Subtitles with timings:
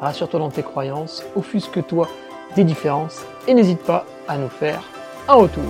[0.00, 2.08] rassure-toi dans tes croyances, offusque-toi
[2.54, 4.82] des différences et n'hésite pas à nous faire
[5.28, 5.64] un retour.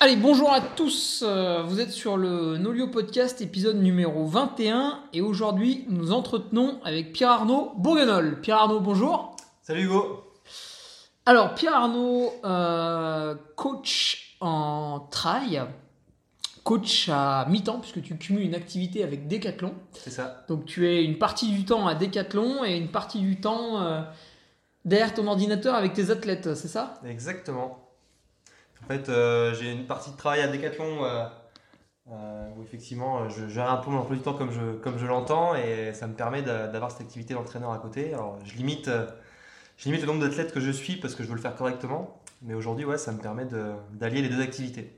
[0.00, 5.20] Allez, bonjour à tous, euh, vous êtes sur le Nolio Podcast épisode numéro 21 et
[5.20, 8.40] aujourd'hui nous entretenons avec Pierre Arnaud Bourguenol.
[8.40, 9.36] Pierre Arnaud, bonjour.
[9.62, 10.31] Salut Hugo.
[11.24, 15.62] Alors, Pierre Arnaud, euh, coach en trail,
[16.64, 19.72] coach à mi-temps, puisque tu cumules une activité avec Decathlon.
[19.92, 20.44] C'est ça.
[20.48, 24.02] Donc, tu es une partie du temps à Decathlon et une partie du temps euh,
[24.84, 26.94] derrière ton ordinateur avec tes athlètes, c'est ça?
[27.06, 27.78] Exactement.
[28.82, 31.28] En fait, euh, j'ai une partie de travail à Decathlon
[32.56, 35.54] où effectivement je gère un peu mon emploi du temps comme je, comme je l'entends
[35.54, 38.12] et ça me permet d'avoir cette activité d'entraîneur à côté.
[38.12, 38.90] Alors, je limite
[39.82, 42.22] je limite le nombre d'athlètes que je suis parce que je veux le faire correctement.
[42.42, 43.44] Mais aujourd'hui, ouais, ça me permet
[43.94, 44.96] d'allier les deux activités.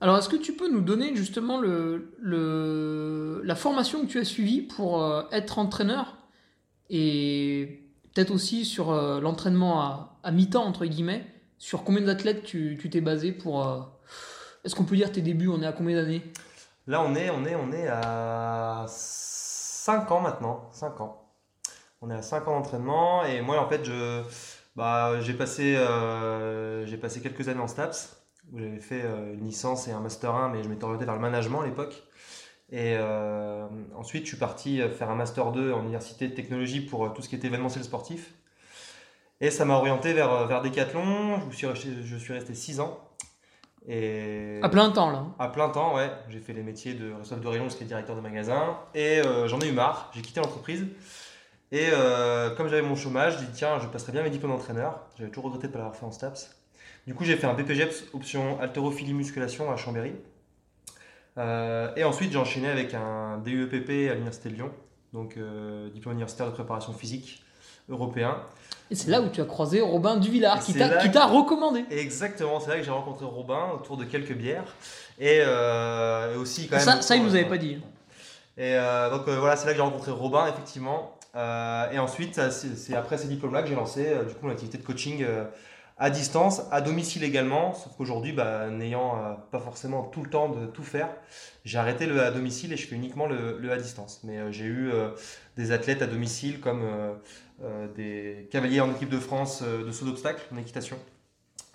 [0.00, 4.24] Alors, est-ce que tu peux nous donner justement le, le, la formation que tu as
[4.24, 6.16] suivie pour euh, être entraîneur
[6.90, 11.24] et peut-être aussi sur euh, l'entraînement à, à mi-temps, entre guillemets,
[11.58, 13.64] sur combien d'athlètes tu t'es basé pour...
[13.64, 13.82] Euh,
[14.64, 16.24] est-ce qu'on peut dire tes débuts On est à combien d'années?
[16.88, 20.68] Là, on est, on, est, on est à 5 ans maintenant.
[20.72, 21.23] 5 ans.
[22.04, 24.22] On est à 5 ans d'entraînement et moi en fait je
[24.76, 29.44] bah, j'ai passé euh, j'ai passé quelques années en STAPS où j'avais fait euh, une
[29.46, 32.02] licence et un master 1 mais je m'étais orienté vers le management à l'époque.
[32.70, 33.66] Et euh,
[33.96, 37.28] ensuite je suis parti faire un master 2 en université de technologie pour tout ce
[37.30, 38.34] qui était événementiel sportif.
[39.40, 43.00] Et ça m'a orienté vers, vers Decathlon, je suis resté, je suis resté 6 ans.
[43.88, 46.10] Et à plein temps là À plein temps, ouais.
[46.28, 48.78] J'ai fait les métiers de responsable de rayon jusqu'à directeur de magasin.
[48.94, 50.86] Et j'en ai eu marre, j'ai quitté l'entreprise.
[51.74, 55.00] Et euh, comme j'avais mon chômage, j'ai dit tiens, je passerai bien mes diplômes d'entraîneur.
[55.18, 56.54] J'avais toujours regretté de ne pas l'avoir fait en STAPS.
[57.08, 60.12] Du coup, j'ai fait un BPGEPS option haltérophilie musculation à Chambéry.
[61.36, 64.70] Euh, et ensuite, j'ai enchaîné avec un DUEPP à l'Université de Lyon,
[65.12, 67.42] donc euh, diplôme universitaire de préparation physique
[67.88, 68.36] européen.
[68.92, 71.86] Et c'est là où tu as croisé Robin Duvillard, qui t'a recommandé.
[71.90, 74.76] Exactement, c'est là que j'ai rencontré Robin autour de quelques bières.
[75.18, 75.40] Et,
[76.36, 76.84] aussi quand même.
[76.84, 77.80] Ça, ça il nous avait pas dit.
[78.56, 78.76] Et
[79.10, 81.13] donc voilà, c'est là que j'ai rencontré Robin, effectivement.
[81.36, 84.84] Euh, et ensuite, c'est après ces diplômes-là que j'ai lancé euh, du coup l'activité de
[84.84, 85.44] coaching euh,
[85.98, 87.74] à distance, à domicile également.
[87.74, 91.08] Sauf qu'aujourd'hui, bah, n'ayant pas forcément tout le temps de tout faire,
[91.64, 94.20] j'ai arrêté le à domicile et je fais uniquement le, le à distance.
[94.24, 94.90] Mais j'ai eu
[95.56, 96.82] des athlètes à domicile comme
[97.94, 100.98] des cavaliers en équipe de France de saut d'obstacle en équitation.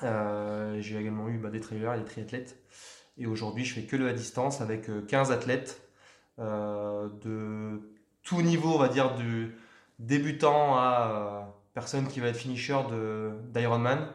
[0.02, 2.58] j'ai également eu bah, des trailers et des triathlètes.
[3.18, 5.82] Et aujourd'hui, je fais que le à distance avec 15 athlètes
[6.40, 7.80] de
[8.24, 9.56] tout niveau, on va dire, du
[10.00, 12.78] débutant à euh, personne qui va être finisher
[13.54, 14.08] d'Ironman.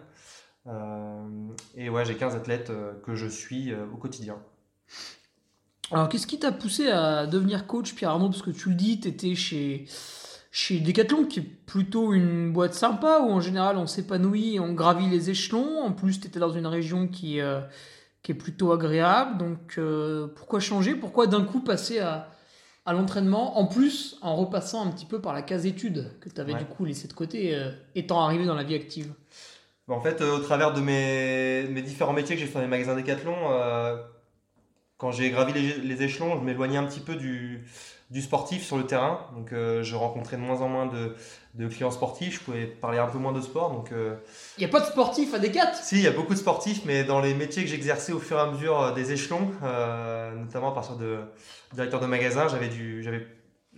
[0.67, 4.37] Euh, et ouais, j'ai 15 athlètes euh, que je suis au quotidien.
[5.91, 8.31] Alors, qu'est-ce qui t'a poussé à devenir coach, Pierre Arnaud?
[8.31, 9.85] Parce que tu le dis, tu chez,
[10.51, 15.09] chez Decathlon, qui est plutôt une boîte sympa, où en général on s'épanouit, on gravit
[15.11, 15.83] les échelons.
[15.83, 19.37] En plus, tu étais dans une région qui est plutôt agréable.
[19.37, 19.79] Donc,
[20.35, 20.95] pourquoi changer?
[20.95, 22.34] Pourquoi d'un coup passer à,
[22.87, 26.41] à l'entraînement, en plus en repassant un petit peu par la case études que tu
[26.41, 29.12] avais du coup laissé de côté, euh, étant arrivé dans la vie active.
[29.89, 32.67] En fait, euh, au travers de mes, mes, différents métiers que j'ai fait dans les
[32.67, 33.97] magasins Decathlon, euh,
[34.97, 37.67] quand j'ai gravi les, les échelons, je m'éloignais un petit peu du,
[38.11, 39.27] du sportif sur le terrain.
[39.35, 41.15] Donc, euh, je rencontrais de moins en moins de,
[41.55, 42.41] de, clients sportifs.
[42.41, 43.71] Je pouvais parler un peu moins de sport.
[43.71, 44.17] Donc, euh,
[44.59, 45.75] il n'y a pas de sportifs à Decat?
[45.75, 48.39] Si, il y a beaucoup de sportifs, mais dans les métiers que j'exerçais au fur
[48.39, 49.51] et à mesure euh, des échelons,
[50.37, 51.21] notamment à partir de
[51.73, 53.27] directeur de magasin, j'avais du, j'avais,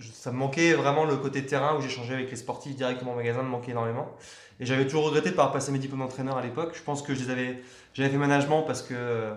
[0.01, 3.43] ça me manquait vraiment le côté terrain où j'échangeais avec les sportifs directement au magasin,
[3.43, 4.09] me manquait énormément.
[4.59, 6.75] Et j'avais toujours regretté de ne pas passer mes diplômes d'entraîneur à l'époque.
[6.75, 7.63] Je pense que je les avais,
[7.95, 9.33] j'avais fait management parce que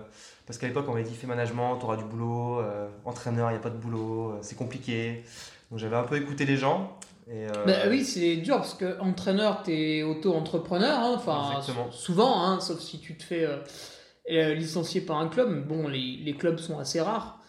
[0.50, 3.54] parce qu'à l'époque, on m'avait dit fais management, tu auras du boulot, euh, entraîneur, il
[3.54, 5.24] n'y a pas de boulot, euh, c'est compliqué.
[5.70, 6.98] Donc j'avais un peu écouté les gens.
[7.28, 11.62] Et euh, bah oui, c'est dur parce que entraîneur, tu es auto-entrepreneur, hein, enfin
[11.92, 13.48] souvent, hein, sauf si tu te fais
[14.28, 15.68] licencier par un club.
[15.68, 17.40] Bon, les, les clubs sont assez rares.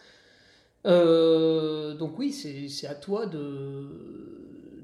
[0.85, 4.40] donc oui, c'est à toi de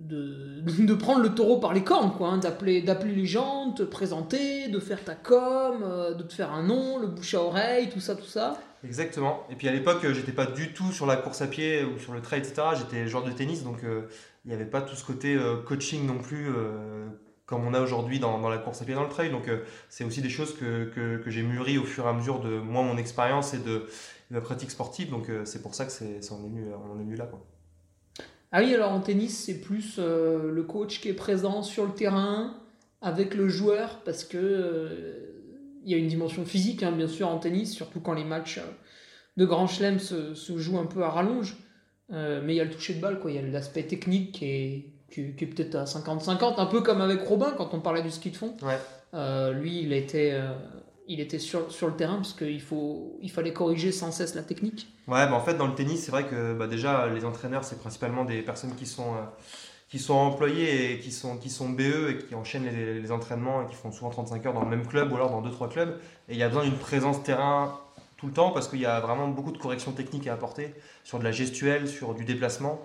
[0.08, 3.82] de, prendre le taureau par les cornes, quoi, hein, d'appeler, d'appeler les gens, de te
[3.82, 7.88] présenter, de faire ta com, euh, de te faire un nom, le bouche à oreille,
[7.88, 8.58] tout ça, tout ça.
[8.84, 9.44] Exactement.
[9.50, 12.12] Et puis à l'époque, j'étais pas du tout sur la course à pied ou sur
[12.12, 12.68] le trail, etc.
[12.76, 15.36] J'étais joueur de tennis, donc il n'y avait pas tout ce côté
[15.66, 16.52] coaching non plus
[17.46, 19.30] comme on a aujourd'hui dans, dans, la course à pied dans le trail.
[19.30, 19.50] Donc
[19.88, 22.58] c'est aussi des choses que, que, que j'ai mûri au fur et à mesure de
[22.60, 23.88] moi, mon expérience et de,
[24.30, 25.10] ma pratique sportive.
[25.10, 27.28] Donc c'est pour ça que c'est, on, est venu, on est venu là.
[28.52, 31.92] Ah oui, alors en tennis, c'est plus euh, le coach qui est présent sur le
[31.92, 32.54] terrain
[33.02, 35.42] avec le joueur parce que euh,
[35.84, 38.58] il y a une dimension physique, hein, bien sûr, en tennis, surtout quand les matchs
[38.58, 38.70] euh,
[39.36, 41.56] de Grand Chelem se, se, jouent un peu à rallonge.
[42.10, 43.30] mais il y a le toucher de balle, quoi.
[43.30, 47.00] Il y a l'aspect technique qui est, qui, est peut-être à 50-50, un peu comme
[47.00, 48.54] avec Robin quand on parlait du ski de fond.
[48.62, 49.52] Ouais.
[49.52, 50.40] lui, il était
[51.08, 54.42] il était sur, sur le terrain parce qu'il faut, il fallait corriger sans cesse la
[54.42, 54.88] technique.
[55.06, 57.78] Ouais, bah en fait, dans le tennis, c'est vrai que bah déjà, les entraîneurs, c'est
[57.78, 59.22] principalement des personnes qui sont, euh,
[59.88, 63.66] qui sont employées et qui sont, qui sont BE et qui enchaînent les, entraînements et
[63.66, 65.98] qui font souvent 35 heures dans le même club ou alors dans 2-3 clubs.
[66.28, 67.80] Et il y a besoin d'une présence terrain
[68.16, 70.74] tout le temps parce qu'il y a vraiment beaucoup de corrections techniques à apporter
[71.04, 72.84] sur de la gestuelle, sur du déplacement.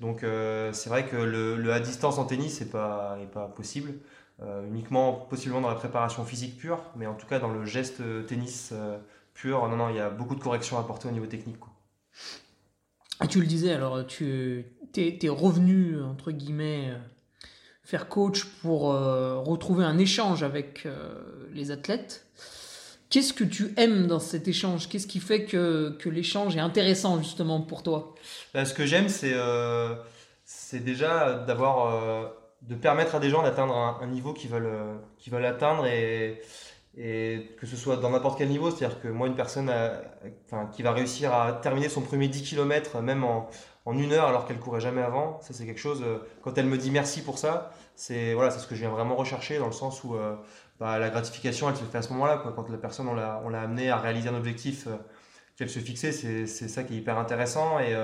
[0.00, 3.94] Donc euh, c'est vrai que le, à distance en tennis, c'est pas, pas possible.
[4.44, 8.00] Euh, uniquement possiblement dans la préparation physique pure, mais en tout cas dans le geste
[8.00, 8.98] euh, tennis euh,
[9.34, 11.60] pur, non, non, il y a beaucoup de corrections à apporter au niveau technique.
[11.60, 11.70] Quoi.
[13.28, 14.64] Tu le disais, alors tu
[14.96, 16.92] es, es, revenu, entre guillemets,
[17.84, 20.88] faire coach pour retrouver un échange avec
[21.52, 22.26] les athlètes.
[23.10, 24.88] Qu'est-ce que tu aimes dans cet échange?
[24.88, 28.16] Qu'est-ce qui fait que, que l'échange est intéressant justement pour toi?
[28.54, 29.36] Ben, Ce que j'aime, c'est
[30.44, 35.32] c'est déjà d'avoir de permettre à des gens d'atteindre un, niveau qu'ils veulent, euh, qu'ils
[35.32, 36.40] veulent atteindre et,
[36.96, 38.70] et que ce soit dans n'importe quel niveau.
[38.70, 39.70] C'est-à-dire que moi, une personne
[40.46, 43.48] enfin, qui va réussir à terminer son premier 10 km, même en,
[43.84, 46.66] en une heure alors qu'elle courait jamais avant, ça c'est quelque chose, euh, quand elle
[46.66, 49.72] me dit merci pour ça, c'est voilà, ce que je viens vraiment rechercher dans le
[49.72, 50.36] sens où euh,
[50.78, 52.42] bah, la gratification elle se fait à ce moment-là.
[52.54, 54.86] Quand la personne on l'a, on l'a amené à réaliser un objectif
[55.56, 57.78] qu'elle se fixait, c'est, ça qui est hyper intéressant.
[57.80, 57.94] Et,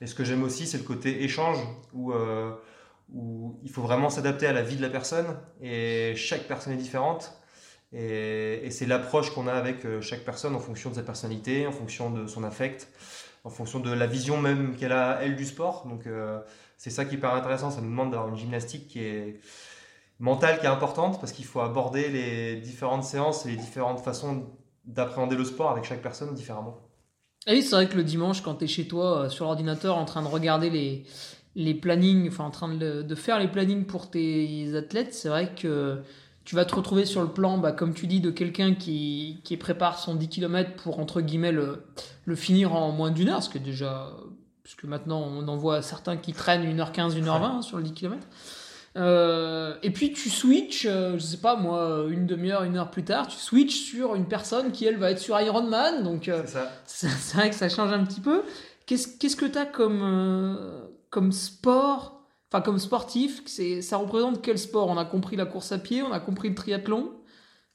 [0.00, 1.58] et ce que j'aime aussi, c'est le côté échange
[1.94, 2.12] où
[3.12, 6.78] où il faut vraiment s'adapter à la vie de la personne et chaque personne est
[6.78, 7.40] différente.
[7.92, 11.72] Et, c'est l'approche qu'on a avec euh, chaque personne en fonction de sa personnalité, en
[11.72, 12.88] fonction de son affect,
[13.44, 15.86] en fonction de la vision même qu'elle a, elle, du sport.
[15.86, 16.40] Donc euh,
[16.76, 17.70] c'est ça qui est hyper intéressant.
[17.70, 19.40] Ça nous demande d'avoir une gymnastique qui est
[20.18, 24.46] mentale, qui est importante, parce qu'il faut aborder les différentes séances et les différentes façons
[24.84, 26.78] d'appréhender le sport avec chaque personne différemment.
[27.46, 29.96] Et oui, c'est vrai que le dimanche, quand tu es chez toi euh, sur l'ordinateur
[29.96, 31.04] en train de regarder les,
[31.56, 35.52] les plannings, enfin en train de, de, faire les plannings pour tes athlètes, c'est vrai
[35.60, 35.98] que
[36.44, 39.56] tu vas te retrouver sur le plan, bah, comme tu dis, de quelqu'un qui, qui
[39.56, 41.82] prépare son 10 km pour, entre guillemets, le,
[42.24, 44.12] le finir en moins d'une heure, ce que déjà,
[44.62, 48.26] puisque maintenant on en voit certains qui traînent 1h15, 1h20 hein, sur le 10 km.
[48.96, 53.04] Euh, et puis tu switches, euh, je sais pas moi, une demi-heure, une heure plus
[53.04, 56.42] tard, tu switches sur une personne qui elle va être sur Ironman, donc euh,
[56.86, 58.42] c'est vrai que ça change un petit peu.
[58.86, 60.80] Qu'est-ce qu'est-ce que tu as comme, euh,
[61.16, 62.20] comme sport,
[62.52, 64.88] enfin comme sportif, c'est, ça représente quel sport?
[64.88, 67.10] On a compris la course à pied, on a compris le triathlon.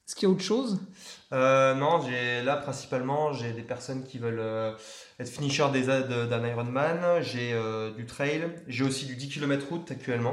[0.07, 0.77] Est-ce qu'il y a autre chose?
[1.33, 4.73] Euh, Non, j'ai là principalement j'ai des personnes qui veulent euh,
[5.19, 7.23] être finisher des, d'un Ironman.
[7.23, 10.29] J'ai euh, du trail, j'ai aussi du 10 km route actuellement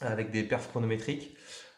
[0.00, 1.36] avec des perfs chronométriques.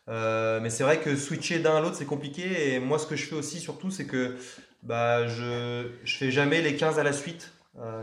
[0.09, 3.25] mais c'est vrai que switcher d'un à l'autre c'est compliqué et moi ce que je
[3.25, 4.37] fais aussi surtout c'est que
[4.83, 7.51] bah, je je fais jamais les 15 à la suite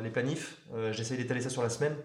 [0.02, 0.58] les planifs.
[0.90, 1.96] J'essaye d'étaler ça sur la semaine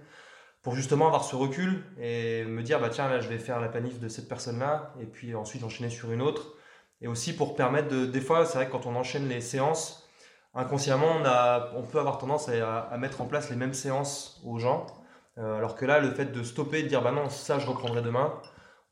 [0.62, 3.68] pour justement avoir ce recul et me dire bah tiens là je vais faire la
[3.68, 6.54] planif de cette personne là et puis ensuite enchaîner sur une autre.
[7.00, 10.08] Et aussi pour permettre de des fois c'est vrai que quand on enchaîne les séances
[10.54, 14.40] inconsciemment on a on peut avoir tendance à, à mettre en place les mêmes séances
[14.44, 14.86] aux gens.
[15.38, 18.02] Euh, alors que là le fait de stopper de dire bah non ça je reprendrai
[18.02, 18.34] demain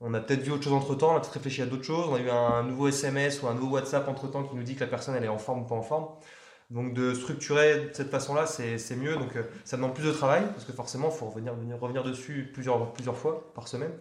[0.01, 2.09] on a peut-être vu autre chose entre temps on a peut-être réfléchi à d'autres choses
[2.09, 4.75] on a eu un nouveau SMS ou un nouveau WhatsApp entre temps qui nous dit
[4.75, 6.09] que la personne elle est en forme ou pas en forme
[6.71, 9.17] donc de structurer de cette façon-là, c'est mieux.
[9.17, 12.51] Donc euh, ça demande plus de travail, parce que forcément, il faut revenir, revenir dessus
[12.53, 13.93] plusieurs, plusieurs fois par semaine.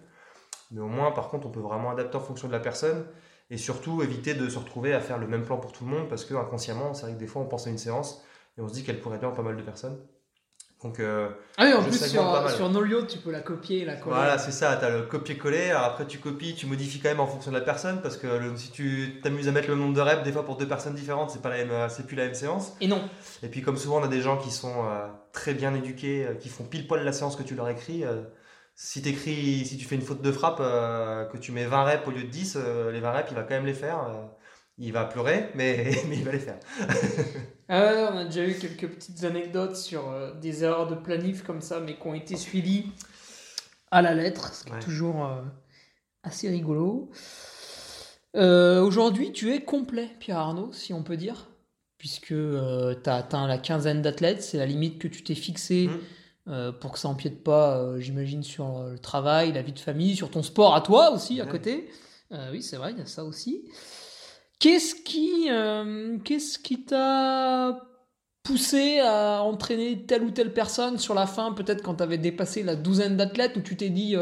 [0.72, 3.06] Mais au moins, par contre, on peut vraiment adapter en fonction de la personne.
[3.52, 6.08] Et surtout, éviter de se retrouver à faire le même plan pour tout le monde,
[6.08, 8.24] parce que inconsciemment, c'est vrai que des fois, on pense à une séance
[8.58, 9.98] et on se dit qu'elle pourrait bien pas mal de personnes.
[10.84, 14.16] Donc, euh, ah oui, en plus sur, sur Nolio, tu peux la copier, la coller.
[14.16, 15.72] Voilà, c'est ça, tu as le copier-coller.
[15.72, 18.72] Après, tu copies, tu modifies quand même en fonction de la personne parce que si
[18.72, 21.42] tu t'amuses à mettre le nombre de reps, des fois pour deux personnes différentes, c'est
[21.42, 22.74] pas la même, euh, c'est plus la même séance.
[22.80, 23.02] Et non.
[23.44, 26.48] Et puis, comme souvent, on a des gens qui sont euh, très bien éduqués, qui
[26.48, 28.06] font pile poil la séance que tu leur écris.
[28.74, 32.12] si t'écris, si tu fais une faute de frappe, que tu mets 20 reps au
[32.12, 32.58] lieu de 10,
[32.94, 33.98] les 20 reps, il va quand même les faire
[34.80, 36.58] il va pleurer, mais, mais il va les faire.
[37.70, 41.62] ah on a déjà eu quelques petites anecdotes sur euh, des erreurs de planif comme
[41.62, 42.86] ça, mais qui ont été suivies.
[43.92, 45.30] à la lettre, ce qui est toujours
[46.24, 47.10] assez rigolo.
[48.36, 51.48] Aujourd'hui, tu es complet, Pierre Arnaud, si on peut dire,
[51.98, 55.88] puisque tu as atteint la quinzaine d'athlètes, c'est la limite que tu t'es fixée.
[55.88, 56.00] Mmh.
[56.50, 59.80] Euh, pour que ça empiète pas, euh, j'imagine, sur euh, le travail, la vie de
[59.80, 61.90] famille, sur ton sport à toi aussi, à côté.
[62.52, 63.66] oui, c'est vrai, il y a ça aussi.
[64.60, 65.50] Qu'est-ce qui,
[66.26, 67.82] qu'est-ce qui t'a
[68.44, 72.64] poussé à entraîner telle ou telle personne sur la fin, peut-être quand tu avais dépassé
[72.64, 74.16] la douzaine d'athlètes, où tu t'es dit,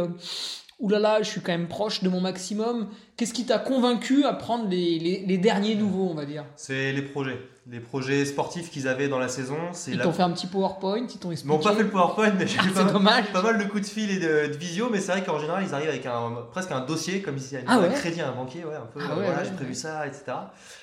[0.79, 2.89] oulala, je suis quand même proche de mon maximum.
[3.15, 6.46] Qu'est-ce qui t'a convaincu à prendre les, les, derniers nouveaux, on va dire?
[6.56, 7.39] C'est les projets.
[7.69, 9.57] Les projets sportifs qu'ils avaient dans la saison.
[9.88, 11.53] Ils t'ont fait un petit PowerPoint, ils t'ont expliqué.
[11.53, 13.81] Ils m'ont pas fait le PowerPoint, mais j'ai eu pas, mal, pas mal de coups
[13.81, 14.89] de fil et de, visio.
[14.89, 17.74] Mais c'est vrai qu'en général, ils arrivent avec un, presque un dossier, comme ici, ah
[17.74, 18.63] un crédit à un banquier.
[18.63, 20.24] Ouais, un peu, ah voilà, j'ai prévu ça, etc.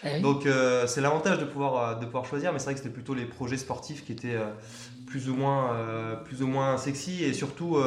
[0.04, 2.52] Eh Donc euh, c'est l'avantage de pouvoir, euh, de pouvoir choisir.
[2.52, 4.50] Mais c'est vrai que c'était plutôt les projets sportifs qui étaient euh,
[5.06, 5.70] plus, ou moins,
[6.26, 7.78] plus ou moins sexy et surtout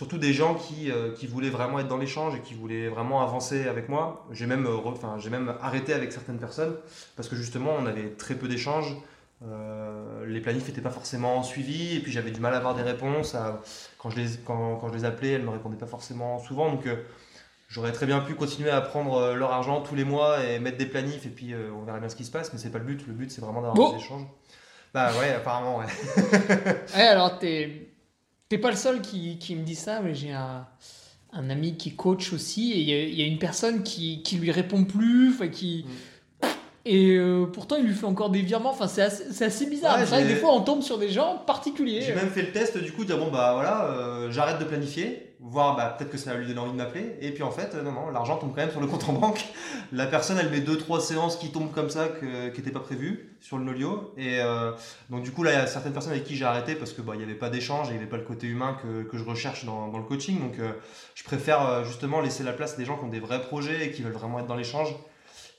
[0.00, 3.20] surtout des gens qui, euh, qui, voulaient vraiment être dans l'échange et qui voulaient vraiment
[3.20, 4.24] avancer avec moi.
[4.32, 6.74] J'ai même, euh, enfin, j'ai même arrêté avec certaines personnes
[7.16, 8.96] parce que justement on avait très peu d'échanges.
[9.46, 12.82] Euh, les planifs n'étaient pas forcément suivis et puis j'avais du mal à avoir des
[12.82, 13.36] réponses.
[13.98, 16.70] quand, je les, quand, quand, je les appelais, elles ne me répondaient pas forcément souvent.
[16.70, 16.88] Donc
[17.68, 20.86] j'aurais très bien pu continuer à prendre leur argent tous les mois et mettre des
[20.86, 22.54] planifs et puis on verrait bien ce qui se passe.
[22.54, 23.06] Mais c'est pas le but.
[23.06, 24.24] Le but c'est vraiment d'avoir des échanges.
[24.94, 25.86] Bah ouais, apparemment ouais.
[26.96, 27.89] ouais alors t'es
[28.50, 30.66] T'es pas le seul qui, qui, me dit ça, mais j'ai un,
[31.32, 35.36] ami qui coach aussi, et il y, a une personne qui, qui lui répond plus,
[35.52, 35.84] qui.
[35.86, 35.90] Mm.
[36.84, 38.70] Et euh, pourtant, il lui fait encore des virements.
[38.70, 39.98] Enfin, c'est assez, assez, bizarre.
[39.98, 42.02] c'est vrai que des fois, on tombe sur des gens particuliers.
[42.02, 44.64] J'ai même fait le test, du coup, de dire bon, bah voilà, euh, j'arrête de
[44.64, 47.16] planifier voir bah, peut-être que ça va lui donner envie de m'appeler.
[47.20, 49.46] Et puis en fait, non, non, l'argent tombe quand même sur le compte en banque.
[49.92, 53.56] La personne, elle met 2-3 séances qui tombent comme ça, qui n'étaient pas prévues sur
[53.58, 54.12] le Nolio.
[54.18, 54.72] Et euh,
[55.08, 57.04] donc du coup, là, il y a certaines personnes avec qui j'ai arrêté parce qu'il
[57.04, 59.16] bah, n'y avait pas d'échange et il n'y avait pas le côté humain que, que
[59.16, 60.38] je recherche dans, dans, le coaching.
[60.40, 60.72] Donc euh,
[61.14, 63.86] je préfère euh, justement laisser la place à des gens qui ont des vrais projets
[63.86, 64.94] et qui veulent vraiment être dans l'échange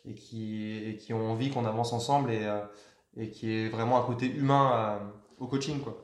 [0.06, 2.48] et qui, et qui ont envie qu'on avance ensemble et,
[3.18, 5.00] et qui est vraiment un côté humain
[5.40, 5.80] au coaching.
[5.80, 6.02] quoi.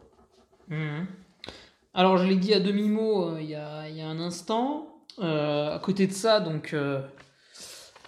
[0.69, 1.05] Mmh.
[1.97, 5.01] Alors, je l'ai dit à demi-mot euh, il, y a, un instant.
[5.17, 7.01] Euh, à côté de ça, donc, euh,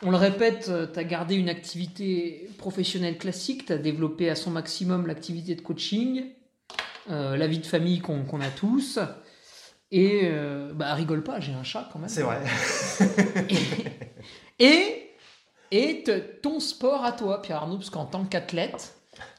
[0.04, 4.52] on le répète, tu as gardé une activité professionnelle classique, tu as développé à son
[4.52, 6.26] maximum l'activité de coaching,
[7.08, 9.00] la vie de famille qu'on a tous.
[9.92, 10.32] Et
[10.76, 12.08] bah, rigole pas, j'ai un chat quand même.
[12.08, 12.40] C'est vrai.
[14.60, 14.99] et, et,
[16.42, 18.94] ton sport à toi, Pierre Arnaud, parce qu'en tant qu'athlète,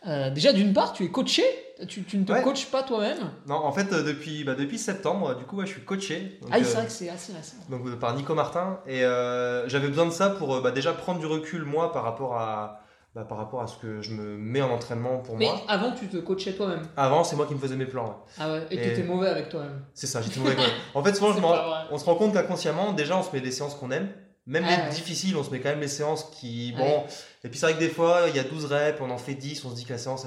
[0.04, 1.44] déjà d'une part, tu es coaché
[1.86, 5.44] tu, ne te coaches pas toi-même Non, en fait, euh, depuis, bah, depuis septembre, du
[5.44, 6.38] coup, je suis coaché.
[6.50, 7.56] ah, c'est vrai euh, que c'est assez récent.
[7.68, 8.80] Donc, euh, par Nico Martin.
[8.86, 9.00] Et
[9.66, 12.82] j'avais besoin de ça pour bah, déjà prendre du recul, moi, par rapport à,
[13.14, 15.52] bah, par rapport à ce que je me mets en entraînement pour moi.
[15.54, 18.24] Mais avant, tu te coachais toi-même Avant, c'est moi qui me faisais mes plans.
[18.38, 21.04] Ah ouais, et, tu étais mauvais avec toi-même C'est ça, j'étais mauvais avec moi En
[21.04, 21.32] fait, souvent,
[21.90, 24.08] on se rend compte qu'inconsciemment, déjà, on se met des séances qu'on aime.
[24.50, 26.72] Même ah les difficiles, on se met quand même les séances qui.
[26.76, 27.04] Bon.
[27.44, 29.34] Et puis, c'est vrai que des fois, il y a 12 reps, on en fait
[29.34, 30.26] 10, on se dit que la séance,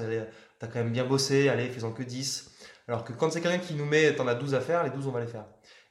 [0.60, 2.52] t'as quand même bien bossé, allez, faisant que 10.
[2.88, 5.08] Alors que quand c'est quelqu'un qui nous met, t'en as 12 à faire, les 12
[5.08, 5.46] on va les faire.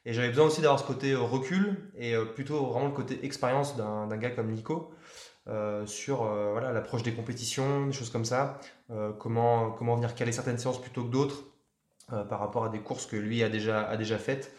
[0.05, 3.23] Et j'avais besoin aussi d'avoir ce côté euh, recul et euh, plutôt vraiment le côté
[3.23, 4.91] expérience d'un gars comme Nico
[5.47, 8.59] euh, sur voilà l'approche des compétitions, des choses comme ça,
[9.19, 11.43] comment, comment venir caler certaines séances plutôt que d'autres
[12.29, 14.53] par rapport à des courses que lui a déjà, a déjà faites.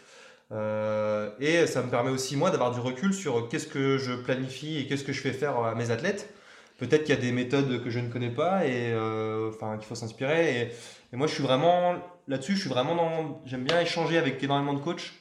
[0.51, 4.87] Et ça me permet aussi moi d'avoir du recul sur qu'est-ce que je planifie et
[4.87, 6.33] qu'est-ce que je fais faire à mes athlètes
[6.77, 9.87] peut-être qu'il y a des méthodes que je ne connais pas et euh, enfin qu'il
[9.87, 10.61] faut s'inspirer.
[10.61, 11.95] Et, moi, je suis vraiment
[12.27, 12.55] là-dessus.
[12.55, 13.41] Je suis vraiment dans.
[13.45, 15.13] J'aime bien échanger avec énormément de coachs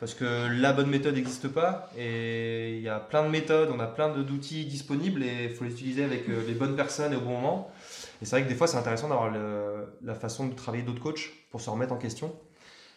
[0.00, 3.80] parce que la bonne méthode n'existe pas et il y a plein de méthodes, on
[3.80, 7.16] a plein d'outils disponibles et il faut les utiliser avec euh, les bonnes personnes et
[7.16, 7.70] au bon moment.
[8.22, 9.32] Et c'est vrai que des fois, c'est intéressant d'avoir
[10.02, 12.34] la façon de travailler d'autres coachs pour se remettre en question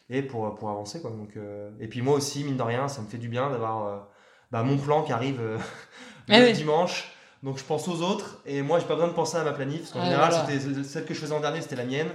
[0.10, 1.02] et pour, pour avancer.
[1.02, 1.12] Quoi.
[1.12, 4.08] Donc, euh, et puis moi aussi, mine de rien, ça me fait du bien d'avoir
[4.52, 5.42] bah, mon plan qui arrive
[6.30, 7.12] eh le dimanche
[7.44, 9.82] donc je pense aux autres et moi j'ai pas besoin de penser à ma planif
[9.82, 12.10] parce qu'en général c'était celle que je faisais en dernier c'était la mienne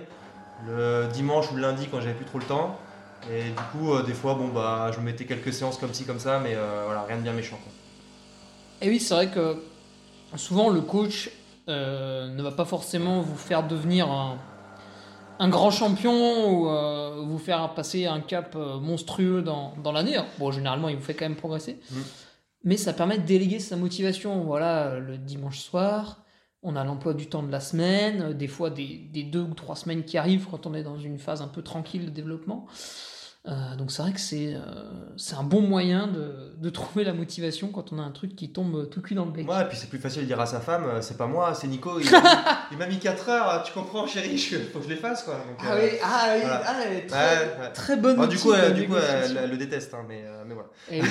[0.67, 2.77] le dimanche ou le lundi quand j'avais plus trop le temps
[3.31, 6.05] et du coup euh, des fois bon bah je me mettais quelques séances comme ci
[6.05, 7.59] comme ça mais euh, voilà rien de bien méchant.
[8.81, 9.63] Et oui c'est vrai que
[10.37, 11.31] souvent le coach
[11.69, 14.39] euh, ne va pas forcément vous faire devenir un,
[15.49, 20.17] grand champion ou vous faire passer un cap monstrueux dans, dans l'année.
[20.39, 21.79] Bon généralement il vous fait quand même progresser.
[21.91, 22.01] Mmh
[22.65, 24.45] mais ça permet de déléguer sa motivation.
[24.45, 26.25] Voilà, le dimanche soir,
[26.63, 30.05] on a l'emploi du temps de la semaine, des fois des, deux ou trois semaines
[30.05, 32.67] qui arrivent quand on est dans une phase un peu tranquille de développement.
[33.49, 34.55] Euh, donc c'est vrai que c'est
[35.17, 38.53] c'est un bon moyen de, de, trouver la motivation quand on a un truc qui
[38.53, 39.51] tombe tout cuit dans le bec.
[39.51, 41.67] Ouais, et puis c'est plus facile de dire à sa femme, c'est pas moi, c'est
[41.67, 42.09] Nico, il,
[42.79, 45.45] m'a mis 4 heures, tu comprends chérie, il faut que je les fasse quoi.
[45.59, 46.75] ah, oui, ah, oui, ah,
[47.09, 50.69] très, très bonne Du coup, du coup elle, le déteste, hein, mais, mais voilà.
[50.93, 51.03] Et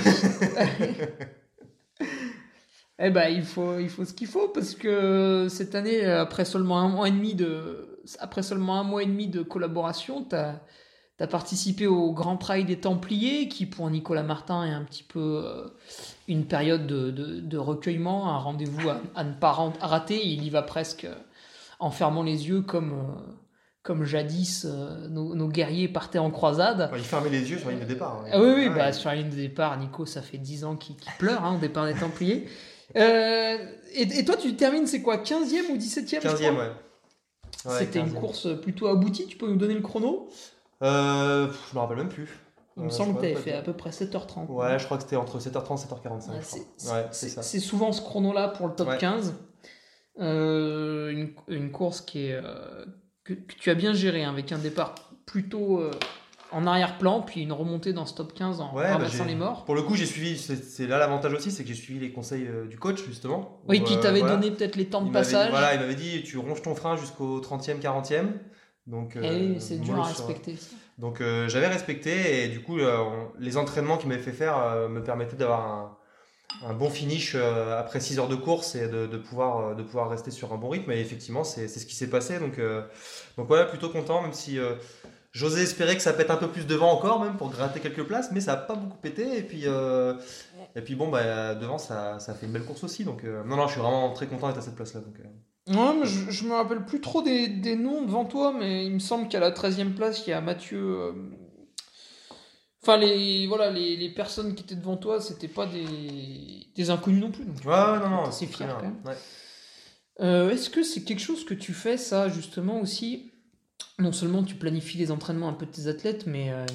[3.08, 6.80] eh ben, il faut, il faut ce qu'il faut parce que cette année, après seulement
[6.80, 10.26] un mois et demi de, après seulement un mois et demi de collaboration,
[11.22, 15.04] tu as, participé au Grand Prix des Templiers, qui pour Nicolas Martin est un petit
[15.04, 15.68] peu euh,
[16.28, 19.51] une période de, de, recueillement, un rendez-vous à, ne pas
[19.82, 20.25] rater.
[20.25, 21.08] Il y va presque
[21.80, 22.94] en fermant les yeux comme.
[22.94, 23.34] Euh,
[23.84, 26.92] comme jadis euh, nos, guerriers partaient en croisade.
[26.96, 28.22] il fermait les yeux sur la ligne de départ.
[28.22, 28.30] Hein.
[28.32, 30.96] Ah oui, oui, bah, sur la ligne de départ, Nico, ça fait 10 ans qu'il
[31.18, 32.48] pleure hein, au départ des Templiers.
[32.96, 33.58] Euh,
[33.94, 36.72] et, toi, tu termines, c'est quoi 15e ou 17e 15e, ouais.
[37.80, 40.30] C'était une course plutôt aboutie, tu peux nous donner le chrono?
[40.82, 42.30] Euh, Je me rappelle même plus.
[42.78, 44.48] Il me euh, semble que tu avais fait à peu près 7h30.
[44.48, 47.08] Ouais, je crois que c'était entre 7h30 et 7h45.
[47.12, 49.36] c'est souvent ce chrono-là pour le top 15.
[50.18, 52.42] Une, une, course qui est,
[53.24, 54.96] que, tu as bien géré, hein, avec un départ
[55.26, 55.82] plutôt
[56.52, 59.66] en arrière-plan, puis une remontée dans ce top 15 en ouais, ramassant bah, les morts.
[59.66, 62.46] Pour le coup, j'ai suivi, c'est là l'avantage aussi, c'est que j'ai suivi les conseils
[62.48, 63.62] euh, du coach, justement.
[63.68, 65.50] Oui, qui t'avait donné peut-être les temps de passage.
[65.50, 68.26] voilà, il m'avait dit, tu ronges ton frein jusqu'au 30e, 40e.
[68.92, 70.56] Donc, euh, c'est dur à respecter.
[70.98, 72.78] Donc euh, j'avais respecté, et du coup,
[73.40, 75.98] les entraînements qu'il m'avait fait faire me permettaient d'avoir
[76.64, 80.54] un, bon finish après 6 heures de course et de, pouvoir, de pouvoir rester sur
[80.54, 80.92] un bon rythme.
[80.92, 82.38] Et effectivement, c'est ce qui s'est passé.
[82.38, 82.60] Donc,
[83.38, 84.60] donc voilà, plutôt content, même si
[85.34, 88.32] J'osais espérer que ça pète un peu plus devant encore, même pour gratter quelques places,
[88.34, 89.38] mais ça n'a pas beaucoup pété.
[89.38, 90.14] Et puis, euh,
[90.76, 93.06] et puis bon, bah, devant, ça, ça, fait une belle course aussi.
[93.06, 95.00] Donc, euh, non, non, je suis vraiment très content d'être à cette place-là.
[95.00, 95.28] Donc, euh.
[95.68, 98.94] Ouais, mais je, je me rappelle plus trop des, des, noms devant toi, mais il
[98.94, 101.13] me semble qu'à la 13e place, il y a Mathieu.
[102.82, 107.22] Enfin, les, voilà, les, les, personnes qui étaient devant toi, c'était pas des, des inconnus
[107.22, 107.46] non plus.
[107.46, 108.32] Donc, ouais, non, non.
[108.32, 109.03] C'est fier quand même.
[109.06, 110.53] Ouais.
[110.53, 113.32] Est-ce que c'est quelque chose que tu fais, ça, justement, aussi?
[114.00, 116.65] Non seulement tu planifies les entraînements un peu de tes athlètes, mais euh,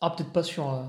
[0.00, 0.84] ah, peut-être pas sur euh,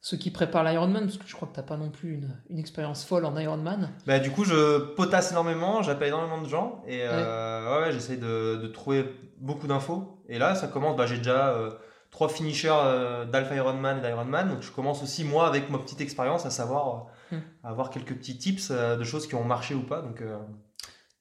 [0.00, 2.36] ceux qui préparent l'Ironman, parce que je crois que tu n'as pas non plus une,
[2.48, 3.90] une, expérience folle en Ironman.
[4.06, 7.92] Bah, du coup, je potasse énormément, j'appelle énormément de gens, et euh, ouais.
[7.92, 9.04] j'essaie de, de, trouver
[9.38, 10.22] beaucoup d'infos.
[10.28, 11.54] Et là, ça commence, bah, j'ai déjà
[12.10, 16.46] trois finishers d'Alpha Ironman et d'Ironman, donc je commence aussi, moi, avec ma petite expérience,
[16.46, 17.38] à savoir, hmm.
[17.62, 20.00] avoir quelques petits tips de choses qui ont marché ou pas.
[20.00, 20.22] Donc,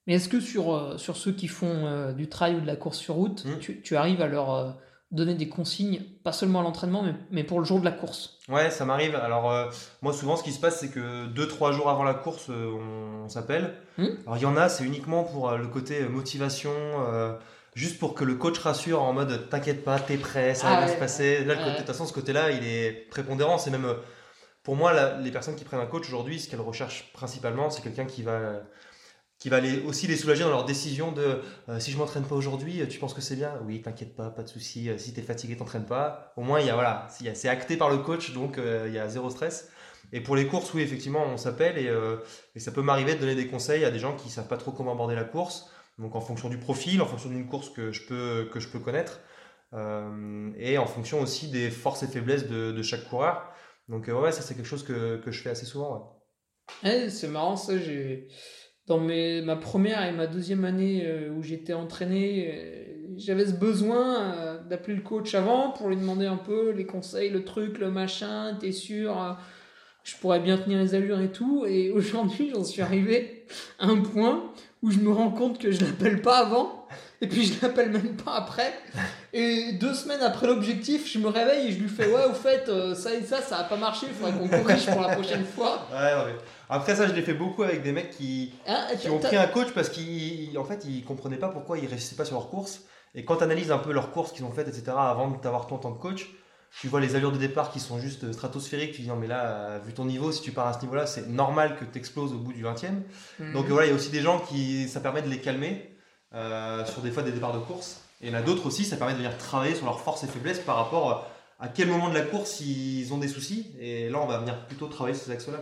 [0.10, 2.76] mais est-ce que sur, euh, sur ceux qui font euh, du trail ou de la
[2.76, 3.60] course sur route, hmm.
[3.60, 4.72] tu, tu, arrives à leur euh,
[5.12, 8.38] donner des consignes, pas seulement à l'entraînement, mais, mais, pour le jour de la course
[8.48, 9.16] Ouais, ça m'arrive.
[9.16, 13.28] Alors, moi, souvent, ce qui se passe, c'est que 2-3 jours avant la course, on,
[13.28, 13.76] s'appelle.
[13.98, 14.08] Hmm.
[14.26, 16.72] Alors, il y en a, c'est uniquement pour le côté motivation.
[17.76, 20.88] Juste pour que le coach rassure en mode t'inquiète pas, t'es prêt, ça va ah
[20.88, 21.46] se passer.
[21.46, 23.58] Là, de toute façon, ce côté-là, il est prépondérant.
[23.58, 23.96] C'est même,
[24.64, 28.06] pour moi, les personnes qui prennent un coach aujourd'hui, ce qu'elles recherchent principalement, c'est quelqu'un
[28.06, 28.62] qui va
[29.40, 32.36] qui va les, aussi les soulager dans leur décision de euh, si je m'entraîne pas
[32.36, 33.54] aujourd'hui, tu penses que c'est bien?
[33.66, 34.90] Oui, t'inquiète pas, pas de souci.
[34.90, 36.34] Euh, si tu es fatigué, t'entraînes pas.
[36.36, 39.00] Au moins, il y a voilà, c'est acté par le coach, donc euh, il y
[39.00, 39.70] a zéro stress.
[40.12, 43.48] Et pour les courses, oui, effectivement, on s'appelle et, ça peut m'arriver de donner des
[43.48, 45.72] conseils à des gens qui savent pas trop comment aborder la course.
[46.00, 48.80] Donc en fonction du profil, en fonction d'une course que je peux que je peux
[48.80, 49.20] connaître,
[50.58, 53.52] et en fonction aussi des forces et faiblesses de, chaque coureur.
[53.88, 56.20] Donc ouais, ça c'est quelque chose que, que, je fais assez souvent.
[56.84, 58.30] Eh, c'est marrant ça, j'ai
[58.90, 62.84] dans mes, ma première et ma deuxième année euh, où j'étais entraîné, euh,
[63.18, 67.30] j'avais ce besoin euh, d'appeler le coach avant pour lui demander un peu les conseils,
[67.30, 69.38] le truc, le machin, t'es sûr,
[70.04, 71.66] je pourrais bien tenir les allures et tout.
[71.68, 73.46] Et aujourd'hui, j'en suis arrivé
[73.78, 76.88] à un point où je me rends compte que je l'appelle pas avant
[77.22, 78.74] et puis je l'appelle même pas après.
[79.32, 82.70] Et deux semaines après l'objectif, je me réveille et je lui fais ouais, au fait,
[82.96, 85.88] ça et ça, ça a pas marché, il faudrait qu'on corrige pour la prochaine fois.
[85.92, 86.36] Ouais, ouais.
[86.70, 89.48] Après ça, je l'ai fait beaucoup avec des mecs qui, ah, qui ont pris un
[89.48, 92.82] coach parce qu'en fait, ils comprenaient pas pourquoi ils réussissaient pas sur leur course.
[93.16, 95.66] Et quand tu analyses un peu leurs courses qu'ils ont faites, etc., avant de t'avoir
[95.66, 96.30] ton temps de coach,
[96.80, 98.94] tu vois les allures de départ qui sont juste stratosphériques.
[98.94, 101.28] Tu dis non, mais là, vu ton niveau, si tu pars à ce niveau-là, c'est
[101.28, 103.02] normal que tu exploses au bout du 20e.
[103.40, 103.54] Mhm.
[103.54, 105.96] Donc voilà, il y a aussi des gens qui, ça permet de les calmer
[106.34, 108.02] euh, sur des fois des départs de course.
[108.22, 110.24] Et il y en a d'autres aussi, ça permet de venir travailler sur leurs forces
[110.24, 111.28] et faiblesses par rapport
[111.60, 113.68] à quel moment de la course ils ont des soucis.
[113.80, 115.60] Et là, on va venir plutôt travailler ces axes-là.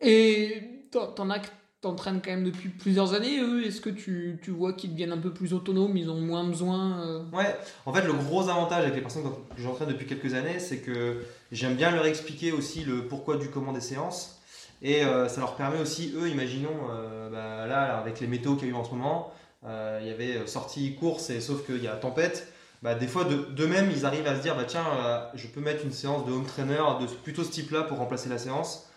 [0.00, 1.40] Et t'en as
[1.80, 3.66] t'entraînes quand même depuis plusieurs années, eux?
[3.66, 7.00] Est-ce que tu, tu vois qu'ils deviennent un peu plus autonomes Ils ont moins besoin
[7.00, 7.22] euh?
[7.32, 7.54] Ouais,
[7.84, 11.22] en fait, le gros avantage avec les personnes que j'entraîne depuis quelques années, c'est que
[11.52, 14.40] j'aime bien leur expliquer aussi le pourquoi du comment des séances.
[14.82, 18.68] Et euh, ça leur permet aussi, eux, imaginons, euh, bah, là, avec les météos qu'il
[18.68, 19.32] y a eu en ce moment,
[19.66, 22.48] il y avait sortie course, et sauf qu'il y a tempête.
[22.82, 25.60] bah, des fois de- d'eux-mêmes, ils arrivent à se dire bah, tiens, euh, je peux
[25.60, 28.88] mettre une séance de home trainer de plutôt ce type-là pour remplacer la séance.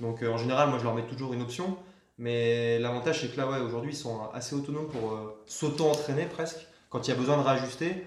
[0.00, 1.76] Donc euh, en général, moi je leur mets toujours une option.
[2.18, 6.66] Mais l'avantage, c'est que là, ouais, aujourd'hui, ils sont assez autonomes pour euh, s'auto-entraîner presque
[6.90, 8.06] quand il y a besoin de réajuster.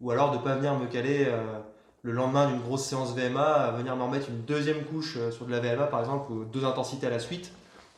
[0.00, 1.42] Ou alors de pas venir me caler euh,
[2.02, 5.50] le lendemain d'une grosse séance VMA, venir m'en mettre une deuxième couche euh, sur de
[5.50, 7.50] la VMA par exemple, ou deux intensités à la suite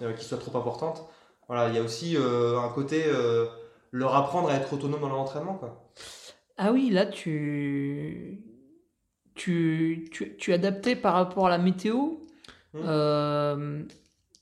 [0.02, 1.04] euh, qui soient trop importantes.
[1.46, 3.46] Voilà, il y a aussi euh, un côté euh,
[3.90, 5.54] leur apprendre à être autonome dans leur entraînement.
[5.54, 5.92] Quoi.
[6.56, 8.44] Ah oui, là, tu...
[9.34, 12.18] Tu, tu, tu adaptais par rapport à la météo.
[12.74, 12.82] Hmm.
[12.84, 13.82] Euh,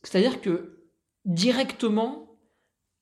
[0.03, 0.91] C'est-à-dire que
[1.25, 2.39] directement,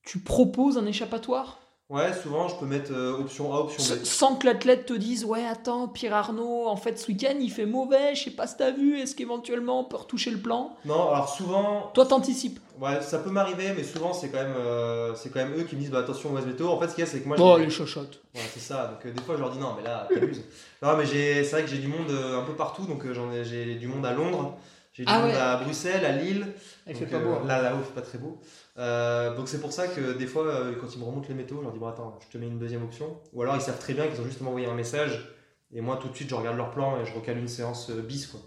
[0.03, 1.59] tu proposes un échappatoire?
[1.89, 4.03] Ouais, souvent je peux mettre euh, option A, option B.
[4.03, 7.65] Sans que l'athlète te dise Ouais, attends, Pierre Arnaud, en fait, ce week-end, il fait
[7.65, 10.75] mauvais, je sais pas si t'as vu, est-ce qu'éventuellement on peut retoucher le plan?
[10.83, 12.59] Non, alors souvent, Toi, t'anticipes.
[12.81, 15.75] ouais, ça peut m'arriver, mais souvent c'est quand, même, euh, c'est quand même eux qui
[15.77, 16.67] me disent bah, attention, mauvaise météo.
[16.67, 18.19] En fait, ce qu'il y a, c'est que moi Oh, les chochottes.
[18.35, 18.87] Ouais, c'est ça.
[18.87, 20.43] Donc euh, des fois, je leur dis non, mais là, t'abuses.
[20.81, 22.83] non, mais j'ai, c'est vrai que j'ai du monde euh, un peu partout.
[22.85, 24.57] Donc euh, j'en ai, j'ai du monde à Londres,
[24.91, 25.37] j'ai du Ah monde ouais.
[25.37, 26.47] à Bruxelles, à Lille.
[26.85, 27.31] Il Donc, fait pas euh, beau.
[27.31, 27.47] hein.
[27.47, 28.37] Là, là-haut, il fait pas très beau.
[28.77, 31.57] Euh, donc c'est pour ça que des fois, euh, quand ils me remontent les météos,
[31.57, 33.19] je leur dis bon attends, je te mets une deuxième option.
[33.33, 35.33] Ou alors ils savent très bien qu'ils ont juste envoyé un message.
[35.73, 38.01] Et moi, tout de suite, je regarde leur plan et je recale une séance euh,
[38.01, 38.39] bis quoi.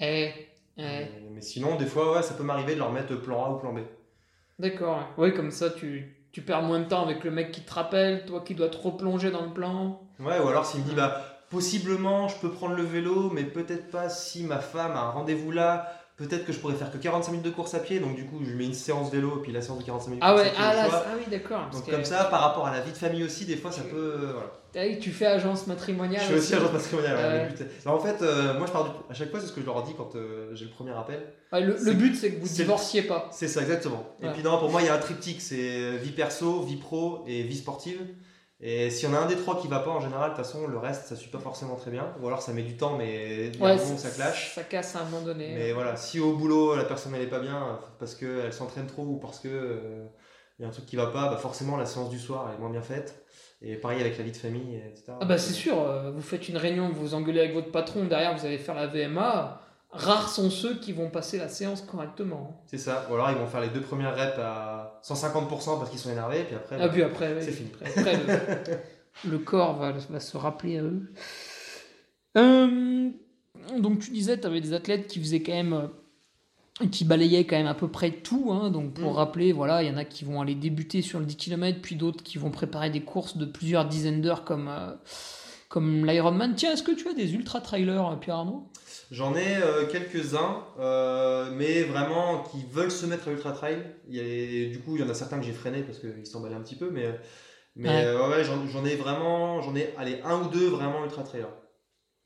[0.00, 0.30] Eh,
[0.76, 0.82] eh.
[0.82, 3.58] Mais, mais sinon, des fois, ouais, ça peut m'arriver de leur mettre plan A ou
[3.58, 3.80] plan B.
[4.58, 5.08] D'accord.
[5.16, 8.24] Oui, comme ça, tu, tu perds moins de temps avec le mec qui te rappelle,
[8.26, 10.00] toi qui dois te replonger dans le plan.
[10.20, 13.90] Ouais, ou alors s'il me dit, bah, possiblement, je peux prendre le vélo, mais peut-être
[13.90, 15.99] pas si ma femme a un rendez-vous là.
[16.20, 18.40] Peut-être que je pourrais faire que 45 minutes de course à pied, donc du coup,
[18.44, 20.22] je mets une séance vélo, et puis la séance de 45 minutes.
[20.24, 21.70] Ah course ouais, à pied ah, là, ah oui, d'accord.
[21.72, 23.80] Donc que- comme ça, par rapport à la vie de famille aussi, des fois, ça
[23.82, 23.96] peut...
[23.96, 24.96] euh, voilà.
[25.00, 26.20] Tu fais agence matrimoniale.
[26.20, 27.16] Je suis aussi agent matrimonial.
[27.16, 27.42] ouais, Ouais.
[27.44, 28.90] le but, c'est- Alors, en fait, euh, moi, je pars du...
[29.10, 31.20] à chaque fois, c'est ce que je leur dis quand euh, j'ai le premier appel.
[31.52, 33.28] Le, but, c'est que vous c'est- divorciez pas.
[33.32, 34.04] C'est ça, exactement.
[34.22, 34.28] Ouais.
[34.28, 37.24] Et puis non, pour moi, il y a un triptyque, c'est vie perso, vie pro
[37.26, 37.98] et vie sportive.
[38.62, 40.66] Et si on a un des trois qui va pas, en général, de toute façon,
[40.66, 42.12] le reste, ça suit pas forcément très bien.
[42.20, 44.54] Ou alors, ça met du temps, mais Ouais, moment ça clash.
[44.54, 45.54] Ça casse à un moment donné.
[45.54, 49.04] Mais voilà, si au boulot, la personne, elle est pas bien, parce qu'elle s'entraîne trop
[49.04, 50.04] ou parce que euh,
[50.58, 52.60] y a un truc qui va pas, bah forcément, la séance du soir, elle est
[52.60, 53.24] moins bien faite.
[53.62, 55.12] Et pareil avec la vie de famille, etc.
[55.20, 58.04] Ah bah c'est sûr, euh, vous faites une réunion, vous vous engueulez avec votre patron,
[58.04, 59.60] derrière vous allez faire la VMA.
[59.92, 62.62] Rares sont ceux qui vont passer la séance correctement.
[62.66, 63.06] C'est ça.
[63.10, 66.44] Ou alors, ils vont faire les deux premières reps à 150% parce qu'ils sont énervés,
[66.44, 67.70] puis après, Ah bah, puis après, c'est fini.
[67.80, 68.80] après, après,
[69.24, 71.12] le, le corps va, va se rappeler à eux.
[72.38, 73.10] Euh,
[73.78, 77.56] donc tu disais, tu avais des athlètes qui faisaient quand même, euh, qui balayaient quand
[77.56, 78.50] même à peu près tout.
[78.52, 78.70] hein.
[78.70, 79.16] donc pour Mm.
[79.16, 81.96] rappeler, voilà, il y en a qui vont aller débuter sur le 10 km, puis
[81.96, 84.92] d'autres qui vont préparer des courses de plusieurs dizaines d'heures comme, euh,
[85.68, 86.54] comme l'Ironman.
[86.54, 88.68] Tiens, est-ce que tu as des ultra trailers, Pierre Arnaud?
[89.10, 93.82] J'en ai euh, quelques-uns, euh, mais vraiment qui veulent se mettre à ultra trail.
[94.08, 95.98] Il y a les- du coup, il y en a certains que j'ai freinés parce
[95.98, 97.18] qu'ils s'emballaient un petit peu, mais,
[97.74, 98.04] mais Ouais.
[98.06, 101.48] euh, ouais, j'en, j'en ai vraiment, j'en ai allez, un ou deux vraiment ultra trailers.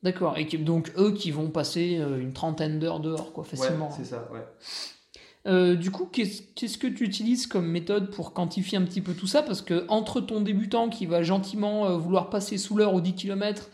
[0.02, 3.88] D'accord, et qui- donc eux qui vont passer une trentaine d'heures dehors, quoi, facilement.
[3.88, 4.44] Ouais, c'est ça, ouais.
[5.46, 9.12] Euh, du coup, qu'est-ce qu'est-ce que tu utilises comme méthode pour quantifier un petit peu
[9.14, 9.42] tout ça?
[9.42, 13.14] Parce que entre ton débutant qui va gentiment euh, vouloir passer sous l'heure aux 10
[13.14, 13.68] km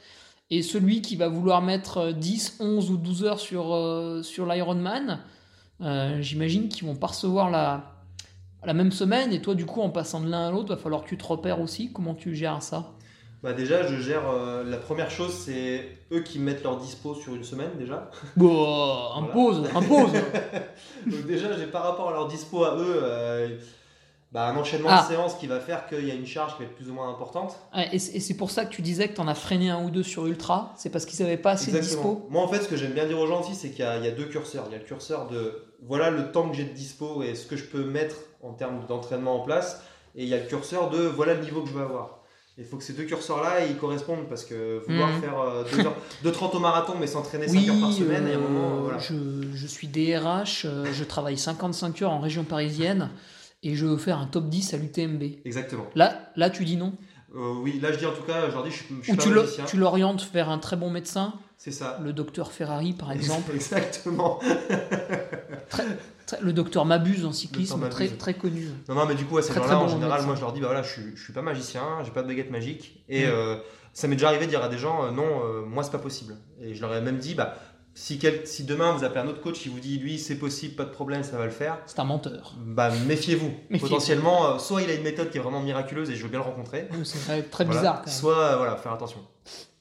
[0.50, 4.46] et celui qui va vouloir mettre euh, 10, 11 ou 12 heures sur, euh, sur
[4.46, 5.20] l'Ironman,
[5.80, 7.84] euh, j'imagine qu'ils vont pas recevoir la,
[8.64, 9.32] la même semaine.
[9.32, 11.26] Et toi, du coup, en passant de l'un à l'autre, va falloir que tu te
[11.26, 11.92] repères aussi.
[11.92, 12.92] Comment tu gères ça?
[13.42, 14.28] Bah déjà, je gère.
[14.28, 18.10] euh, la première chose, c'est eux qui mettent leur dispo sur une semaine déjà.
[18.36, 20.10] Bon, impose, impose
[21.06, 23.56] Donc déjà, j'ai par rapport à leur dispo à eux, euh,
[24.32, 25.02] bah, un enchaînement Ah.
[25.02, 26.94] de séances qui va faire qu'il y a une charge qui va être plus ou
[26.94, 27.56] moins importante.
[27.92, 30.02] Et c'est pour ça que tu disais que tu en as freiné un ou deux
[30.04, 32.26] sur Ultra, c'est parce qu'ils n'avaient pas assez de dispo.
[32.30, 33.96] Moi, en fait, ce que j'aime bien dire aux gens aussi, c'est qu'il y, a-
[33.96, 34.64] il y a deux curseurs.
[34.68, 37.46] Il y a le curseur de voilà le temps que j'ai de dispo et ce
[37.46, 39.82] que je peux mettre en termes d'entraînement en place.
[40.14, 42.18] Et il y a le curseur de voilà le niveau que je veux avoir.
[42.58, 45.20] Il faut que ces deux curseurs-là ils correspondent parce que vouloir Mhm.
[45.22, 48.30] faire euh, 2 heures, 2,30 au marathon mais s'entraîner 5 Oui, heures par semaine, il
[48.30, 48.80] y a un euh, moment.
[48.82, 48.98] voilà.
[48.98, 49.14] je,
[49.54, 53.08] je suis DRH, euh, je travaille 55 heures en région parisienne
[53.62, 55.22] et je veux faire un top 10 à l'UTMB.
[55.44, 55.86] Exactement.
[55.94, 56.92] Là, là, tu dis non?
[57.34, 59.12] Euh, oui, là je dis en tout cas, je leur dis je suis, je suis
[59.12, 59.64] Ou pas tu magicien.
[59.64, 62.00] tu l'orientes vers un très bon médecin, C'est ça.
[62.02, 64.40] le docteur Ferrari par exemple, Exactement.
[65.70, 68.68] Très- le docteur Mabuse en cyclisme, très, très connu.
[68.88, 70.26] Non, non, mais du coup, à ces gens-là, en bon général, médecin.
[70.26, 72.50] moi je leur dis bah voilà, je je suis pas magicien, j'ai pas de baguette
[72.52, 73.04] magique.
[73.08, 73.30] Et Mm.
[73.30, 73.56] euh,
[73.92, 75.98] ça m'est déjà arrivé de dire à des gens euh, non, euh, moi c'est pas
[75.98, 76.36] possible.
[76.60, 77.56] Et je leur ai même dit bah
[77.94, 80.74] si, quel- si demain vous appelez un autre coach qui vous dit lui c'est possible,
[80.74, 82.54] pas de problème, ça va le faire, C'est un menteur.
[82.64, 83.50] bah méfiez-vous.
[83.80, 86.38] Potentiellement, euh, soit il a une méthode qui est vraiment miraculeuse et je veux bien
[86.38, 86.88] le rencontrer.
[87.04, 87.80] C'est très, très Voilà.
[87.80, 88.14] bizarre quand même.
[88.18, 89.20] Soit euh, voilà, faire attention.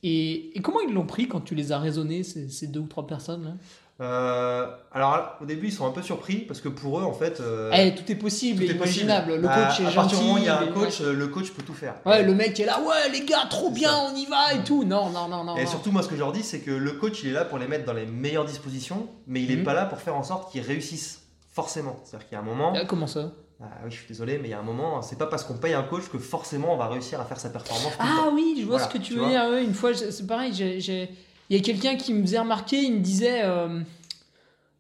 [0.04, 2.88] Et, et comment ils l'ont pris quand tu les as raisonnés, ces, ces deux ou
[2.88, 3.52] trois personnes là?
[4.02, 7.42] Euh, alors au début ils sont un peu surpris parce que pour eux en fait
[7.42, 9.04] euh, Eh, tout est possible tout est possible.
[9.10, 9.36] imaginable.
[9.42, 11.00] Le À- coach est à partir du moment où il y a gentil, un coach,
[11.02, 11.96] le coach peut tout faire.
[12.06, 14.08] Ouais, le mec est là, ouais, les gars, trop bien, ça.
[14.10, 14.86] on y va et tout.
[14.86, 15.58] Non, non, non, non.
[15.58, 15.70] Et non.
[15.70, 17.58] surtout, moi, ce que je leur dis, c'est que le coach, il est là pour
[17.58, 19.64] les mettre dans les meilleures dispositions, mais il n'est Mhm.
[19.66, 21.98] pas là pour faire en sorte qu'ils réussissent forcément.
[22.06, 23.32] C'est-à-dire qu'il y a un moment, Euh, comment ça?
[23.62, 25.58] Ah oui, je suis désolé, mais il y a un moment, c'est pas parce qu'on
[25.58, 27.92] paye un coach que forcément on va réussir à faire sa performance.
[28.00, 29.44] Ah oui, je vois Voilà, ce que tu tu veux dire.
[29.50, 31.10] ouais, une fois, c'est pareil, j'ai-
[31.50, 33.82] il y a quelqu'un qui me faisait remarquer, il me disait, euh,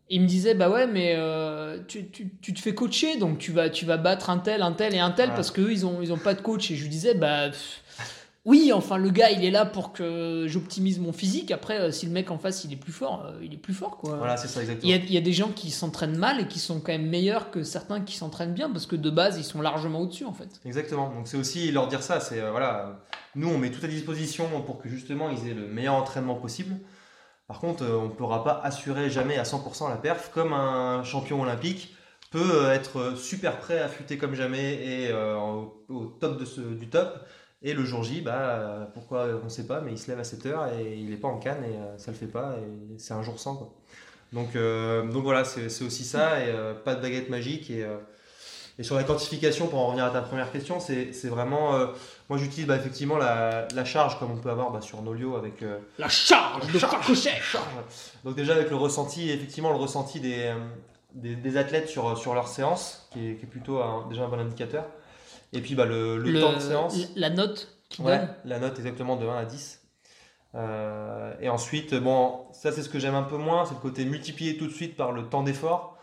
[0.09, 3.51] il me disait, bah ouais, mais euh, tu, tu- tu te fais coacher, donc tu
[3.51, 5.35] vas, tu vas battre un tel, un tel et un tel Ouais.
[5.35, 6.71] parce qu'eux, ils ont, ils ont pas de coach.
[6.71, 7.81] Et je lui disais, bah pff,
[8.45, 11.51] oui, enfin, le gars, il est là pour que j'optimise mon physique.
[11.51, 13.73] Après, euh, si le mec en face, il est plus fort, euh, il est plus
[13.73, 14.15] fort, quoi.
[14.17, 14.91] Voilà, c'est ça Il exactement.
[14.91, 17.07] y, a, il y a des gens qui s'entraînent mal et qui sont quand même
[17.09, 20.33] meilleurs que certains qui s'entraînent bien parce que de base, ils sont largement au-dessus, en
[20.33, 20.61] fait.
[20.65, 21.09] Exactement.
[21.13, 22.19] Donc c'est aussi leur dire ça.
[22.21, 23.01] C'est euh, voilà,
[23.35, 26.75] nous on met tout à disposition pour que justement ils aient le meilleur entraînement possible.
[27.47, 31.41] Par contre, on ne pourra pas assurer jamais à 100% la perf, comme un champion
[31.41, 31.95] olympique
[32.31, 36.87] peut être super prêt, affûté comme jamais et euh, au, au top de ce- du
[36.87, 37.25] top.
[37.61, 40.19] Et le jour J, bah, euh, pourquoi on ne sait pas, mais il se lève
[40.19, 42.55] à 7 heures et il n'est pas en canne et euh, ça le fait pas
[42.57, 43.55] et c'est un jour sans.
[43.55, 43.69] Quoi.
[44.31, 47.69] Donc, euh, donc voilà, c'est aussi ça et euh, pas de baguette magique.
[47.69, 47.85] Et,
[48.77, 51.73] et sur la quantification, pour en revenir à ta première question, c'est vraiment.
[52.29, 55.61] moi j'utilise bah, effectivement la, la charge comme on peut avoir bah, sur Nolio avec.
[55.97, 57.65] La charge de Farcochet charge.
[58.23, 60.53] Donc déjà avec le ressenti, effectivement le ressenti des,
[61.13, 64.29] des, des athlètes sur, sur leur séance, qui est, qui est plutôt un- déjà un
[64.29, 64.85] bon indicateur.
[65.53, 66.95] Et puis bah, le, le temps de séance.
[67.15, 68.29] La note Ouais, donne.
[68.45, 69.81] la note exactement de 1 à 10.
[70.55, 74.05] Euh, et ensuite, bon, ça c'est ce que j'aime un peu moins, c'est le côté
[74.05, 75.97] multiplié tout de suite par le temps d'effort.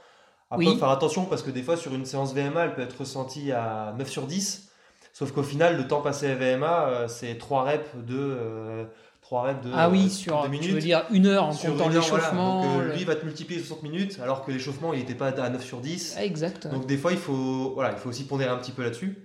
[0.50, 0.72] Après, Oui.
[0.72, 3.50] faut faire attention parce que des fois sur une séance VMA, elle peut être ressentie
[3.52, 4.68] à 9 sur 10.
[5.12, 8.84] Sauf qu'au final, le temps passé à VMA, euh, c'est 3 reps de, euh,
[9.22, 10.70] 3 reps de, Ah oui, sur, tu minutes.
[10.72, 11.98] veux dire une heure en Sur comptant voilà.
[12.00, 12.62] l'échauffement.
[12.62, 15.28] Donc, euh, le- lui va te multiplier 60 minutes alors que l'échauffement il n'était pas
[15.28, 16.14] à 9 sur 10.
[16.18, 16.68] Ah, exact.
[16.68, 19.16] Donc des fois, il faut, voilà, il faut aussi pondérer un petit peu là-dessus.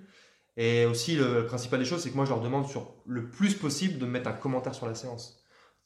[0.57, 3.53] Et aussi, le principal des choses, c'est que moi, je leur demande sur le plus
[3.55, 5.37] possible de me mettre un commentaire sur la séance.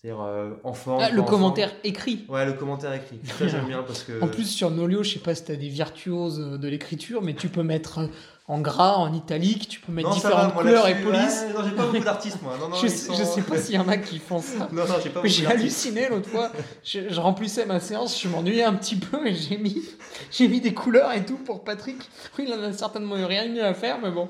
[0.01, 0.97] C'est-à-dire euh, enfant.
[0.99, 1.29] Ah, le enfant.
[1.31, 2.25] commentaire écrit.
[2.29, 3.19] Ouais, le commentaire écrit.
[3.39, 4.21] Ça, j'aime bien parce que.
[4.21, 7.33] En plus, sur Nolio, je sais pas si tu as des virtuoses de l'écriture, mais
[7.33, 8.07] tu peux mettre euh,
[8.47, 11.45] en gras, en italique, tu peux mettre Non, différentes va, moi, couleurs et polices.
[11.47, 12.57] ouais, non, j'ai pas beaucoup d'artistes, moi.
[12.59, 14.67] Non, non, je, sont- je sais pas s'il y en a qui font ça.
[14.71, 16.51] Non, non, j'ai pas beaucoup j'ai halluciné l'autre fois.
[16.83, 19.81] Je, je remplissais ma séance, je m'ennuyais un petit peu et j'ai mis,
[20.29, 21.97] j'ai mis des couleurs et tout pour Patrick.
[22.37, 24.27] Oui, il en a certainement eu rien de mieux à faire, mais bon.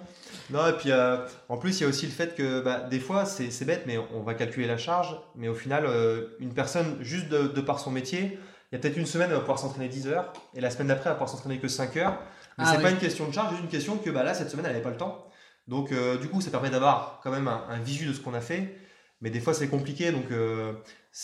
[0.52, 1.18] Non, et puis euh,
[1.50, 3.84] en plus, il y a aussi le fait que bah, des fois, c'est c'est bête,
[3.88, 5.20] mais on va calculer la charge.
[5.36, 8.38] Mais au final, euh, une personne, juste de, de par son métier,
[8.72, 10.88] il y a peut-être une semaine, elle va pouvoir s'entraîner 10 heures, et la semaine
[10.88, 12.18] d'après, elle va pouvoir s'entraîner que 5 heures.
[12.58, 12.84] Mais Ah c'est oui.
[12.84, 14.74] pas une question de charge, c'est juste une question que bah, là, cette semaine, elle
[14.74, 15.28] n'avait pas le temps.
[15.68, 18.36] Donc, euh, du coup, ça permet d'avoir quand même un, un visu de ce qu'on
[18.36, 18.78] a fait.
[19.22, 20.12] Mais des fois, c'est compliqué.
[20.12, 20.74] Donc, euh,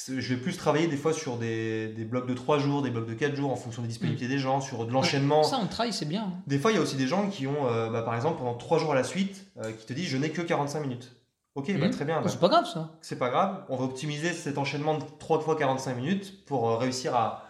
[0.08, 3.08] je vais plus travailler des fois sur des, des blocs de 3 jours, des blocs
[3.08, 5.44] de 4 jours, en fonction des disponibilités des gens, sur de l'enchaînement.
[5.44, 6.32] Ça, on travaille, c'est bien.
[6.48, 8.54] Des fois, il y a aussi des gens qui ont, euh, bah, par exemple, pendant
[8.54, 11.12] 3 jours à la suite, euh, qui te disent je n'ai que 45 minutes.
[11.56, 11.92] Ok, bah, Mhm.
[11.92, 12.92] très bien, Oh, bah, c'est pas grave ça.
[13.02, 13.66] c'est pas grave.
[13.68, 17.44] On va optimiser cet enchaînement de 3 fois 45 minutes pour euh, réussir à,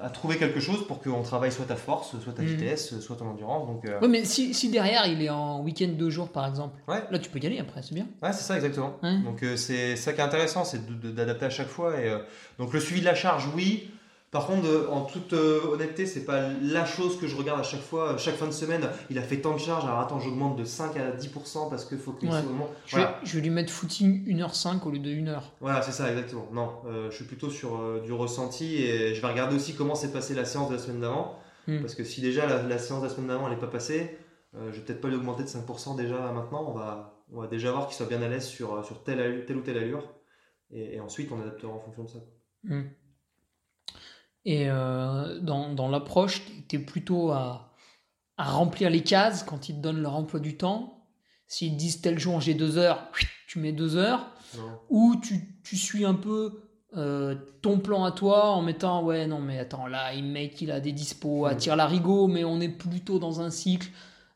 [0.00, 2.48] à trouver quelque chose pour qu'on travaille soit ta force, soit ta Mhm.
[2.48, 3.66] vitesse, soit ton endurance.
[3.68, 6.74] Donc, euh, Ouais, mais si, si derrière il est en week-end deux jours par exemple,
[6.88, 7.02] Ouais.
[7.12, 8.06] là tu peux y aller après, c'est bien.
[8.20, 8.98] Ouais, c'est ça exactement.
[9.24, 10.80] Donc euh, c'est ça qui est intéressant, c'est
[11.14, 12.00] d'adapter à chaque fois.
[12.00, 12.18] Et, euh,
[12.58, 13.90] donc le suivi de la charge, oui.
[14.34, 17.62] Par contre, euh, en toute euh, honnêteté, c'est pas la chose que je regarde à
[17.62, 18.16] chaque fois.
[18.18, 19.84] Chaque fin de semaine, il a fait tant de charges.
[19.84, 22.42] Alors attends, j'augmente de 5 à 10% parce qu'il faut qu'il Ouais.
[22.42, 22.68] moment.
[22.84, 25.40] Je, vais, je vais lui mettre footing 1h05 au lieu de 1h.
[25.60, 26.48] Voilà, c'est ça exactement.
[26.52, 29.94] Non, euh, je suis plutôt sur euh, du ressenti et je vais regarder aussi comment
[29.94, 31.38] s'est passée la séance de la semaine d'avant.
[31.68, 31.80] Hmm.
[31.80, 34.18] Parce que si déjà la, la séance de la semaine d'avant elle n'est pas passée,
[34.56, 36.64] euh, je vais peut-être pas l'augmenter de 5% déjà maintenant.
[36.68, 39.44] On va, on va déjà voir qu'il soit bien à l'aise sur, euh, sur telle,
[39.46, 40.02] telle ou telle allure.
[40.72, 42.18] Et, et ensuite, on adaptera en fonction de ça.
[42.64, 42.82] Hmm.
[44.44, 47.72] Et euh, dans, dans l'approche, tu es plutôt à,
[48.36, 51.06] à remplir les cases quand ils te donnent leur emploi du temps.
[51.46, 53.10] S'ils te disent tel jour j'ai deux heures,
[53.48, 54.26] tu mets deux heures.
[54.56, 54.78] Non.
[54.90, 56.64] Ou tu, tu suis un peu
[56.96, 60.70] euh, ton plan à toi en mettant ouais non mais attends là il mec il
[60.70, 63.88] a des dispos à tir larigot mais on est plutôt dans un cycle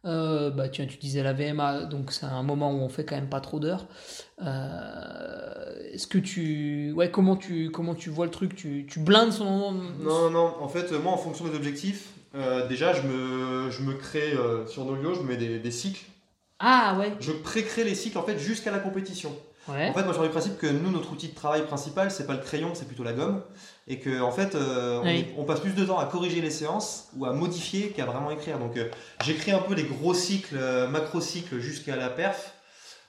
[0.05, 3.17] Euh, bah tiens tu disais la VMA donc c'est un moment où on fait quand
[3.17, 3.87] même pas trop d'heures.
[4.41, 8.55] Euh, est-ce que tu ouais comment tu comment tu vois le truc?
[8.55, 12.67] Tu, tu blindes son moment non, non, en fait, moi, en fonction des objectifs, euh,
[12.69, 14.35] déjà, je me, je me crée
[14.69, 16.05] sur Nolio, je me mets des, des cycles.
[16.61, 17.13] ah ouais.
[17.21, 19.35] Je pré-crée les cycles en fait jusqu'à la compétition.
[19.69, 22.11] Ouais En fait, moi, je pars du principe que nous, notre outil de travail principal,
[22.11, 23.43] c'est pas le crayon, c'est plutôt la gomme.
[23.87, 25.11] Et que, en fait, euh, on, Oui.
[25.21, 28.31] est- on passe plus de temps à corriger les séances ou à modifier qu'à vraiment
[28.31, 28.59] écrire.
[28.59, 28.89] Donc, euh,
[29.25, 32.53] j'écris un peu les gros cycles, euh, macro-cycles jusqu'à la perf.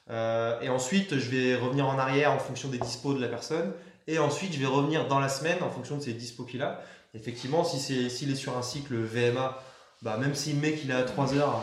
[0.09, 3.73] Euh, et ensuite, je vais revenir en arrière en fonction des dispos de la personne.
[4.07, 6.81] Et ensuite, je vais revenir dans la semaine en fonction de ses dispo qu'il a.
[7.13, 9.57] Effectivement, si c'est s'il est sur un cycle VMA,
[10.01, 11.61] bah, même s'il met qu'il à 3 heures,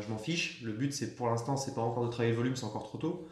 [0.00, 0.60] je m'en fiche.
[0.62, 2.98] Le but, c'est pour l'instant, c'est pas encore de travailler le volume, c'est encore trop
[2.98, 3.28] tôt.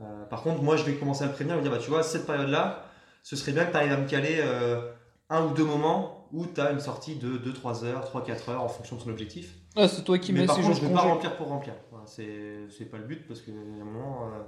[0.00, 2.02] Euh, par contre, moi, je vais commencer à le prévenir, me dire, bah, tu vois,
[2.02, 2.84] cette période-là,
[3.22, 4.92] ce serait bien que tu arrives à me caler euh,
[5.30, 8.68] un ou deux moments où tu as une sortie de 2-3 heures, 3-4 heures en
[8.68, 9.54] fonction de son objectif.
[9.76, 11.74] Ah, c'est toi qui mets ces jours je de vais pas remplir pour remplir.
[11.90, 14.42] Voilà, c'est pas le but parce que un moment, euh,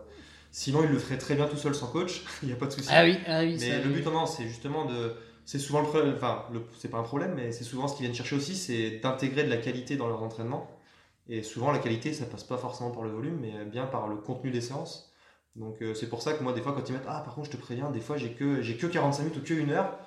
[0.51, 2.73] sinon il le ferait très bien tout seul sans coach, il n'y a pas de
[2.73, 2.89] souci.
[2.93, 3.57] Ah oui, ah oui.
[3.61, 5.15] Mais ça- le but, non, c'est justement de.
[5.45, 6.45] C'est souvent le problème, enfin,
[6.77, 9.49] c'est pas un problème, mais c'est souvent ce qu'ils viennent chercher aussi, c'est d'intégrer de
[9.51, 10.69] la qualité dans leur entraînement.
[11.29, 14.17] Et souvent, la qualité, ça passe pas forcément par le volume, mais bien par le
[14.17, 15.06] contenu des séances.
[15.57, 17.47] Donc, euh, c'est pour ça que moi, des fois, quand ils mettent Ah, par contre,
[17.51, 19.99] je te préviens, des fois, j'ai que, j'ai que 45 minutes ou que 1 heure.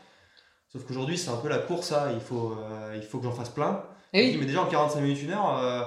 [0.72, 2.12] Sauf qu'aujourd'hui, c'est un peu la course, ça.
[2.14, 3.84] Il faut, euh, il faut que j'en fasse plein.
[4.14, 4.32] Eh oui.
[4.34, 5.82] dis, mais déjà en 45 minutes, une heure, euh,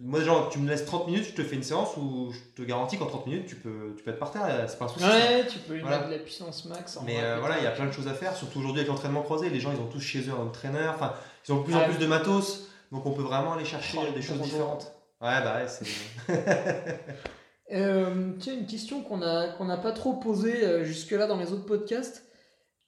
[0.00, 2.66] moi déjà tu me laisses 30 minutes, je te fais une séance où je te
[2.66, 5.04] garantis qu'en 30 minutes tu peux, tu peux être par terre, c'est pas un souci.
[5.04, 5.10] ça.
[5.10, 5.98] Ouais, tu peux lui Voilà.
[5.98, 6.96] mettre de la puissance max.
[6.96, 9.20] en Mais voilà, il y a plein de choses à faire, surtout aujourd'hui avec l'entraînement
[9.20, 11.12] croisé, les gens ils ont tous chez eux un entraîneur, enfin
[11.46, 11.98] ils ont de plus en plus oui.
[11.98, 14.90] de matos, donc on peut vraiment aller chercher Oh, des choses différentes.
[15.20, 15.84] Ouais, bah ouais, c'est.
[17.72, 21.52] Euh, tiens, une question qu'on a qu'on n'a pas trop posée euh, jusque-là dans les
[21.52, 22.26] autres podcasts.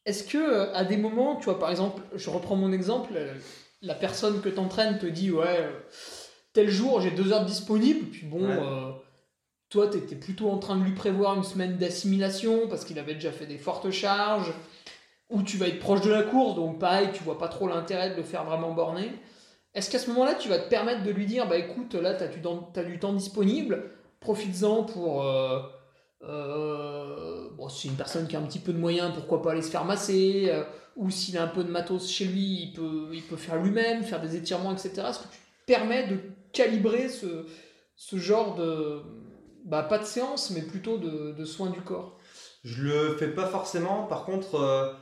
[0.05, 3.33] Est-ce que euh, à des moments, tu vois, par exemple, je reprends mon exemple, euh,
[3.81, 5.69] la personne que t'entraînes te dit ouais,
[6.53, 8.59] tel jour j'ai deux heures disponibles, puis bon, Ouais.
[8.63, 8.93] euh,
[9.71, 13.33] toi t'étais plutôt en train de lui prévoir une semaine d'assimilation parce qu'il avait déjà
[13.33, 14.53] fait des fortes charges,
[15.31, 18.11] ou tu vas être proche de la course, donc pareil, tu vois pas trop l'intérêt
[18.11, 19.11] de le faire vraiment borné.
[19.75, 22.23] Est-ce qu'à ce moment-là, tu vas te permettre de lui dire, bah écoute, là, tu
[22.23, 23.91] as, du temps disponible,
[24.25, 25.23] profites-en pour...
[25.25, 25.61] euh,
[26.23, 29.53] euh, bon, si c'est une personne qui a un petit peu de moyens, pourquoi pas
[29.53, 30.65] aller se faire masser, euh,
[30.97, 34.03] ou s'il a un peu de matos chez lui, il peut, il peut faire lui-même,
[34.03, 34.91] faire des étirements, etc.
[35.09, 36.19] Est-ce que tu te permets de
[36.53, 37.47] calibrer ce,
[37.97, 39.01] ce genre de...
[39.65, 42.19] Bah, pas de séance, mais plutôt de, de soins du corps?
[42.65, 44.93] Je le fais pas forcément, par contre, euh,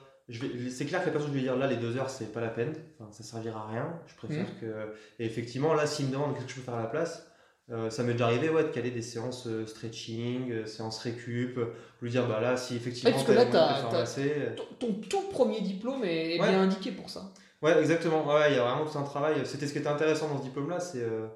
[0.70, 2.48] c'est clair que la personne, je vais dire là, les deux heures, c'est pas la
[2.48, 4.00] peine, enfin, ça servira à rien.
[4.06, 4.60] Je préfère Mhm.
[4.60, 4.94] que.
[5.18, 7.26] Et effectivement, là, s'il me demande qu'est-ce que je peux faire à la place,
[7.72, 11.58] euh, ça m'est déjà arrivé ouais, de caler des séances euh, stretching, euh, séances récup,
[12.02, 13.10] lui dire bah là, si effectivement.
[13.10, 16.48] Ouais, parce que là, t'as- t'as- euh, ton, ton tout premier diplôme est, est Ouais.
[16.50, 17.32] bien indiqué pour ça.
[17.62, 18.26] Ouais, exactement.
[18.26, 19.36] Ouais, il y a vraiment tout un travail.
[19.44, 21.26] C'était ce qui était intéressant dans ce diplôme-là, c'est euh,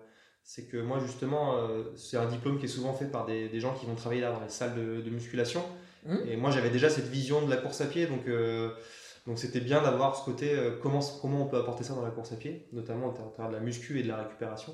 [0.42, 1.56] c'est que moi justement,
[1.96, 4.30] c'est un diplôme qui est souvent fait par des, des gens qui vont travailler là
[4.30, 5.62] dans les salles de, de musculation.
[6.04, 6.18] Mhm.
[6.28, 8.20] Et moi, j'avais déjà cette vision de la course à pied, donc
[9.26, 12.30] donc c'était bien d'avoir ce côté comment comment on peut apporter ça dans la course
[12.32, 14.72] à pied, notamment au travers de la muscu et de la récupération.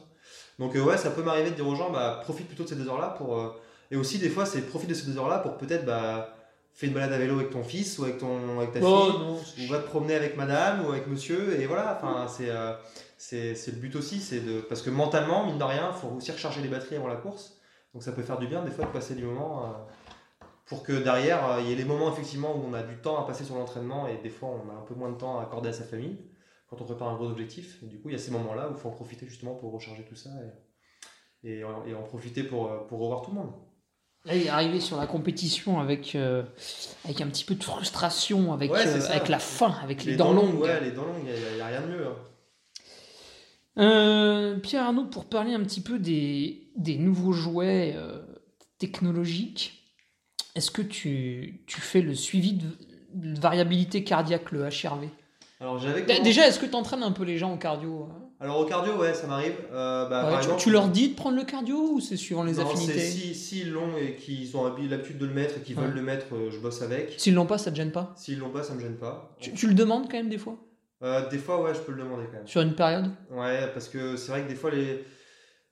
[0.58, 2.76] Donc euh, ouais, ça peut m'arriver de dire aux gens, bah profite plutôt de ces
[2.76, 3.48] deux heures-là pour euh,
[3.90, 6.35] et aussi des fois, c'est profite de ces deux heures-là pour peut-être bah
[6.74, 9.64] fais une balade à vélo avec ton fils ou avec ton avec ta Oh fille
[9.64, 12.72] ou va te promener avec madame ou avec monsieur et voilà enfin c'est euh,
[13.18, 16.32] c'est c'est le but aussi c'est de parce que mentalement mine de rien faut aussi
[16.32, 17.58] recharger les batteries avant la course
[17.92, 20.92] donc ça peut faire du bien des fois de passer du moment euh, pour que
[20.92, 23.44] derrière euh, il y ait les moments effectivement où on a du temps à passer
[23.44, 25.72] sur l'entraînement et des fois on a un peu moins de temps à accorder à
[25.74, 26.16] sa famille
[26.72, 28.70] quand on prépare un gros objectif et du coup il y a ces moments là
[28.70, 30.30] où il faut en profiter justement pour recharger tout ça
[31.44, 33.52] et, et, en, et en profiter pour, euh, pour revoir tout le monde
[34.24, 36.44] Là, il est arrivé sur la compétition avec, euh,
[37.04, 40.32] avec un petit peu de frustration, avec, Ouais, euh, avec la faim, avec les, dents
[40.32, 40.61] dents longues.
[40.61, 42.16] ouais les dents longues il n'y a, rien de mieux hein.
[43.78, 47.96] Euh, Pierre Arnaud, pour parler un petit peu des, des nouveaux jouets
[48.78, 49.92] technologiques,
[50.54, 52.68] est-ce que tu, tu fais le suivi de,
[53.14, 55.08] de variabilité cardiaque, le HRV
[55.62, 58.09] alors j'avais D- commencé- Déjà, est-ce que tu entraînes un peu les gens au cardio
[58.11, 58.18] hein?
[58.40, 61.14] Alors au cardio ouais ça m'arrive Euh, bah, Ouais, tu, exemple- tu leur dis de
[61.14, 62.98] prendre le cardio ou c'est suivant les Non, affinités?
[62.98, 65.85] si s'ils l'ont et qu'ils ont l'habitude de le mettre et qu'ils Ouais.
[65.85, 67.14] veulent le mettre, euh, je bosse avec.
[67.18, 68.12] S'ils l'ont pas, ça te gêne pas?
[68.16, 69.37] S'ils l'ont pas, ça me gêne pas.
[69.38, 70.57] tu, tu le demandes quand même des fois?
[71.05, 72.46] Euh, des fois, ouais, je peux le demander quand même.
[72.48, 73.11] Sur une période?
[73.31, 75.05] Ouais, parce que c'est vrai que des fois, les,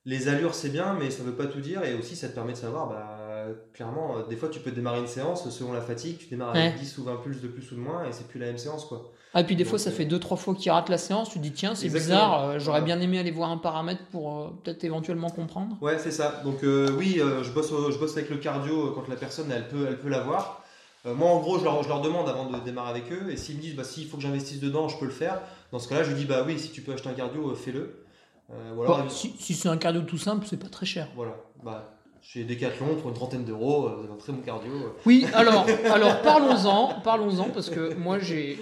[0.04, 1.84] les allures, c'est bien, mais ça veut pas tout dire.
[1.84, 3.29] Et aussi, ça te permet de savoir, bah,
[3.72, 6.18] clairement, euh, des fois, tu peux démarrer une séance selon la fatigue.
[6.18, 6.80] Tu démarres avec Ouais.
[6.80, 8.84] 10 ou 20 pulses de plus ou de moins et c'est plus la même séance,
[8.84, 9.10] quoi.
[9.32, 11.38] Ah, et puis des fois, ça euh, fait 2-3 fois qu'ils ratent la séance, tu
[11.38, 14.82] te dis tiens, c'est bizarre, euh, j'aurais bien aimé aller voir un paramètre pour peut-être
[14.82, 15.76] éventuellement comprendre.
[15.80, 16.40] Ouais, c'est ça.
[16.44, 19.98] Donc oui, je, bosse, je bosse avec le cardio quand la personne, elle peut, elle
[19.98, 20.64] peut l'avoir.
[21.04, 23.30] Moi, en gros, je leur, je leur demande avant de démarrer avec eux.
[23.30, 25.40] Et s'ils me disent, bah, s'il faut que j'investisse dedans, je peux le faire.
[25.72, 28.04] Dans ce cas-là, je lui dis, bah oui, si tu peux acheter un cardio, fais-le.
[28.52, 31.08] Euh, Bon, si si c'est un cardio tout simple, c'est pas très cher.
[31.14, 31.36] Voilà.
[31.62, 34.72] Bah, chez Decathlon, pour une trentaine d'euros, euh, vous avez un très bon cardio.
[34.72, 34.90] euh.
[35.06, 38.58] Oui, alors, alors parlons-en, parlons-en, parce que moi j'ai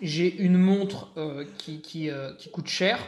[0.00, 2.98] j'ai une montre euh, qui, qui, euh, qui coûte cher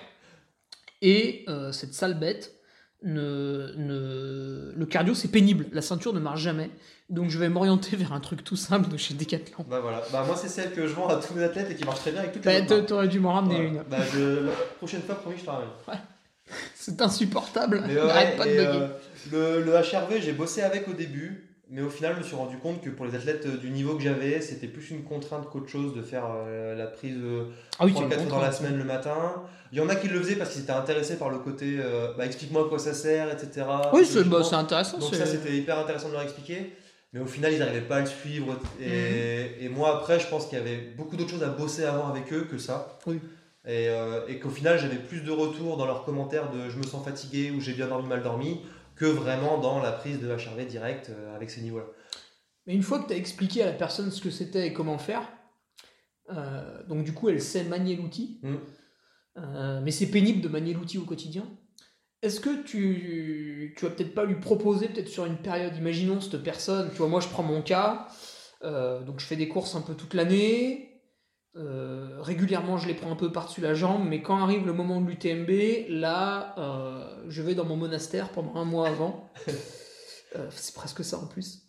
[1.02, 2.54] et euh, cette sale bête,
[3.02, 4.72] ne, ne...
[4.76, 6.70] le cardio c'est pénible, la ceinture ne marche jamais,
[7.10, 9.66] donc je vais m'orienter vers un truc tout simple de chez Decathlon.
[9.68, 10.02] Bah voilà.
[10.12, 12.12] Bah moi, c'est celle que je vends à tous mes athlètes et qui marche très
[12.12, 12.86] bien avec toutes Bah, les marques.
[12.86, 13.68] T'aurais dû m'en ramener Voilà.
[13.68, 13.82] une.
[13.90, 15.68] Bah, je- la prochaine fois, promis, je t'en ramène.
[16.74, 18.66] C'est insupportable, Mais ouais, n'arrête pas de bugger.
[19.32, 21.50] euh, le, le HRV, j'ai bossé avec au début.
[21.70, 24.02] Mais au final, je me suis rendu compte que pour les athlètes du niveau que
[24.02, 27.44] j'avais, c'était plus une contrainte qu'autre chose de faire euh, la prise euh,
[27.80, 29.42] Ah oui, 3-4 c'est une fois dans la semaine le matin.
[29.72, 32.12] Il y en a qui le faisaient parce qu'ils étaient intéressés par le côté euh,
[32.18, 33.66] bah, explique-moi à quoi ça sert, etc.
[33.94, 34.98] Oui, c'est bah, intéressant.
[34.98, 36.74] Donc ça c'était hyper intéressant de leur expliquer.
[37.14, 38.56] Mais au final ils n'arrivaient pas à le suivre.
[38.78, 39.64] Et, Mhm.
[39.64, 42.30] et moi après je pense qu'il y avait beaucoup d'autres choses à bosser avant avec
[42.32, 42.98] eux que ça.
[43.06, 43.20] Oui.
[43.66, 46.82] Et, euh, et qu'au final j'avais plus de retours dans leurs commentaires de je me
[46.82, 48.60] sens fatigué ou j'ai bien dormi, mal dormi
[48.94, 51.86] que vraiment dans la prise de HRV direct euh, avec ces niveaux-là.
[52.66, 54.98] Mais une fois que tu as expliqué à la personne ce que c'était et comment
[54.98, 55.22] faire,
[56.30, 58.56] euh, donc du coup elle sait manier l'outil, Mm.
[59.82, 61.42] Mais c'est pénible de manier l'outil au quotidien.
[62.22, 66.40] Est-ce que tu, tu vas peut-être pas lui proposer, peut-être sur une période, imaginons cette
[66.44, 68.06] personne, tu vois, moi je prends mon cas,
[68.62, 70.93] donc je fais des courses un peu toute l'année,
[71.56, 75.00] euh, régulièrement je les prends un peu par-dessus la jambe, mais quand arrive le moment
[75.00, 79.30] de l'UTMB, là euh, je vais dans mon monastère pendant un mois avant.
[80.36, 81.62] Euh, c'est presque ça en plus.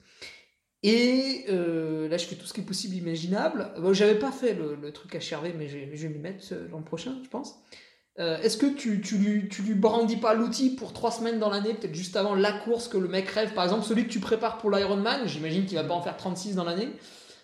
[0.82, 3.72] Et là, je fais tout ce qui est possible, imaginable.
[3.78, 6.82] Bon, J'avais pas fait le, le truc HRV, mais je, je vais m'y mettre l'an
[6.82, 7.60] prochain, je pense.
[8.18, 11.76] Est-ce que tu, tu, lui, tu lui brandis pas l'outil pour trois semaines dans l'année,
[11.76, 13.54] peut-être juste avant la course que le mec rêve?
[13.54, 16.56] Par exemple, celui que tu prépares pour l'Ironman, j'imagine qu'il va pas en faire 36
[16.56, 16.90] dans l'année.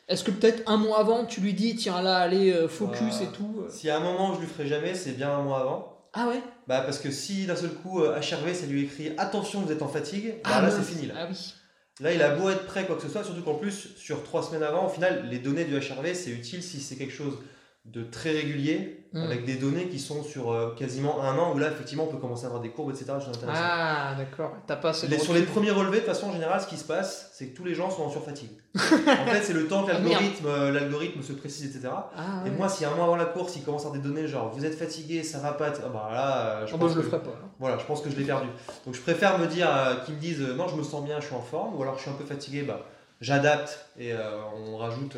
[0.08, 3.24] Est-ce que peut-être un mois avant, tu lui dis, tiens là, allez, euh, focus Ouais.
[3.26, 3.72] et tout euh.
[3.84, 5.88] Y a un moment je le ferai jamais, c'est bien un mois avant.
[6.14, 6.42] Ah ouais?
[6.68, 9.82] Bah parce que si d'un seul coup euh, HRV ça lui écrit attention vous êtes
[9.82, 10.76] en fatigue, bah Ah là mince.
[10.86, 11.14] c'est fini là.
[11.18, 11.54] Ah oui.
[12.02, 14.42] Là, il a beau être prêt, quoi que ce soit, surtout qu'en plus, sur trois
[14.42, 17.38] semaines avant, au final, les données du HRV, c'est utile si c'est quelque chose
[17.86, 19.24] de très régulier, Mm.
[19.24, 22.18] avec des données qui sont sur euh, quasiment un an, où là, effectivement, on peut
[22.20, 23.12] commencer à avoir des courbes, etc.
[23.50, 24.54] Ah d'accord.
[24.68, 27.48] T'as pas Les- sur les premiers relevés, de façon générale, ce qui se passe, c'est
[27.48, 28.52] que tous les gens sont en surfatigue.
[28.76, 28.80] en
[29.26, 31.90] fait, c'est le temps que Ah, l'algorithme euh, l'algorithme se précise, etc.
[32.16, 32.56] Ah, Et ouais.
[32.56, 34.64] moi, si un mois avant la course, il commence à avoir des données genre vous
[34.64, 37.02] êtes fatigué, ça va pas, ah bah là, euh, je Ah, pense bah, je le
[37.04, 37.32] que- ferai pas.
[37.32, 37.50] alors.
[37.60, 38.48] voilà, je pense que je l'ai perdu.
[38.86, 41.26] Donc je préfère me dire euh, qu'ils me disent non, je me sens bien, je
[41.26, 42.80] suis en forme, ou alors je suis un peu fatigué, bah,
[43.20, 44.14] j'adapte et
[44.56, 45.18] on rajoute,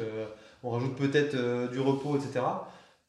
[0.63, 2.45] on rajoute peut-être euh, du repos, etc.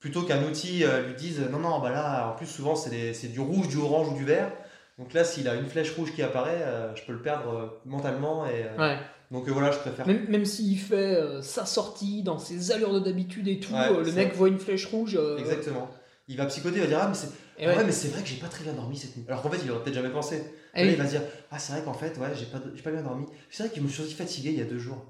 [0.01, 3.41] Plutôt qu'un outil euh, lui dise non, non, bah là, en plus souvent c'est du
[3.41, 4.51] rouge, du orange ou du vert.
[4.99, 8.47] Donc là, s'il a une flèche rouge qui apparaît, euh, je peux le perdre mentalement.
[8.47, 8.99] Et, Ouais.
[9.31, 10.07] Donc voilà, je préfère.
[10.07, 14.13] Même, même s'il fait sa sortie dans ses allures de d'habitude et tout, Ouais, le
[14.13, 14.37] mec vrai.
[14.37, 15.19] voit une flèche rouge.
[15.39, 15.91] Exactement.
[16.29, 17.77] Il va psychoter, il va dire ah mais c'est et ah ouais.
[17.77, 19.25] ouais, mais c'est vrai que j'ai pas très bien dormi cette nuit.
[19.29, 20.43] Alors qu'en fait, il aurait peut-être jamais pensé.
[20.75, 20.95] Eh Et là, oui.
[20.97, 23.27] il va se dire Ah, c'est vrai qu'en fait, ouais, j'ai pas, pas bien dormi.
[23.51, 25.05] C'est vrai que je me suis fatigué il y a deux jours.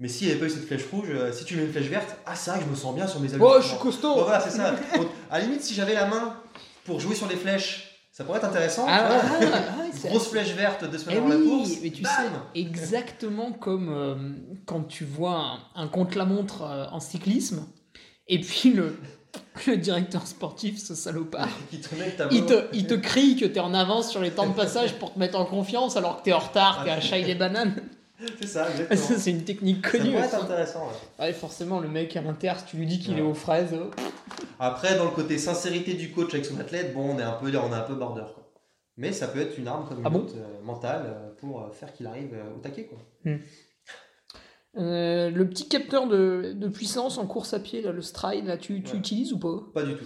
[0.00, 1.86] Mais s'il n'y avait pas eu cette flèche rouge, euh, si tu mets une flèche
[1.88, 3.46] verte, ah, c'est vrai que je me sens bien sur mes allures.
[3.56, 4.70] Oh, je suis costaud Bon, voilà, c'est ça.
[4.96, 6.36] Donc, à la limite, si j'avais la main
[6.84, 8.86] pour jouer sur les flèches, ça pourrait être intéressant.
[8.88, 9.48] Ah, tu vois.
[9.52, 11.70] ah, ah, ouais, c'est- Grosse flèche verte deux Eh semaines avant la oui, course.
[11.82, 14.14] mais tu bam sais, exactement comme euh,
[14.66, 17.66] quand tu vois un, un contre-la-montre euh, en cyclisme,
[18.28, 18.96] et puis le,
[19.66, 23.46] le directeur sportif, ce salopard, Qui te met ta il te, il te crie que
[23.46, 26.22] t'es en avance sur les temps de passage pour te mettre en confiance alors que
[26.22, 27.74] t'es en retard, t'es à chaille les bananes.
[28.40, 29.18] C'est ça, Ça, exactement.
[29.18, 30.10] c'est une technique Ça connue.
[30.10, 30.42] pourrait être ça.
[30.42, 30.88] intéressant.
[31.18, 31.24] ouais.
[31.26, 33.20] Ouais, forcément, le mec à l'inter, si tu lui dis qu'il Ouais.
[33.20, 33.90] est aux fraises, euh,
[34.58, 37.46] Après, dans le côté sincérité du coach avec son athlète, bon, on est un peu,
[37.56, 38.24] on est un peu border.
[38.34, 38.50] Quoi.
[38.96, 41.62] Mais ça peut être une arme comme une Ah bon autre, euh, mentale euh, pour
[41.62, 42.86] euh, faire qu'il arrive au taquet.
[42.86, 42.98] Quoi.
[44.76, 48.56] Euh, le petit capteur de, de puissance en course à pied, là, le stride, là,
[48.56, 48.98] tu, tu Ouais.
[48.98, 49.62] utilises ou pas?
[49.74, 50.04] Pas du tout.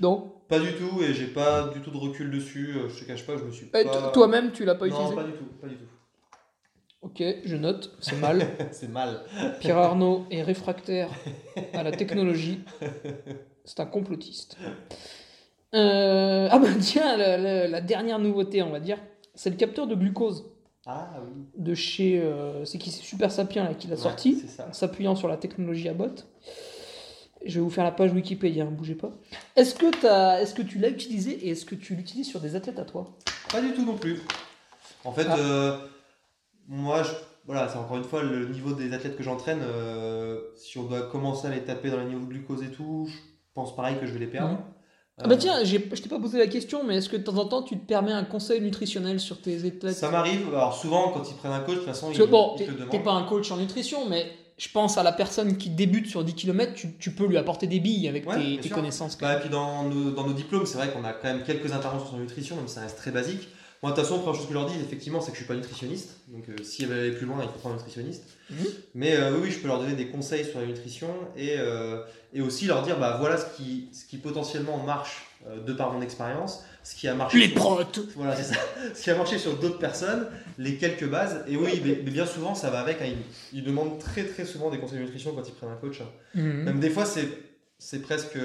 [0.00, 0.32] Non?
[0.48, 2.74] Pas du tout, et j'ai pas du tout de recul dessus.
[2.88, 3.84] Je te cache pas, je me suis pas.
[3.84, 5.14] to- Toi-même, tu l'as pas Non, utilisé?
[5.14, 5.84] pas du tout, pas du tout.
[7.02, 8.46] Ok, je note, c'est mal.
[8.72, 9.20] C'est mal.
[9.60, 11.08] Pierre Arnaud est réfractaire
[11.74, 12.60] à la technologie.
[13.64, 14.56] C'est un complotiste.
[15.74, 18.98] Euh, ah bah tiens, la, la- la dernière nouveauté, on va dire,
[19.34, 20.44] c'est le capteur de glucose
[20.86, 21.44] Ah oui.
[21.56, 22.20] de chez...
[22.20, 25.36] euh, c'est qui C'est Super Sapien là, qui l'a Ouais, sorti, en s'appuyant sur la
[25.38, 26.26] technologie à botte.
[27.44, 29.10] Je vais vous faire la page Wikipédia, ne bougez pas.
[29.56, 29.86] Est-ce que,
[30.40, 33.06] est-ce que tu l'as utilisé et est-ce que tu l'utilises sur des athlètes à toi?
[33.50, 34.20] Pas du tout non plus.
[35.04, 35.36] En fait, Ah.
[35.38, 35.78] euh,
[36.68, 37.10] moi, je-
[37.46, 39.60] voilà, c'est encore une fois le niveau des athlètes que j'entraîne.
[39.62, 43.06] euh, si on doit commencer à les taper dans le niveau de glucose et tout,
[43.08, 43.14] je
[43.54, 44.52] pense pareil que je vais les perdre.
[44.52, 44.58] Mhm.
[45.18, 47.36] Ah bah Euh, tiens, je t'ai pas posé la question, mais est-ce que de temps
[47.36, 49.92] en temps tu te permets un conseil nutritionnel sur tes athlètes?
[49.92, 50.48] Ça m'arrive.
[50.48, 52.74] Alors souvent, quand ils prennent un coach, de toute façon, Parce ils, bon, te le
[52.76, 53.04] t'es demandent.
[53.04, 56.34] pas un coach en nutrition, mais je pense à la personne qui débute sur 10
[56.34, 59.18] km, tu, tu peux lui apporter des billes avec Ouais, tes, connaissances.
[59.18, 61.72] Bah, et puis dans nos, dans nos diplômes, c'est vrai qu'on a quand même quelques
[61.72, 63.48] interventions sur la nutrition, même si ça reste très basique.
[63.82, 65.42] Moi, de toute façon, la première chose que je leur dis, effectivement, c'est que je
[65.42, 66.18] suis pas nutritionniste.
[66.28, 68.24] Donc, euh, si elle veut aller plus loin, il faut prendre un nutritionniste.
[68.50, 68.66] Mhm.
[68.94, 72.40] Mais euh, oui, je peux leur donner des conseils sur la nutrition et, euh, et
[72.42, 76.00] aussi leur dire, bah voilà ce qui, ce qui potentiellement marche euh, de par mon
[76.00, 77.38] expérience, ce qui a marché.
[77.38, 78.60] Les sur- protes Voilà, c'est ça.
[78.94, 80.28] Ce qui a marché sur d'autres personnes,
[80.58, 81.44] les quelques bases.
[81.48, 83.00] Et oui, mais, mais bien souvent, ça va avec.
[83.02, 83.06] hein.
[83.52, 86.00] Ils, ils demandent très très souvent des conseils de nutrition quand ils prennent un coach.
[86.02, 86.08] hein.
[86.36, 86.62] Mhm.
[86.64, 87.26] Même des fois, c'est,
[87.80, 88.38] c'est presque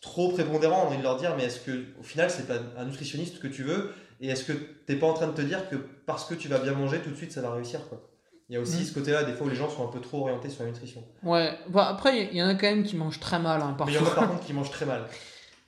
[0.00, 3.38] trop prépondérant envie de leur dire, mais est-ce que au final, c'est pas un nutritionniste
[3.38, 3.90] que tu veux?
[4.22, 4.52] Et est-ce que
[4.86, 7.10] t'es pas en train de te dire que parce que tu vas bien manger, tout
[7.10, 8.00] de suite, ça va réussir quoi?
[8.48, 8.84] Il y a aussi Mm.
[8.84, 11.02] ce côté-là, des fois où les gens sont un peu trop orientés sur la nutrition.
[11.22, 13.94] Ouais, bah, après, il y en a quand même qui mangent très mal, hein, il
[13.94, 15.02] y en a par contre qui mangent très mal.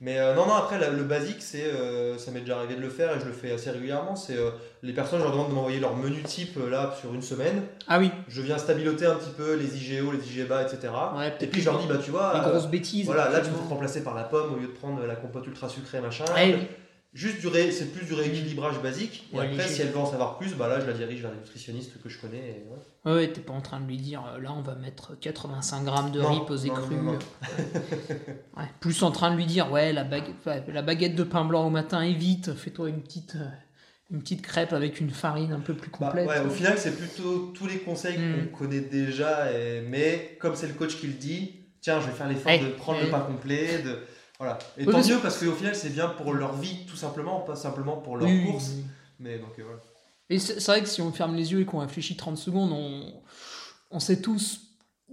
[0.01, 2.81] Mais euh, non, non, après, la- le basique, c'est, euh, ça m'est déjà arrivé de
[2.81, 4.15] le faire et je le fais assez régulièrement.
[4.17, 4.51] C'est euh,
[4.83, 7.63] les personnes, je leur demande de m'envoyer leur menu type là sur une semaine.
[7.87, 10.93] Ah oui, Je viens stabiloter un petit peu les IGO, les IGBA, etc.
[11.17, 13.05] Ouais, et puis je leur dis, bah tu vois, les euh, grosses bêtises.
[13.05, 15.47] voilà, là tu peux te remplacer par la pomme au lieu de prendre la compote
[15.47, 16.25] ultra sucrée, machin.
[16.35, 16.55] Oui.
[17.15, 19.29] Juste du ré- c'est plus du rééquilibrage basique.
[19.33, 21.31] Et Ouais, après, si elle veut en savoir plus, bah là je la dirige vers
[21.31, 22.37] des nutritionnistes que je connais.
[22.37, 22.65] et.
[23.09, 25.85] Ouais, ouais, t'es pas en train de lui dire euh, là on va mettre 85
[25.85, 26.95] grammes de Non, riz posé non, cru.
[26.95, 27.19] non, non.
[28.57, 32.01] Ouais, plus en train de lui dire ouais la, baguette de pain blanc au matin
[32.01, 33.47] évite, fais-toi une petite, euh,
[34.11, 36.27] une petite crêpe avec une farine un peu plus Bah, complète.
[36.27, 38.47] ouais, au final, c'est plutôt tous les conseils Mm.
[38.51, 42.11] qu'on connaît déjà, et- mais comme c'est le coach qui le dit, tiens, je vais
[42.13, 43.79] faire l'effort Ouais, de prendre le pain complet.
[43.83, 43.99] De...
[44.39, 44.57] Voilà.
[44.77, 47.55] Et Oui, tant mieux parce qu'au final, c'est bien pour leur vie, tout simplement, pas
[47.55, 48.71] simplement pour leur Oui, course.
[48.75, 48.83] oui.
[49.19, 49.79] Mais donc, euh, voilà.
[50.29, 53.13] Et c'est vrai que si on ferme les yeux et qu'on réfléchit 30 secondes, on,
[53.91, 54.61] on sait tous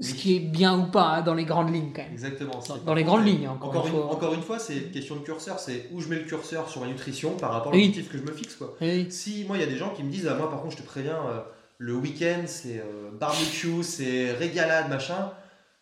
[0.01, 2.13] ce qui est bien ou pas hein, dans les grandes lignes quand même.
[2.13, 2.59] Exactement.
[2.87, 4.11] Dans, les grandes lignes, hein, encore, Encore une fois.
[4.11, 6.81] encore une fois, c'est une question de curseur, c'est où je mets le curseur sur
[6.81, 8.57] ma nutrition par rapport à l'objectif que je me fixe.
[8.57, 8.75] Quoi.
[9.11, 10.83] Si moi, il y a des gens qui me disent, ah, moi par contre, je
[10.83, 11.41] te préviens, euh,
[11.77, 15.31] le week-end, c'est euh, barbecue, c'est régalade, machin.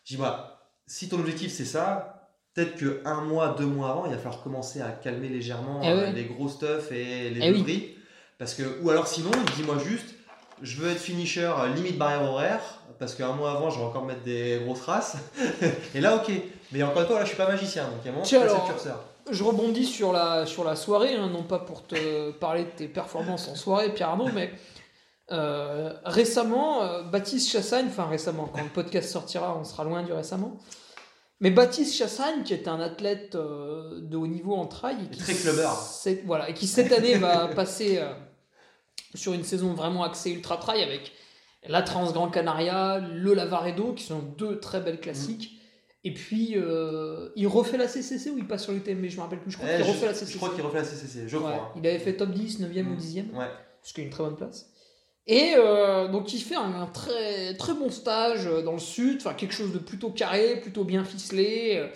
[0.03, 2.20] Je dis, bah, si ton objectif c'est ça,
[2.53, 5.89] peut-être que un mois, deux mois avant, il va falloir commencer à calmer légèrement Eh
[5.89, 7.59] euh, les gros stuff et les Eh oui.
[7.59, 7.97] beuveries.
[8.37, 10.15] Parce que, ou alors sinon, dis-moi juste,
[10.61, 12.61] je veux être finisher euh, limite barrière horaire,
[12.99, 15.15] parce qu'un mois avant, je vais encore mettre des grosses races.
[15.95, 16.31] et là, ok.
[16.71, 18.25] Mais encore une fois, là, je suis pas magicien, donc il y a un moment,
[18.25, 19.03] Tiens, alors, le curseur.
[19.29, 22.87] Je rebondis sur la, sur la soirée, hein, non pas pour te parler de tes
[22.87, 24.51] performances en soirée, Pierre Arnaud, mais
[25.31, 30.11] euh, récemment, euh, Baptiste Chassagne, enfin récemment, quand le podcast sortira, on sera loin du
[30.11, 30.57] récemment,
[31.41, 35.19] mais Baptiste Chassagne, qui est un athlète euh, de haut niveau en trail, et qui,
[35.19, 38.13] Très cette- voilà, et qui cette année va passer euh,
[39.15, 41.11] sur une saison vraiment axée ultra trail avec
[41.67, 45.57] la Trans Gran Canaria, le Lavaredo, qui sont deux très belles classiques.
[46.03, 49.39] Et puis, euh, il refait la CCC ou il passe sur l'UTMB Je me rappelle
[49.39, 49.51] plus.
[49.51, 50.31] Je crois Eh, qu'il refait la CCC.
[50.33, 51.73] je crois qu'il refait la CCC, je crois.
[51.75, 52.97] Il avait fait top 10, 9e ou Mm.
[52.97, 53.45] 10e, Ouais.
[53.83, 54.70] ce qui est une très bonne place.
[55.27, 59.17] Et euh, donc, il fait un, un très, très bon stage euh, dans le sud,
[59.19, 61.87] enfin quelque chose de plutôt carré, plutôt bien ficelé, euh,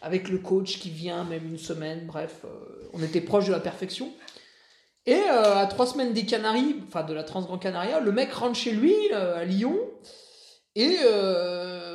[0.00, 2.06] avec le coach qui vient même une semaine.
[2.06, 4.10] Bref, euh, on était proche de la perfection.
[5.06, 8.70] Et à trois semaines des Canaries, enfin de la Transgran Canaria, le mec rentre chez
[8.70, 9.78] lui à Lyon.
[10.76, 10.98] Et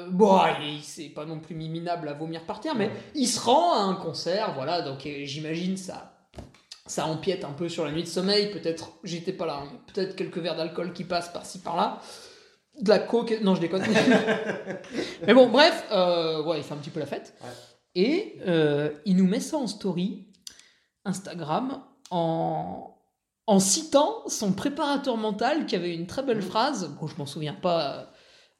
[0.09, 3.73] bon, il, c'est pas non plus miminable à vomir par terre, mais il se rend
[3.73, 4.81] à un concert, voilà.
[4.81, 6.14] Donc j'imagine ça,
[6.85, 8.51] ça empiète un peu sur la nuit de sommeil.
[8.51, 11.99] Peut-être, j'étais pas là, hein, peut-être quelques verres d'alcool qui passent par-ci par-là.
[12.81, 13.83] De la coke, non je déconne.
[15.25, 17.33] mais bon, bref, euh, ouais, il fait un petit peu la fête.
[17.41, 17.49] Ouais.
[17.95, 20.27] Et euh, il nous met ça en story
[21.05, 21.81] Instagram
[22.11, 22.95] en,
[23.47, 26.43] en citant son préparateur mental qui avait une très belle Mhm.
[26.43, 28.11] phrase, bon, je m'en souviens pas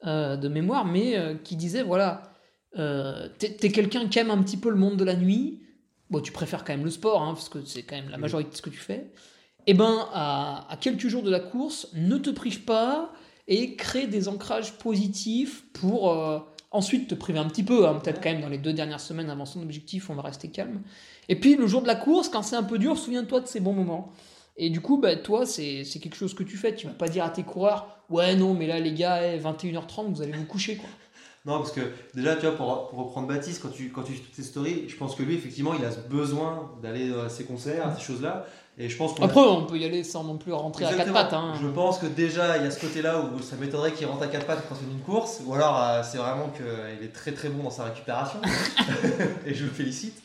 [0.05, 2.23] euh, de mémoire, mais euh, qui disait voilà,
[2.73, 5.64] t'es t'es quelqu'un qui aime un petit peu le monde de la nuit,
[6.16, 8.51] bon, tu préfères quand même le sport, hein, parce que c'est quand même la majorité
[8.51, 9.11] de ce que tu fais.
[9.68, 13.11] Et ben, à, à quelques jours de la course, ne te prive pas
[13.47, 16.39] et crée des ancrages positifs pour euh,
[16.72, 19.30] ensuite te priver un petit peu, hein, peut-être quand même dans les deux dernières semaines
[19.30, 20.82] avant son objectif, on va rester calme.
[21.30, 23.59] Et puis le jour de la course, quand c'est un peu dur, souviens-toi de ces
[23.59, 24.11] bons moments.
[24.57, 26.74] Et du coup, bah, toi, c'est c'est quelque chose que tu fais.
[26.74, 30.13] Tu vas pas dire à tes coureurs, ouais, non, mais là, les gars, eh, 21h30,
[30.13, 30.89] vous allez vous coucher, quoi.
[31.46, 31.82] Non, parce que
[32.16, 34.86] déjà, tu vois, pour, pour reprendre Baptiste, quand tu, quand tu fais toutes tes stories,
[34.89, 38.02] je pense que lui, effectivement, il a ce besoin d'aller à ses concerts, à ces
[38.02, 38.46] choses-là.
[38.78, 41.14] Et je pense a- Après, on peut y aller sans non plus rentrer à quatre
[41.14, 41.34] pattes.
[41.34, 41.54] Hein.
[41.62, 44.28] Je pense que déjà, il y a ce côté-là où ça m'étonnerait qu'il rentre à
[44.28, 46.66] quatre pattes quand c'est une course, ou alors euh, c'est vraiment qu'il
[47.06, 48.39] est très très bon dans sa récupération,
[49.46, 50.22] et je le félicite.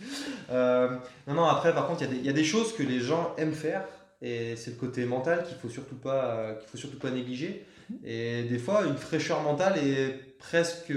[0.50, 0.96] Euh,
[1.28, 2.82] non, non, après, par contre, il y a des- il y, a des choses que
[2.82, 3.84] les gens aiment faire,
[4.22, 7.64] et c'est le côté mental qu'il faut surtout pas, euh, qu'il faut surtout pas négliger.
[8.04, 10.92] Et des fois, une fraîcheur mentale est presque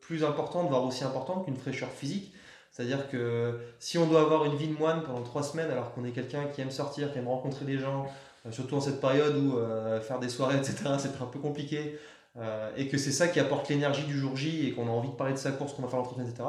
[0.00, 2.32] plus importante, voire aussi importante qu'une fraîcheur physique.
[2.72, 6.04] C'est-à-dire que si on doit avoir une vie de moine pendant trois semaines alors qu'on
[6.04, 8.06] est quelqu'un qui aime sortir, qui aime rencontrer des gens,
[8.46, 11.98] euh, surtout en cette période où euh, faire des soirées, etc., c'est un peu compliqué,
[12.36, 15.08] euh, et que c'est ça qui apporte l'énergie du jour J et qu'on a envie
[15.08, 16.44] de parler de sa course, qu'on va faire l'entretien, etc.,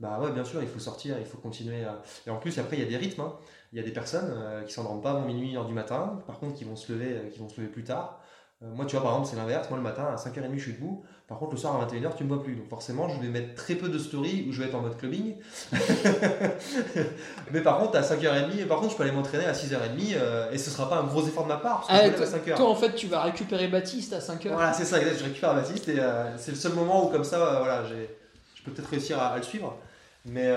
[0.00, 1.84] bah ouais, bien sûr, il faut sortir, il faut continuer.
[1.84, 3.20] à- Et en plus, après, il y a des rythmes.
[3.20, 3.34] hein.
[3.72, 4.34] Il y a des personnes
[4.66, 7.38] qui s'endorment pas avant minuit, 1h du matin, par contre, qui vont se lever, qui
[7.38, 8.20] vont se lever plus tard.
[8.62, 9.68] Euh, moi, tu vois, par exemple, c'est l'inverse.
[9.70, 11.02] Moi, le matin, à 5h30, je suis debout.
[11.26, 12.54] Par contre, le soir, à 21h, tu me vois plus.
[12.54, 14.96] Donc, forcément, je vais mettre très peu de stories où je vais être en mode
[14.98, 15.34] clubbing.
[17.52, 20.58] Mais par contre, à 5h30, par contre, je peux aller m'entraîner à 6h30 euh, et
[20.58, 22.38] ce sera pas un gros effort de ma part parce que Ah, je toi, à
[22.52, 22.56] 5h.
[22.56, 24.48] toi, en fait, tu vas récupérer Baptiste à 5h.
[24.52, 25.18] Voilà, c'est ça, exact.
[25.18, 28.08] Je récupère Baptiste et euh, c'est le seul moment où, comme ça, euh, voilà, j'ai-
[28.54, 29.76] je peux peut-être réussir à, à le suivre.
[30.24, 30.54] Mais,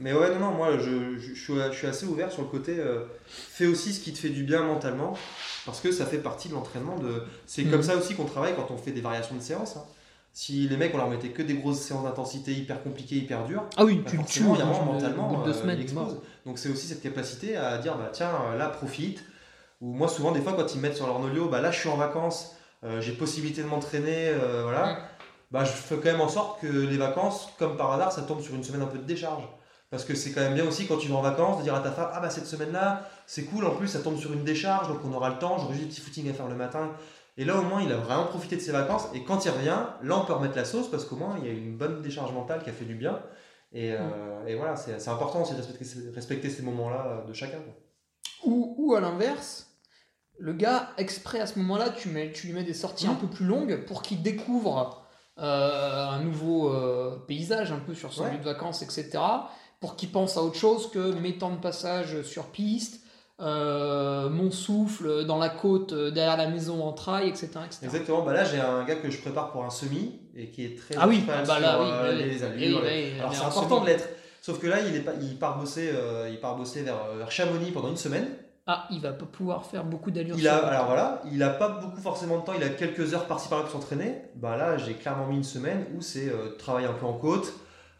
[0.00, 2.48] mais ouais, non, non, moi je, je, je suis, je suis assez ouvert sur le
[2.48, 2.76] côté
[3.28, 5.14] fais aussi ce qui te fait du bien mentalement
[5.68, 6.96] parce que ça fait partie de l'entraînement.
[6.98, 7.22] De...
[7.46, 7.70] C'est Mhm.
[7.72, 9.76] comme ça aussi qu'on travaille quand on fait des variations de séances.
[9.76, 9.82] hein.
[10.32, 13.64] Si les mecs on leur mettait que des grosses séances d'intensité hyper compliquées, hyper dures,
[13.76, 15.76] Ah oui, bah tu le tues il y a un mentalement, de deux euh, semaines.
[15.78, 16.20] il explose.
[16.46, 19.22] Donc c'est aussi cette capacité à dire bah tiens euh, là profite.
[19.82, 21.78] Ou moi souvent des fois quand ils me mettent sur leur nolio, bah là je
[21.80, 22.54] suis en vacances,
[22.84, 24.98] euh, j'ai possibilité de m'entraîner, euh, voilà.
[25.50, 28.40] Bah je fais quand même en sorte que les vacances, comme par hasard, ça tombe
[28.40, 29.42] sur une semaine un peu de décharge.
[29.90, 31.80] Parce que c'est quand même bien aussi quand tu vas en vacances de dire à
[31.80, 34.44] ta femme ah bah cette semaine là c'est cool en plus ça tombe sur une
[34.44, 36.92] décharge donc on aura le temps, j'aurai juste des petits footings à faire le matin.
[37.38, 39.78] Et là au moins il a vraiment profité de ses vacances et quand il revient,
[40.02, 42.32] là on peut remettre la sauce parce qu'au moins il y a une bonne décharge
[42.32, 43.18] mentale qui a fait du bien.
[43.72, 47.58] Et, euh, et voilà, c'est important aussi de respecter, ces- respecter ces moments-là de chacun.
[47.58, 47.74] quoi.
[48.44, 49.70] Ou, ou à l'inverse,
[50.38, 53.12] le gars, exprès à ce moment-là, tu, mets, tu lui mets des sorties Mhm.
[53.12, 55.04] un peu plus longues pour qu'il découvre
[55.38, 58.32] euh, un nouveau euh, paysage un peu sur son Ouais.
[58.32, 59.18] lieu de vacances, etc.
[59.80, 63.00] Pour qu'il pense à autre chose que mes temps de passage sur piste,
[63.40, 67.46] euh, mon souffle dans la côte euh, derrière la maison en trail, etc.
[67.64, 67.78] etc.
[67.84, 70.76] Exactement, bah là j'ai un gars que je prépare pour un semi et qui est
[70.76, 72.82] très Ah oui, ah bah là, sur, oui, euh, oui, les allures.
[72.82, 74.08] les- Alors c'est important de l'être.
[74.42, 77.30] Sauf que là il, est pas, il part bosser, euh, il part bosser vers, vers
[77.30, 78.26] Chamonix pendant une semaine.
[78.66, 80.34] Ah, il va pas pouvoir faire beaucoup d'allures.
[80.36, 83.26] Il a, alors voilà, il a pas beaucoup forcément de temps, il a quelques heures
[83.26, 84.22] par-ci par-là pour s'entraîner.
[84.34, 87.52] Bah là j'ai clairement mis une semaine où c'est euh, travail un peu en côte,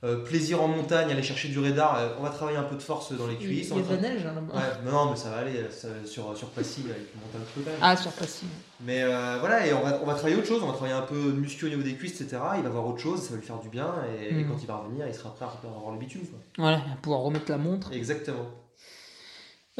[0.04, 2.82] euh, plaisir en montagne, aller chercher du radar, euh, on va travailler un peu de
[2.82, 3.68] force dans les Il, il cuisses.
[3.70, 4.54] y a de la neige hein, là-bas.
[4.54, 7.78] Ouais, non, mais ça va aller ça- sur, sur Passy, un peu quand même.
[7.82, 8.46] Ah, sur Passy.
[8.80, 11.02] Mais euh, voilà, et on va, on va travailler autre chose, on va travailler un
[11.02, 12.38] peu de muscu au niveau des cuisses, etc.
[12.58, 14.48] Il va voir autre chose, ça va lui faire du bien, et, et Mhm.
[14.50, 16.26] quand il va revenir, il sera prêt à avoir le bitume.
[16.26, 16.38] quoi.
[16.58, 17.92] Voilà, pouvoir remettre la montre.
[17.92, 18.46] Exactement.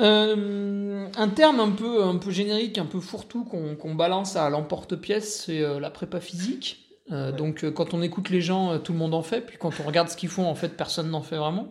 [0.01, 5.45] Euh, un terme un peu, un peu générique, un peu fourre-tout qu'on balance à l'emporte-pièce,
[5.47, 6.88] c'est euh, la prépa physique.
[7.11, 7.37] Euh, Ouais.
[7.37, 9.71] Donc euh, quand on écoute les gens, euh, tout le monde en fait, puis quand
[9.81, 11.69] on regarde ce qu'ils font, en fait, personne n'en fait vraiment.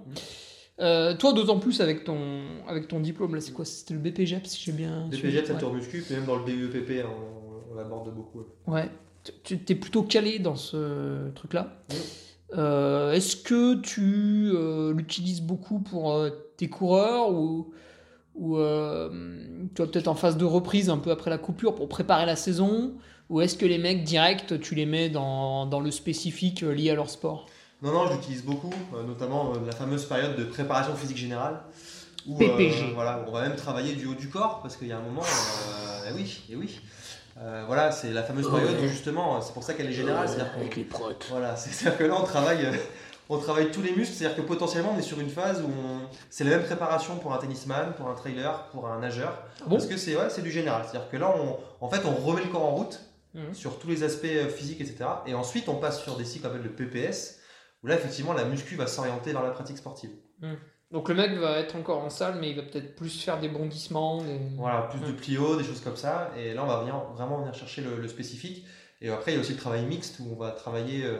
[0.79, 3.65] Euh, toi, d'autant plus avec ton, avec ton diplôme, là, c'est quoi?
[3.65, 5.73] C'était le BPGEP, si j'ai bien suivi DPG, ça ouais.
[5.73, 8.43] muscu, puis même dans le BUEPP, on, on l'aborde beaucoup.
[8.67, 8.89] ouais.
[9.43, 11.83] Tu es plutôt calé dans ce truc-là.
[12.55, 17.73] Euh, Est-ce que tu euh, l'utilises beaucoup pour euh, tes coureurs ou,
[18.35, 18.61] ou tu
[19.81, 22.93] vois peut-être en phase de reprise un peu après la coupure pour préparer la saison?
[23.29, 26.91] Ou est-ce que les mecs direct tu les mets dans, dans le spécifique euh, lié
[26.91, 27.47] à leur sport?
[27.81, 31.61] Non, non, je l'utilise beaucoup, euh, notamment euh, la fameuse période de préparation physique générale.
[32.27, 32.83] Où, PPG.
[32.83, 35.01] euh, voilà, on va même travailler du haut du corps, parce qu'il y a un
[35.01, 36.79] moment, euh, eh oui, et oui.
[37.39, 40.51] Euh, voilà, c'est la fameuse période où justement, c'est pour ça qu'elle est générale, c'est-à-dire
[40.53, 41.27] qu'on Avec les protes.
[41.29, 42.71] Voilà, c'est- c'est-à-dire que là on travaille, euh,
[43.29, 46.07] on travaille tous les muscles, c'est-à-dire que potentiellement on est sur une phase où on-
[46.31, 49.75] c'est la même préparation pour un tennisman, pour un trailer, pour un nageur, Ah bon?
[49.75, 52.41] Parce que c'est ouais, c'est du général, c'est-à-dire que là on, en fait on remet
[52.41, 52.99] le corps en route
[53.37, 53.53] Mhm.
[53.53, 55.05] sur tous les aspects euh, physiques, etc.
[55.27, 57.39] Et ensuite on passe sur des cycles qu'on appelle le PPS,
[57.83, 60.09] où là effectivement la muscu va s'orienter vers la pratique sportive.
[60.91, 63.49] Donc le mec va être encore en salle mais il va peut-être plus faire des
[63.49, 64.23] bondissements.
[64.23, 65.15] des- Voilà, plus de Mhm.
[65.15, 68.07] plio, des choses comme ça, et là on va venir, vraiment venir chercher le, le
[68.07, 68.65] spécifique.
[69.01, 71.17] Et après il y a aussi le travail mixte où on va travailler euh,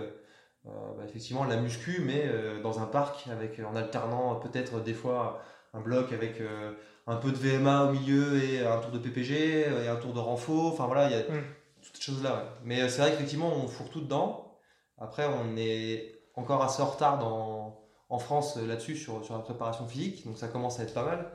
[0.66, 4.94] euh, bah, effectivement la muscu, mais euh, dans un parc, avec, en alternant peut-être des
[4.96, 5.42] fois
[5.74, 6.42] un bloc avec
[7.06, 10.20] un peu de VMA au milieu et un tour de PPG et un tour de
[10.20, 10.70] renfo.
[10.74, 11.44] Enfin voilà, il y a Mm.
[11.88, 12.36] Toutes ces choses-là.
[12.36, 12.50] ouais.
[12.64, 14.60] Mais euh, c'est vrai qu'effectivement on fourre tout dedans.
[14.98, 17.80] Après on est encore assez en retard dans,
[18.10, 21.04] en France euh, là-dessus sur, sur la préparation physique, donc ça commence à être pas
[21.06, 21.32] mal.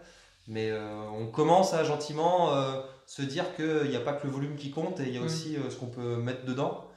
[0.48, 4.32] Mais euh, on commence à gentiment euh, se dire qu'il n'y a pas que le
[4.32, 5.24] volume qui compte et il y a Mm.
[5.24, 6.88] aussi euh, ce qu'on peut mettre dedans.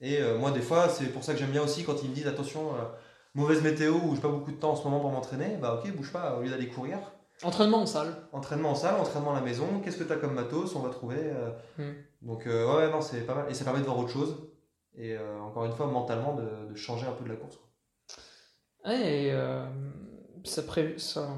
[0.00, 2.28] Et moi, des fois, c'est pour ça que j'aime bien aussi quand ils me disent
[2.28, 2.70] attention,
[3.34, 5.92] mauvaise météo ou j'ai pas beaucoup de temps en ce moment pour m'entraîner, bah ok,
[5.96, 6.98] bouge pas, au lieu d'aller courir,
[7.44, 8.14] Entraînement en salle.
[8.32, 10.90] entraînement en salle, entraînement à la maison, qu'est-ce que tu as comme matos, on va
[10.90, 11.18] trouver.
[11.20, 11.50] euh.
[11.78, 12.26] Mm.
[12.26, 13.46] Donc, euh, ouais, non, c'est pas mal.
[13.50, 14.36] Et ça permet de voir autre chose.
[14.96, 17.58] Et euh, encore une fois, mentalement, de, de changer un peu de la course.
[18.84, 19.32] Ouais, et
[20.44, 21.28] ça pré- ça-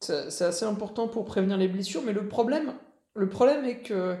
[0.00, 2.72] ça- c'est assez important pour prévenir les blessures, mais le problème,
[3.14, 4.16] le problème est que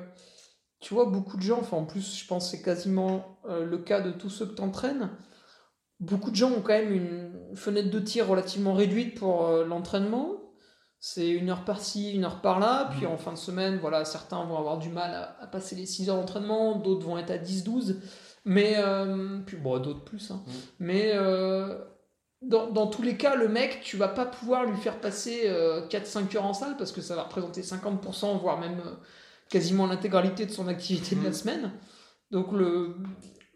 [0.80, 4.00] tu vois beaucoup de gens, enfin en plus je pense que c'est quasiment le cas
[4.00, 5.10] de tous ceux que tu entraînes,
[6.00, 10.39] beaucoup de gens ont quand même une fenêtre de tir relativement réduite pour l'entraînement.
[11.02, 13.12] C'est une heure par-ci, une heure par-là, puis Mhm.
[13.12, 16.10] en fin de semaine, voilà, certains vont avoir du mal à, à passer les 6
[16.10, 17.96] heures d'entraînement, d'autres vont être à 10-12,
[18.44, 20.42] mais euh, puis bon, d'autres plus, hein.
[20.46, 20.52] Mhm.
[20.80, 21.78] mais euh,
[22.42, 25.86] dans, dans tous les cas, le mec, tu vas pas pouvoir lui faire passer euh,
[25.88, 28.94] 4-5 heures en salle parce que ça va représenter 50%, voire même euh,
[29.48, 31.34] quasiment l'intégralité de son activité de la Mhm.
[31.34, 31.70] semaine.
[32.30, 32.94] Donc le,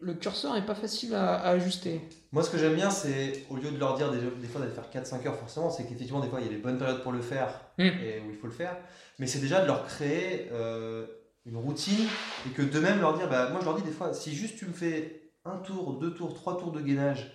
[0.05, 1.99] le curseur n'est pas facile à, à ajuster.
[2.31, 4.73] Moi, ce que j'aime bien, c'est au lieu de leur dire des, des fois d'aller
[4.73, 7.11] faire 4-5 heures, forcément, c'est qu'effectivement, des fois, il y a des bonnes périodes pour
[7.11, 7.83] le faire Mm.
[7.83, 8.77] et où il faut le faire.
[9.19, 11.05] Mais c'est déjà de leur créer euh,
[11.45, 12.05] une routine
[12.47, 14.65] et que d'eux-mêmes leur dire, bah, moi, je leur dis des fois, si juste tu
[14.65, 17.31] me fais un tour, deux tours, trois tours de gainage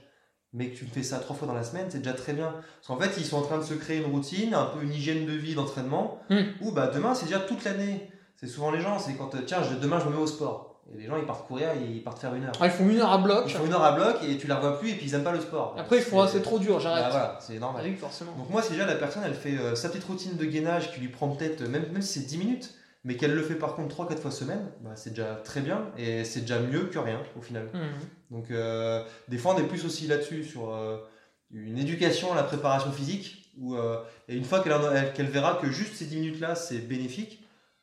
[0.52, 2.50] mais que tu fais ça trois fois dans la semaine, c'est déjà très bien.
[2.52, 4.92] Parce qu'en fait, ils sont en train de se créer une routine, un peu une
[4.92, 6.42] hygiène de vie, d'entraînement, Hmm.
[6.60, 8.10] où bah, demain, c'est déjà toute l'année.
[8.36, 10.69] C'est souvent les gens, c'est quand, euh, tiens, demain, je me mets au sport.
[10.94, 12.52] Et les gens, ils partent courir, ils partent faire une heure.
[12.60, 13.44] Ah, ils font une heure à bloc.
[13.46, 15.22] Ils font une heure à bloc et tu la revois plus et puis ils aiment
[15.22, 15.76] pas le sport.
[15.78, 17.04] Après, il faut, C'est- c'est trop dur, j'arrête.
[17.04, 17.82] Bah, voilà, c'est normal.
[17.84, 18.32] Ah oui, forcément.
[18.32, 21.00] Donc moi, si déjà la personne, elle fait euh, sa petite routine de gainage qui
[21.00, 22.74] lui prend peut-être, même, même si c'est 10 minutes,
[23.04, 26.24] mais qu'elle le fait par contre 3-4 fois semaine, bah, c'est déjà très bien et
[26.24, 27.68] c'est déjà mieux que rien au final.
[27.72, 27.80] Mhm.
[28.30, 30.98] Donc euh, des fois, on est plus aussi là-dessus sur euh,
[31.52, 34.72] une éducation à la préparation physique, où, euh, et une fois qu'elle
[35.14, 37.39] qu'elle verra que juste ces 10 minutes-là, c'est bénéfique,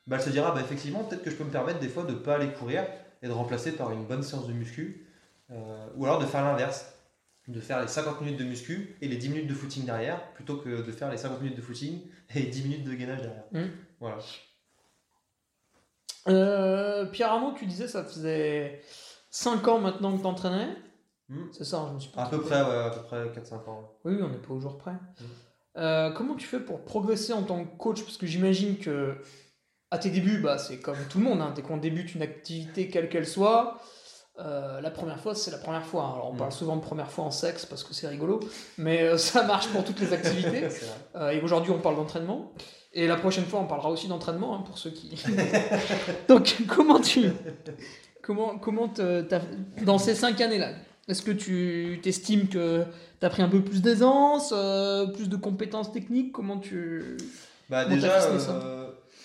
[0.08, 2.12] bah, elle se dira, bah, effectivement, peut-être que je peux me permettre des fois de
[2.12, 2.84] ne pas aller courir
[3.22, 5.06] et de remplacer par une bonne séance de muscu,
[5.50, 6.94] euh, ou alors de faire l'inverse,
[7.46, 10.56] de faire les 50 minutes de muscu et les 10 minutes de footing derrière, plutôt
[10.56, 12.00] que de faire les 50 minutes de footing
[12.34, 13.44] et 10 minutes de gainage derrière.
[13.52, 13.70] Mhm.
[14.00, 14.18] Voilà.
[16.28, 18.80] Euh, Pierre Arnaud, tu disais ça faisait
[19.30, 20.74] 5 ans maintenant que t'entraînais.
[21.28, 21.48] Mhm.
[21.52, 23.92] C'est ça, je me suis pas À peu près, ouais, à peu près 4-5 ans.
[24.06, 24.94] Oui, on n'est pas au jour près.
[25.76, 28.02] Euh, comment tu fais pour progresser en tant que coach?
[28.02, 29.18] Parce que j'imagine que
[29.90, 31.40] à tes débuts, bah, c'est comme tout le monde.
[31.40, 33.80] hein, dès qu'on débute une activité, quelle qu'elle soit,
[34.40, 36.04] euh, la première fois, c'est la première fois.
[36.04, 36.12] hein.
[36.14, 36.38] Alors, on Mm.
[36.38, 38.38] parle souvent de première fois en sexe parce que c'est rigolo,
[38.76, 40.68] mais euh, ça marche pour toutes les activités.
[41.16, 42.52] Euh, et aujourd'hui, on parle d'entraînement.
[42.92, 45.20] Et la prochaine fois, on parlera aussi d'entraînement hein, pour ceux qui.
[46.28, 47.30] Donc, comment tu.
[48.22, 48.92] Comment, comment
[49.82, 50.72] dans ces cinq années-là,
[51.08, 52.84] est-ce que tu t'estimes que
[53.20, 54.52] tu as pris un peu plus d'aisance,
[55.14, 56.32] plus de compétences techniques?
[56.32, 57.16] Comment tu.
[57.70, 58.20] Bah Comment déjà,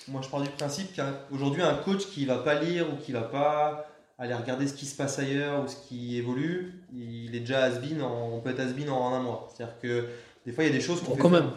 [0.07, 3.21] moi je pars du principe qu'aujourd'hui un coach qui va pas lire ou qui va
[3.21, 3.87] pas
[4.19, 8.01] aller regarder ce qui se passe ailleurs ou ce qui évolue, il est déjà has-been,
[8.01, 9.49] en- on peut être has-been en un mois.
[9.55, 10.05] C'est-à-dire que
[10.45, 11.51] des fois il y a des choses qu'on Bon, fait quand faire- même.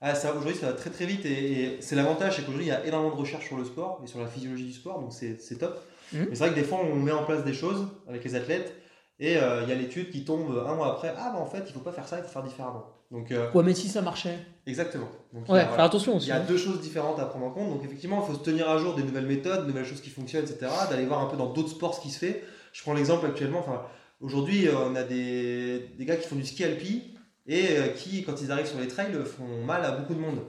[0.00, 2.68] Ah, ça, aujourd'hui ça va très très vite et, et c'est l'avantage, c'est qu'aujourd'hui il
[2.68, 5.12] y a énormément de recherches sur le sport et sur la physiologie du sport, donc
[5.12, 5.80] c'est c'est top.
[6.12, 6.26] Mhm.
[6.28, 8.74] Mais c'est vrai que des fois on met en place des choses avec les athlètes
[9.20, 11.64] et euh, il y a l'étude qui tombe un mois après, ah bah en fait
[11.68, 12.84] il faut pas faire ça, il faut faire différemment.
[13.10, 14.38] Donc euh, Ouais, mais si ça marchait.
[14.66, 15.06] exactement.
[15.32, 15.84] Donc, il Ouais, a- faire voilà.
[15.84, 16.28] attention Il aussi.
[16.28, 16.44] y a hein.
[16.48, 17.68] deux choses différentes à prendre en compte.
[17.70, 20.10] Donc effectivement, il faut se tenir à jour des nouvelles méthodes, de nouvelles choses qui
[20.10, 20.66] fonctionnent, etc.
[20.90, 22.42] D'aller voir un peu dans d'autres sports ce qui se fait.
[22.72, 23.60] Je prends l'exemple actuellement.
[23.60, 23.82] Enfin,
[24.20, 27.14] aujourd'hui, euh, on a des, des gars qui font du ski alpi
[27.46, 30.40] et euh, qui, quand ils arrivent sur les trails, font mal à beaucoup de monde.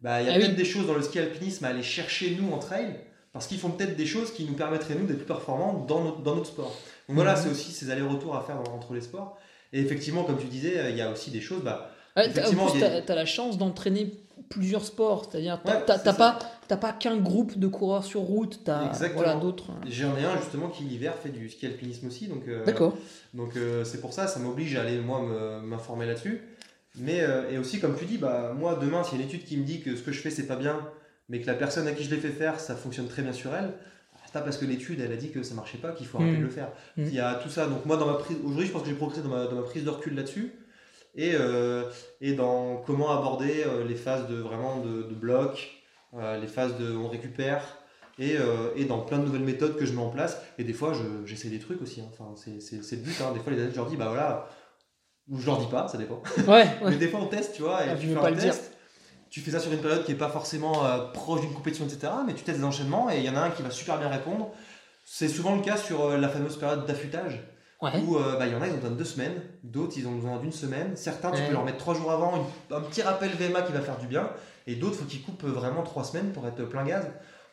[0.00, 0.56] Bah, il y a Ah peut-être oui.
[0.56, 3.00] des choses dans le ski alpinisme à aller chercher nous en trail
[3.32, 6.20] parce qu'ils font peut-être des choses qui nous permettraient nous d'être plus performants dans notre,
[6.22, 6.72] dans notre sport.
[7.08, 7.40] Donc voilà, Mhm.
[7.42, 9.36] c'est aussi ces allers-retours à faire entre les sports.
[9.72, 11.62] Et effectivement, comme tu disais, il y a aussi des choses.
[11.62, 14.12] Bah, Ouais, t'as- effectivement, a- tu as, la chance d'entraîner
[14.48, 15.28] plusieurs sports.
[15.28, 16.38] C'est-à-dire, t'as Ouais, t'as- t'as pas,
[16.68, 19.22] t'as pas qu'un groupe de coureurs sur route, tu as Exactement.
[19.22, 19.70] voilà, d'autres.
[19.88, 22.28] J'en ai un justement qui l'hiver fait du ski alpinisme aussi.
[22.28, 22.96] Donc, euh, D'accord.
[23.34, 26.40] Donc euh, c'est pour ça, ça m'oblige à aller moi me- m'informer là-dessus.
[26.96, 29.44] Mais euh, et aussi comme tu dis, bah moi demain s'il y a une étude
[29.44, 30.78] qui me dit que ce que je fais c'est pas bien,
[31.28, 33.52] mais que la personne à qui je l'ai fait faire ça fonctionne très bien sur
[33.52, 33.72] elle,
[34.34, 36.40] pas parce que l'étude elle a dit que ça marchait pas qu'il faut arrêter Mm.
[36.40, 36.68] de le faire.
[36.98, 37.02] Mm.
[37.06, 37.66] Il y a tout ça.
[37.66, 39.62] Donc moi dans ma prise aujourd'hui je pense que j'ai progressé dans ma, dans ma
[39.62, 40.52] prise de recul là-dessus
[41.14, 41.84] et euh,
[42.20, 45.70] et dans comment aborder euh, les phases de vraiment de, de bloc,
[46.14, 47.62] euh, les phases de on récupère.
[48.16, 50.40] Et, euh, et dans plein de nouvelles méthodes que je mets en place.
[50.56, 52.00] Et des fois, je- j'essaie des trucs aussi.
[52.00, 52.04] hein.
[52.12, 53.20] Enfin, c'est le but.
[53.20, 53.32] hein.
[53.34, 54.48] Des fois, les athlètes, je leur dis, bah voilà,
[55.28, 56.22] ou je leur dis pas, ça dépend.
[56.46, 58.73] Ouais, Mais des fois, on teste, tu vois, et Ah, tu fais un test.
[59.34, 62.12] Tu fais ça sur une période qui est pas forcément euh, proche d'une compétition, etc.
[62.24, 64.08] Mais tu testes des enchaînements et il y en a un qui va super bien
[64.08, 64.52] répondre.
[65.04, 67.42] C'est souvent le cas sur euh, la fameuse période d'affûtage
[67.82, 67.90] Ouais.
[68.06, 70.06] où euh, bah, il y en a, ils ont besoin de deux semaines, d'autres, ils
[70.06, 70.96] ont besoin d'une semaine.
[70.96, 71.48] Certains, tu Ouais.
[71.48, 74.06] peux leur mettre trois jours avant une- un petit rappel VMA qui va faire du
[74.06, 74.30] bien,
[74.68, 77.04] et d'autres, faut qu'ils coupent vraiment trois semaines pour être plein gaz.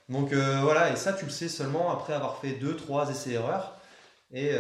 [0.08, 3.76] Donc voilà, et ça, tu le sais seulement après avoir fait deux, trois essais-erreurs,
[4.32, 4.56] et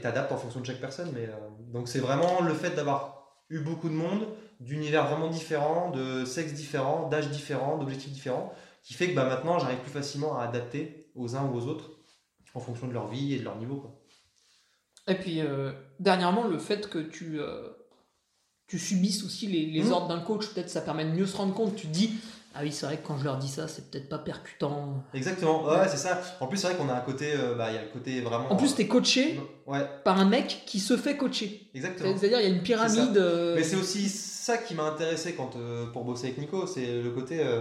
[0.00, 1.10] t'adaptes en fonction de chaque personne.
[1.14, 1.28] Mais,
[1.72, 4.24] donc c'est vraiment le fait d'avoir eu beaucoup de monde,
[4.60, 8.52] d'univers vraiment différents, de sexes différents, d'âges différents, d'objectifs différents,
[8.82, 11.90] qui fait que bah, maintenant, j'arrive plus facilement à adapter aux uns ou aux autres
[12.54, 13.76] en fonction de leur vie et de leur niveau.
[13.76, 13.96] Quoi.
[15.08, 17.68] Et puis, euh, dernièrement, le fait que tu, euh,
[18.66, 19.92] tu subisses aussi les, les Mhm.
[19.92, 21.74] ordres d'un coach, peut-être ça permet de mieux se rendre compte.
[21.76, 22.10] Tu dis,
[22.54, 25.02] ah oui, c'est vrai que quand je leur dis ça, c'est peut-être pas percutant.
[25.14, 26.20] Exactement, ouais, c'est ça.
[26.40, 28.20] En plus, c'est vrai qu'on a un côté, euh, bah, il y a le côté
[28.20, 28.52] vraiment.
[28.52, 31.70] En plus, tu es coaché Ouais, par un mec qui se fait coacher.
[31.74, 32.16] exactement.
[32.18, 33.22] C'est-à-dire, il y a une pyramide.
[33.54, 34.08] Mais c'est aussi
[34.50, 37.60] ça qui m'a intéressé quand, euh, pour bosser avec Nico, c'est le côté, euh,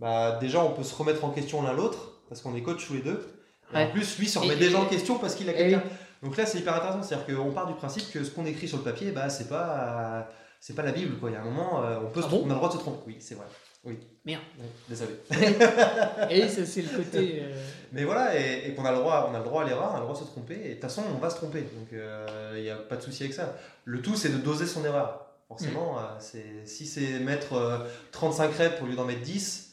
[0.00, 2.94] bah, déjà, on peut se remettre en question l'un l'autre, parce qu'on est coach tous
[2.94, 3.26] les deux.
[3.72, 3.84] Et Ouais.
[3.84, 5.82] en plus, lui se remet Et- déjà et- en question parce qu'il a et quelqu'un.
[6.22, 7.02] Donc là, c'est hyper intéressant.
[7.02, 10.24] C'est-à-dire qu'on part du principe que ce qu'on écrit sur le papier, bah, c'est pas,
[10.26, 11.16] euh, c'est pas la Bible.
[11.18, 11.30] Quoi.
[11.30, 12.68] Il y a un moment, euh, on, peut Ah se bon on a le droit
[12.68, 13.02] de se tromper.
[13.06, 13.44] Oui, c'est vrai.
[13.84, 13.98] Oui.
[14.24, 14.42] Merde.
[14.58, 15.12] Ouais, désolé.
[16.30, 17.40] Et ça, c'est le côté.
[17.42, 17.54] euh,
[17.92, 19.96] Mais voilà, et, et qu'on a le droit, on a le droit à l'erreur, on
[19.96, 21.88] a le droit de se tromper, et de toute façon, on va se tromper, donc
[21.92, 23.54] il n'y a pas de souci avec ça.
[23.84, 25.24] Le tout, c'est de doser son erreur.
[25.48, 27.78] Forcément, euh, c'est, si c'est mettre euh,
[28.12, 29.72] 35 reps au lieu d'en mettre 10,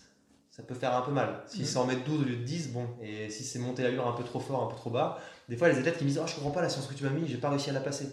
[0.49, 1.41] ça peut faire un peu mal.
[1.47, 1.65] Si Mm.
[1.65, 4.13] c'est en mettre 12 au lieu de 10, bon, et si c'est monter l'allure un
[4.13, 5.19] peu trop fort, un peu trop bas,
[5.49, 7.03] des fois, les athlètes qui me disent Oh, je comprends pas la science que tu
[7.03, 8.07] m'as mis, j'ai pas réussi à la passer.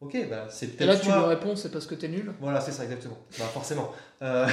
[0.00, 0.88] Ok, bah, c'est Et peut-être.
[0.88, 2.32] là, tu lui réponds, c'est parce que t'es nul.
[2.40, 3.16] Voilà, c'est ça, exactement.
[3.38, 3.92] Bah, forcément.
[4.22, 4.46] Euh,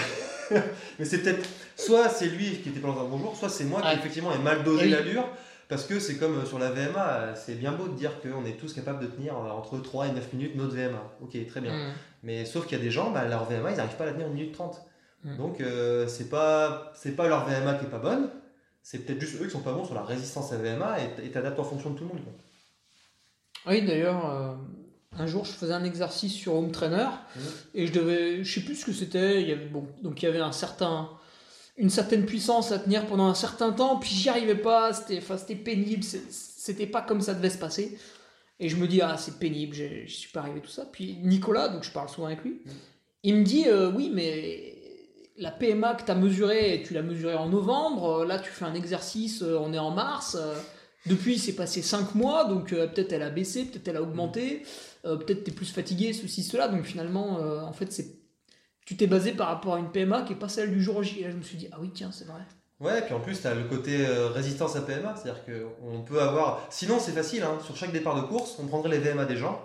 [1.00, 1.48] mais c'est peut-être.
[1.78, 4.34] Soit c'est lui qui était pas dans un bon jour, soit c'est moi qui, effectivement,
[4.34, 4.90] ai mal dosé oui.
[4.92, 5.26] l'allure.
[5.72, 8.58] Parce que c'est comme sur la VMA, euh, c'est bien beau de dire qu'on est
[8.60, 11.02] tous capables de tenir euh, entre 3 et 9 minutes notre VMA.
[11.22, 11.72] Ok, très bien.
[11.72, 11.94] Mm.
[12.24, 14.12] Mais sauf qu'il y a des gens, bah, leur VMA, ils n'arrivent pas à la
[14.14, 14.82] tenir 1 minute 30.
[15.24, 15.38] Mm.
[15.38, 18.30] Donc, euh, c'est pas, pas leur VMA qui est pas bonne,
[18.84, 21.60] c'est peut-être juste eux qui sont pas bons sur la résistance à VMA et t'adaptes
[21.60, 22.22] en fonction de tout le monde.
[22.22, 22.34] quoi.
[23.72, 24.54] Oui, d'ailleurs, euh,
[25.18, 27.42] un jour, je faisais un exercice sur Home Trainer Mhm.
[27.76, 29.42] et je devais, je sais plus ce que c'était.
[29.42, 31.10] Il y avait, bon, donc il y avait un certain,
[31.78, 34.94] une certaine puissance à tenir pendant un certain temps, puis j'y arrivais pas.
[34.94, 36.04] C'était, enfin, c'était pénible.
[36.04, 37.98] c'est- C'était pas comme ça devait se passer.
[38.60, 40.86] Et je me dis ah c'est pénible, je suis pas arrivé tout ça.
[40.86, 42.72] Puis Nicolas, donc je parle souvent avec lui, Mhm.
[43.24, 44.76] il me dit euh, oui mais
[45.38, 48.66] la PMA que tu as mesurée, tu l'as mesurée en novembre, euh, là tu fais
[48.66, 50.38] un exercice, euh, on est en mars,
[51.08, 54.04] depuis il s'est passé 5 mois, donc euh, peut-être elle a baissé, peut-être elle a
[54.04, 54.62] augmenté,
[55.06, 58.21] euh, peut-être tu es plus fatigué, ceci, cela, donc finalement euh, en fait c'est...
[58.92, 61.22] Tu t'es basé par rapport à une PMA qui est pas celle du jour J.
[61.22, 62.42] Et là je me suis dit ah oui tiens c'est vrai.
[62.82, 66.02] Ouais, et puis en plus, tu as le côté euh, résistance à PMA, c'est-à-dire qu'on
[66.02, 66.60] peut avoir.
[66.70, 69.62] Sinon, c'est facile, hein, sur chaque départ de course, on prendrait les VMA des gens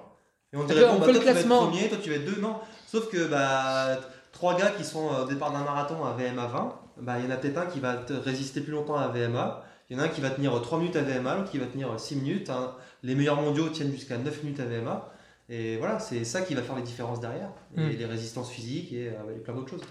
[0.52, 1.98] et on On dirait fait- bon, on bah, toi, le tu vas être premier, toi
[2.00, 2.40] tu vas être deux.
[2.40, 2.56] Non,
[2.86, 3.98] sauf que bah,
[4.30, 7.26] trois gars qui sont euh, au départ d'un marathon à VMA 20, bah, il y
[7.26, 9.64] en a peut-être un qui va te résister plus longtemps à VMA.
[9.90, 11.66] Il y en a un qui va tenir 3 minutes à VMA, l'autre qui va
[11.66, 12.48] tenir 6 minutes.
[12.50, 12.74] hein.
[13.02, 15.08] Les meilleurs mondiaux tiennent jusqu'à 9 minutes à VMA.
[15.48, 17.50] Et voilà, c'est ça qui va faire les différences derrière.
[17.76, 17.88] Et Mm.
[17.98, 19.82] les résistances physiques et, euh, et plein d'autres choses.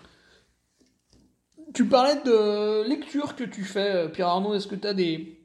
[1.74, 5.40] Tu parlais de lecture que tu fais, euh, Pierre Arnaud, est-ce que tu as des,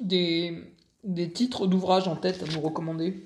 [0.00, 0.62] des,
[1.04, 3.22] des titres d'ouvrages en tête à nous recommander?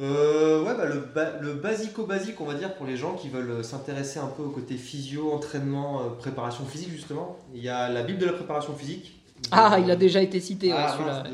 [0.00, 3.64] Euh, ouais, bah, le, ba- le basico-basique, on va dire, pour les gens qui veulent
[3.64, 7.36] s'intéresser un peu au côté physio, entraînement, euh, préparation physique, justement.
[7.52, 9.20] Il y a la Bible de la préparation physique.
[9.50, 11.24] Ah, il a déjà été cité, ouais, Ah, celui-là.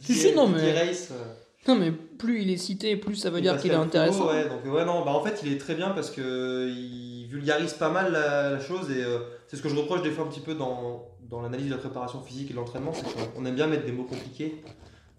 [0.00, 1.14] Si, si, non, mais- euh,
[1.68, 4.26] Non, mais plus il est cité, plus ça veut dire qu'il est intéressant.
[4.28, 7.74] Ouais, donc, ouais, non, bah, en fait, il est très bien parce que il vulgarise
[7.74, 10.28] pas mal la, la chose et euh, c'est ce que je reproche des fois un
[10.28, 13.04] petit peu dans, dans l'analyse de la préparation physique et de l'entraînement, c'est
[13.34, 14.62] qu'on aime bien mettre des mots compliqués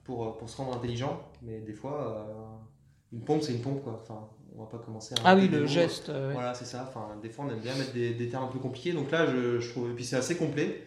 [0.04, 3.82] pour, euh, pour se rendre intelligent, mais des fois, euh, une pompe, c'est une pompe,
[3.84, 4.00] quoi.
[4.02, 5.22] Enfin, on va pas commencer à.
[5.24, 6.10] Ah oui, le mots, geste.
[6.10, 6.32] euh.
[6.34, 6.86] Voilà, c'est ça.
[6.88, 8.92] Enfin, des fois, on aime bien mettre des, des termes un peu compliqués.
[8.92, 9.90] Donc là, je, je trouve.
[9.90, 10.84] Et puis, c'est assez complet.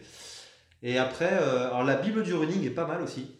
[0.83, 3.31] Et après, alors la Bible du running est pas mal aussi.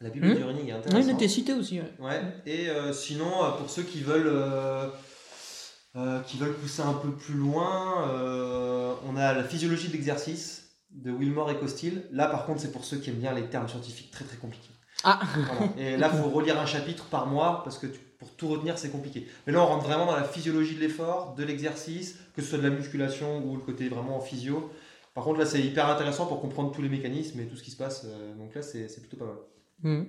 [0.00, 0.34] La Bible Hmm.
[0.36, 1.04] du running est intéressante.
[1.10, 1.78] il était cité aussi.
[1.80, 1.92] ouais.
[1.98, 2.22] Ouais.
[2.46, 7.34] Et euh, sinon, euh, pour ceux qui veulent, euh, qui veulent pousser un peu plus
[7.34, 12.04] loin, euh, on a la physiologie de l'exercice de Wilmore et Costil.
[12.12, 14.70] Là, par contre, c'est pour ceux qui aiment bien les termes scientifiques très très compliqués.
[15.04, 15.72] Ah, Voilà.
[15.78, 18.78] Et là, il faut relire un chapitre par mois parce que tu- pour tout retenir,
[18.78, 19.26] c'est compliqué.
[19.46, 22.58] Mais là, on rentre vraiment dans la physiologie de l'effort, de l'exercice, que ce soit
[22.58, 24.70] de la musculation ou le côté vraiment en physio.
[25.14, 27.70] Par contre, là, c'est hyper intéressant pour comprendre tous les mécanismes et tout ce qui
[27.70, 28.06] se passe.
[28.38, 29.36] Donc là, c'est plutôt pas mal.
[29.82, 30.06] Mhm.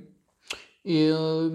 [0.84, 1.50] Et euh,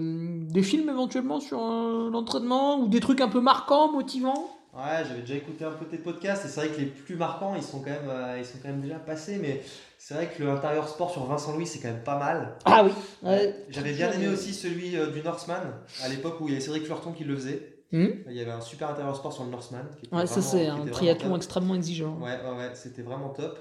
[0.47, 4.49] des films éventuellement sur euh, l'entraînement ou des trucs un peu marquants, motivants?
[4.73, 7.55] Ouais, j'avais déjà écouté un peu tes podcasts et c'est vrai que les plus marquants,
[7.55, 9.39] ils sont quand même, euh, ils sont quand même déjà passés.
[9.41, 9.61] Mais
[9.97, 12.55] c'est vrai que le intérieur sport sur Vincent Louis, c'est quand même pas mal.
[12.63, 12.91] Ah oui.
[13.23, 13.65] Ouais.
[13.69, 16.85] J'avais bien aimé aussi celui euh, du Norseman à l'époque où il y avait Cédric
[16.85, 17.83] Fleurton qui le faisait.
[17.91, 18.23] Mhm.
[18.27, 19.87] Il y avait un super intérieur sport sur le Norseman.
[19.99, 22.17] qui était Ouais, ça c'est un triathlon extrêmement exigeant.
[22.21, 23.57] Ouais, ouais, ouais, c'était vraiment top.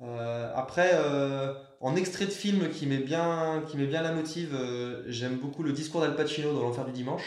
[0.00, 4.54] Euh, après, euh, en extrait de film qui met bien, qui met bien la motive,
[4.54, 7.24] euh, j'aime beaucoup le discours d'Al Pacino dans L'Enfer du Dimanche,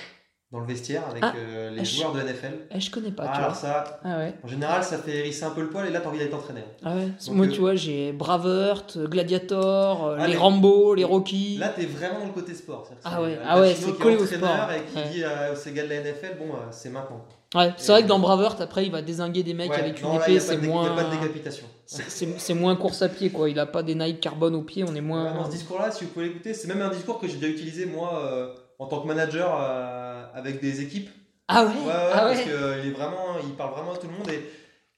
[0.54, 1.34] dans le vestiaire avec Ah,
[1.72, 2.54] les je- joueurs de NFL.
[2.74, 3.60] Eh, je connais pas, Ah, tu alors vois.
[3.60, 4.34] ça, Ah ouais.
[4.44, 6.62] en général, ça fait hérisser un peu le poil et là, t'as envie d'être entraîné.
[6.84, 7.08] Ah ouais.
[7.26, 11.58] Donc, Moi, tu vois, j'ai Braveheart, Gladiator, les les- Rambo, les Rocky.
[11.58, 12.88] Là, t'es vraiment dans le côté sport.
[13.04, 14.72] Ah c'est ouais, ah ouais, c'est collé au entraîneur sport.
[14.72, 15.10] Et qui Ouais.
[15.12, 17.26] dit aux gars de la NFL, bon, c'est maintenant.
[17.54, 20.40] Ouais, c'est vrai que dans Braveheart, après, il va désinguer des mecs avec une épée,
[20.40, 20.96] c'est de dé- y a moins.
[20.96, 21.66] pas de décapitation.
[22.08, 23.50] C'est moins course à pied, quoi.
[23.50, 25.34] Il a pas des Nike carbone au pied, on est moins.
[25.34, 27.86] non, ce discours-là, si vous pouvez l'écouter, c'est même un discours que j'ai déjà utilisé
[27.86, 31.10] moi euh, en tant que manager euh, avec des équipes.
[31.48, 32.44] Ah ouais, Ouais, ouais, ah parce ouais?
[32.44, 34.50] qu'il est vraiment, il parle vraiment à tout le monde et,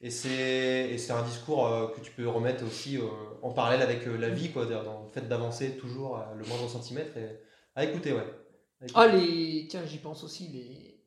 [0.05, 2.99] et c'est un discours euh, que tu peux remettre aussi
[3.41, 7.39] en parallèle avec la vie, quoi, dans le fait d'avancer toujours le moindre centimètre et
[7.75, 8.19] à écouter, ouais.
[8.81, 8.93] À écouter.
[8.93, 9.67] Ah, les.
[9.67, 10.99] Tiens, j'y pense aussi, les...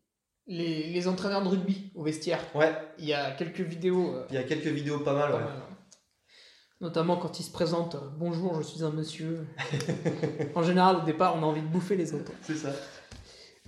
[0.49, 0.89] les.
[0.93, 2.41] les entraîneurs de rugby au vestiaire.
[2.55, 4.15] Ouais, Il y a quelques vidéos.
[4.17, 5.45] euh, il y a quelques vidéos pas mal, pas ouais.
[5.45, 5.76] mal, hein.
[6.81, 9.47] Notamment quand ils se présentent euh, Bonjour, je suis un monsieur.
[10.55, 12.33] en général, au départ, on a envie de bouffer les autres.
[12.43, 12.69] C'est ça.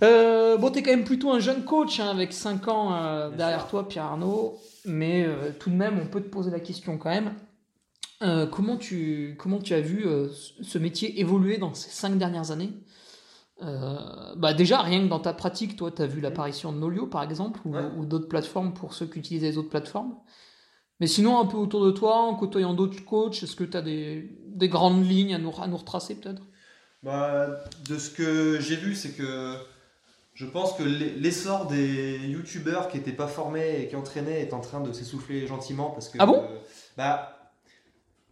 [0.03, 3.61] Euh, bon, t'es quand même plutôt un jeune coach hein, avec 5 ans euh, derrière
[3.61, 3.69] sûr.
[3.69, 4.57] toi, Pierre Arnaud.
[4.85, 7.33] Mais euh, tout de même, on peut te poser la question quand même.
[8.51, 10.05] Comment, tu, comment tu as vu
[10.61, 12.73] ce métier évoluer dans ces 5 dernières années?
[13.61, 17.23] Bah Déjà, rien que dans ta pratique, toi, tu as vu l'apparition de Nolio, par
[17.23, 17.85] exemple, ou, Ouais.
[17.97, 20.15] ou d'autres plateformes pour ceux qui utilisent les autres plateformes.
[20.99, 23.81] Mais sinon, un peu autour de toi, en côtoyant d'autres coachs, est-ce que tu as
[23.81, 26.41] des, des grandes lignes à nous, à nous retracer peut-être?
[27.03, 27.47] Bah,
[27.87, 29.55] de ce que j'ai vu, c'est que
[30.33, 34.61] Je pense que l'essor des youtubeurs qui n'étaient pas formés et qui entraînaient est en
[34.61, 36.17] train de s'essouffler gentiment parce que.
[36.19, 36.45] Ah bon?
[36.97, 37.51] Bah,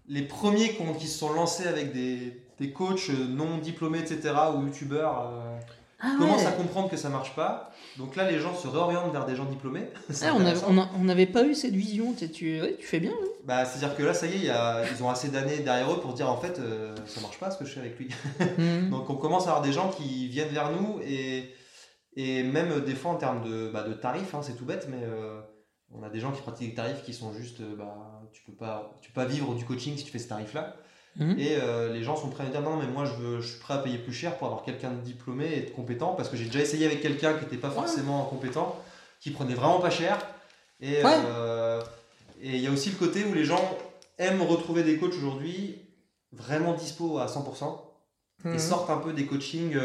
[0.07, 5.31] Les premiers qui se sont lancés avec des, des coachs non diplômés, etc., ou youtubeurs.
[5.33, 5.59] Euh,
[5.99, 7.71] ah commencent à comprendre que ça marche pas.
[7.97, 9.89] Donc là, les gens se réorientent vers des gens diplômés.
[10.23, 12.13] Ah, on n'avait pas eu cette vision.
[12.13, 13.13] Tu, tu, fais bien.
[13.45, 14.51] Bah, C'est-à-dire que là, ça y est,
[14.91, 17.57] ils ont assez d'années derrière eux pour dire en fait, euh, ça marche pas ce
[17.57, 18.09] que je fais avec lui.
[18.57, 18.89] Mhm.
[18.89, 21.53] Donc on commence à avoir des gens qui viennent vers nous et,
[22.15, 25.03] et même des fois en termes de, bah, de tarifs, hein, c'est tout bête, mais
[25.03, 25.41] euh,
[25.91, 28.53] on a des gens qui pratiquent des tarifs qui sont juste, euh, bah, tu peux
[28.53, 30.75] pas, tu peux pas vivre du coaching si tu fais ce tarif-là.
[31.17, 31.39] Mhm.
[31.39, 33.59] Et euh, les gens sont prêts à dire non, mais moi je, veux, je suis
[33.59, 36.37] prêt à payer plus cher pour avoir quelqu'un de diplômé et de compétent parce que
[36.37, 38.79] j'ai déjà essayé avec quelqu'un qui n'était pas forcément compétent,
[39.19, 40.19] qui prenait vraiment pas cher.
[40.79, 41.81] Et euh,
[42.39, 43.77] et il y a aussi le côté où les gens
[44.19, 45.81] aiment retrouver des coachs aujourd'hui
[46.31, 47.79] vraiment dispo à 100%
[48.45, 48.59] et mhm.
[48.59, 49.75] sortent un peu des coachings.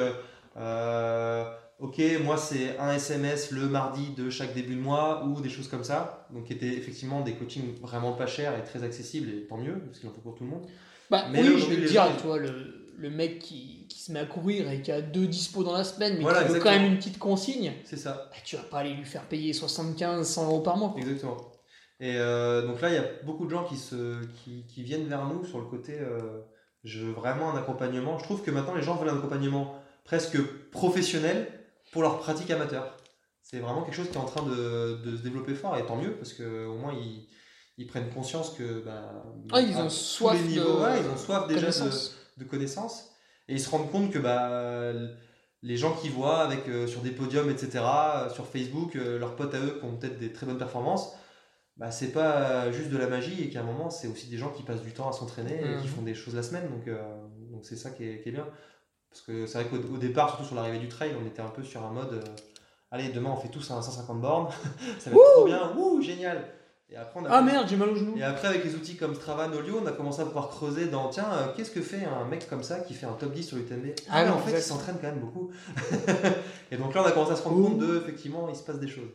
[0.59, 5.49] Euh, ok, moi c'est un SMS le mardi de chaque début de mois ou des
[5.49, 6.27] choses comme ça.
[6.31, 9.79] Donc qui étaient effectivement des coachings vraiment pas chers et très accessibles et tant mieux
[9.79, 10.67] parce qu'il en faut pour tout le monde.
[11.13, 14.11] Bah, mais oui, je vais le dire, tu vois, le, le mec qui, qui, se
[14.13, 16.71] met à courir et qui a deux dispos dans la semaine, mais qui veut quand
[16.71, 18.31] même une petite consigne, c'est ça.
[18.31, 20.95] Bah, tu vas pas aller lui faire payer 75, 100 euros par mois.
[20.97, 21.37] Exactement.
[22.01, 25.07] Et euh, donc là, il y a beaucoup de gens qui, se, qui, qui, viennent
[25.07, 26.41] vers nous sur le côté euh,
[26.83, 28.19] je veux vraiment un accompagnement.
[28.19, 30.41] Je trouve que maintenant, les gens veulent un accompagnement presque
[30.71, 31.47] professionnel
[31.93, 32.97] pour leur pratique amateur.
[33.43, 35.97] C'est vraiment quelque chose qui est en train de, de se développer fort, et tant
[35.97, 37.29] mieux, parce qu'au moins, ils
[37.79, 40.51] ils prennent conscience que bah, ah, ils ont soif de...
[40.51, 41.69] ils ont soif déjà
[42.37, 43.11] De, connaissances
[43.49, 44.93] et ils se rendent compte que bah,
[45.63, 49.37] les gens qui voient avec euh, sur des podiums etc euh, sur Facebook euh, leurs
[49.37, 51.15] potes à eux qui ont peut-être des très bonnes performances
[51.77, 54.51] bah, c'est pas juste de la magie et qu'à un moment c'est aussi des gens
[54.51, 55.91] qui passent du temps à s'entraîner et qui mmh.
[55.91, 56.69] font des choses la semaine.
[56.69, 56.95] Donc
[57.51, 58.47] donc c'est ça qui est, qui est, bien.
[59.09, 61.63] Parce que c'est vrai qu'au départ surtout sur l'arrivée du trail on était un peu
[61.63, 62.23] sur un mode
[62.91, 64.49] allez demain on fait tous un 150 bornes.
[64.99, 65.75] Ça va être trop bien.
[65.79, 66.45] Ouh génial
[67.29, 68.17] ah merde, j'ai mal au genou.
[68.17, 71.09] Et après, avec les outils comme Strava, Nolio, on a commencé à pouvoir creuser dans
[71.09, 73.57] tiens, euh, qu'est-ce que fait un mec comme ça qui fait un top 10 sur
[73.57, 75.51] l'UTMB Ah, ah en fait, il s'entraîne quand même beaucoup.
[76.71, 78.79] et donc là, on a commencé à se rendre compte de, effectivement, il se passe
[78.79, 79.11] des choses.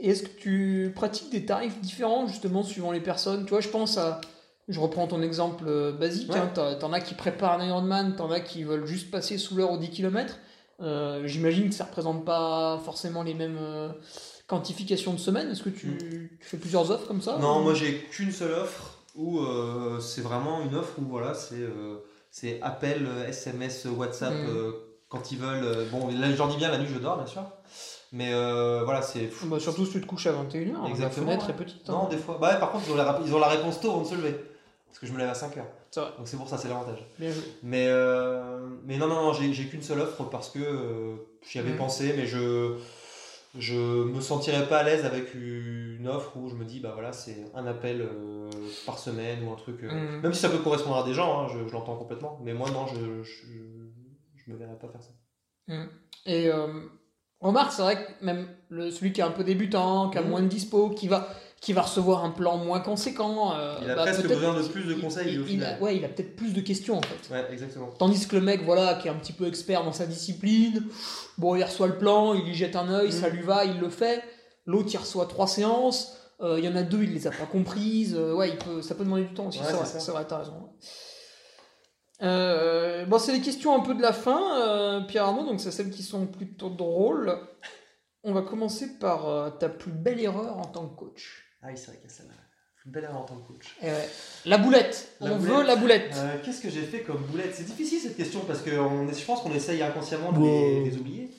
[0.00, 3.44] Et est-ce que tu pratiques des tarifs différents, justement, suivant les personnes?
[3.44, 4.20] Tu vois, je pense à.
[4.68, 6.30] Je reprends ton exemple euh, basique.
[6.36, 9.72] Hein, t'en as qui préparent un Ironman, t'en as qui veulent juste passer sous l'heure
[9.72, 10.38] aux 10 km.
[10.80, 13.58] Euh, j'imagine que ça représente pas forcément les mêmes
[14.48, 18.32] quantification de semaine Est-ce que tu, fais plusieurs offres comme ça Non, moi j'ai qu'une
[18.32, 21.98] seule offre où euh, c'est vraiment une offre où voilà, c'est euh,
[22.30, 24.48] c'est appel, SMS, WhatsApp hmm.
[24.48, 24.72] euh,
[25.08, 25.86] quand ils veulent.
[25.92, 27.44] bon, là je dis bien la nuit je dors bien sûr.
[28.10, 31.88] Mais voilà, c'est bah, surtout si tu te couches à 21h, la fenêtre est petite.
[31.88, 31.92] Hein.
[31.92, 32.38] Non, des fois.
[32.40, 34.34] Bah, par contre, ils ont, la, ils ont la réponse tôt avant de se lever.
[34.86, 35.56] Parce que je me lève à 5h.
[36.16, 37.06] Donc c'est pour ça, c'est l'avantage.
[37.18, 37.42] Bien joué.
[37.62, 37.86] Mais,
[38.86, 41.76] mais non, non, non, j'ai qu'une seule offre parce que j'y avais hmm.
[41.76, 42.78] pensé, mais je
[43.56, 47.12] je me sentirais pas à l'aise avec une offre où je me dis bah voilà
[47.12, 48.50] c'est un appel euh,
[48.84, 50.20] par semaine ou un truc euh, mm.
[50.20, 52.86] même si ça peut correspondre à des gens hein, je, l'entends complètement mais moi non
[52.86, 53.46] je, je,
[54.36, 55.12] je, me verrais pas faire ça
[55.68, 55.88] mm.
[56.26, 56.66] et euh,
[57.40, 60.28] remarque c'est vrai que même le, celui qui est un peu débutant qui a mm.
[60.28, 61.28] moins de dispo qui va
[61.60, 63.52] qui va recevoir un plan moins conséquent.
[63.56, 65.34] Euh, il a bah, presque besoin de plus de conseils.
[65.34, 65.76] Il, au final.
[65.78, 67.34] Il a, ouais, il a peut-être plus de questions en fait.
[67.34, 67.88] Ouais, exactement.
[67.98, 70.84] Tandis que le mec, voilà, qui est un petit peu expert dans sa discipline,
[71.36, 73.32] bon, il reçoit le plan, il y jette un œil, ça mm.
[73.32, 74.22] lui va, il le fait.
[74.66, 76.14] L'autre, il reçoit trois séances.
[76.40, 78.14] Euh, il y en a deux, il les a pas comprises.
[78.16, 79.58] Euh, ouais, il peut, ça peut demander du temps aussi.
[79.84, 80.70] c'est vrai, t'as raison.
[83.08, 86.04] bon, c'est les questions un peu de la fin, Pierre Arnaud, donc c'est celles qui
[86.04, 87.36] sont plutôt drôles.
[88.22, 91.47] On va commencer par ta plus belle erreur en tant que coach.
[91.62, 92.32] Ah oui, c'est vrai qu'il y a celle-là.
[92.86, 93.76] Une belle erreur en tant que coach.
[93.82, 93.88] Eh
[94.48, 95.16] la boulette.
[95.20, 96.14] on veut la boulette.
[96.16, 97.54] Euh, qu'est-ce que j'ai fait comme boulette?
[97.54, 101.30] C'est difficile cette question parce que on je pense qu'on essaye inconsciemment de les, oublier.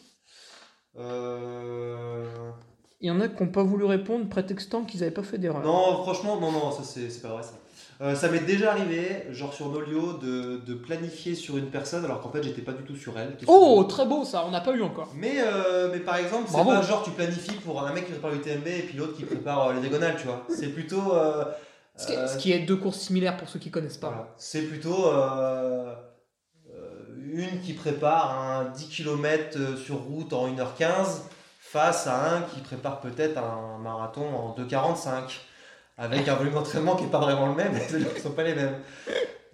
[0.97, 2.51] Euh,
[2.99, 5.63] Il y en a qui n'ont pas voulu répondre prétextant qu'ils n'avaient pas fait d'erreur.
[5.63, 7.53] Non, franchement, non, non, ça c'est pas vrai ça.
[8.01, 12.21] Euh, ça m'est déjà arrivé, genre sur Nolio, de, de, planifier sur une personne alors
[12.21, 13.35] qu'en fait j'étais pas du tout sur elle.
[13.47, 15.11] Oh, très beau ça, on n'a pas eu encore.
[15.15, 18.31] Mais, euh, mais par exemple, c'est pas genre tu planifies pour un mec qui prépare
[18.31, 20.45] l'UTMB et puis l'autre qui prépare euh, les diagonales, tu vois.
[20.47, 21.13] C'est plutôt.
[21.97, 24.33] ce, qui est, deux courses similaires pour ceux qui connaissent pas.
[24.37, 25.11] C'est plutôt
[27.33, 31.23] une qui prépare un 10 km sur route en 1h15
[31.59, 35.41] face à un qui prépare peut-être un marathon en 2h45
[35.99, 38.55] avec un volume d'entraînement qui n'est pas vraiment le même, les ne sont pas les
[38.55, 38.75] mêmes.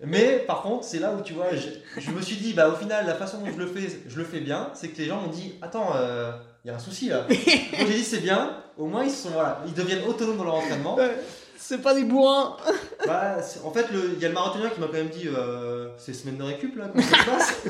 [0.06, 3.08] Mais par contre, c'est là où tu vois, je, me suis dit, bah au final,
[3.08, 5.32] la façon dont je le fais, je le fais bien, c'est que les gens m'ont
[5.32, 6.32] dit, attends, il euh,
[6.66, 7.22] y a un souci là.
[7.30, 7.38] Donc
[7.88, 10.98] j'ai dit, c'est bien, au moins ils, sont, voilà, ils deviennent autonomes dans leur entraînement.
[11.58, 12.58] C'est pas des bourrins
[13.08, 16.14] bah, En fait, il y a le marathonien qui m'a quand même dit, euh, c'est
[16.14, 17.64] semaine de récup là, comment ça se passe?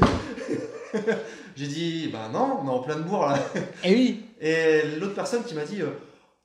[1.55, 3.39] J'ai dit, bah non, on est en pleine bourre là.
[3.83, 4.25] Eh oui.
[4.41, 5.81] Et l'autre personne qui m'a dit,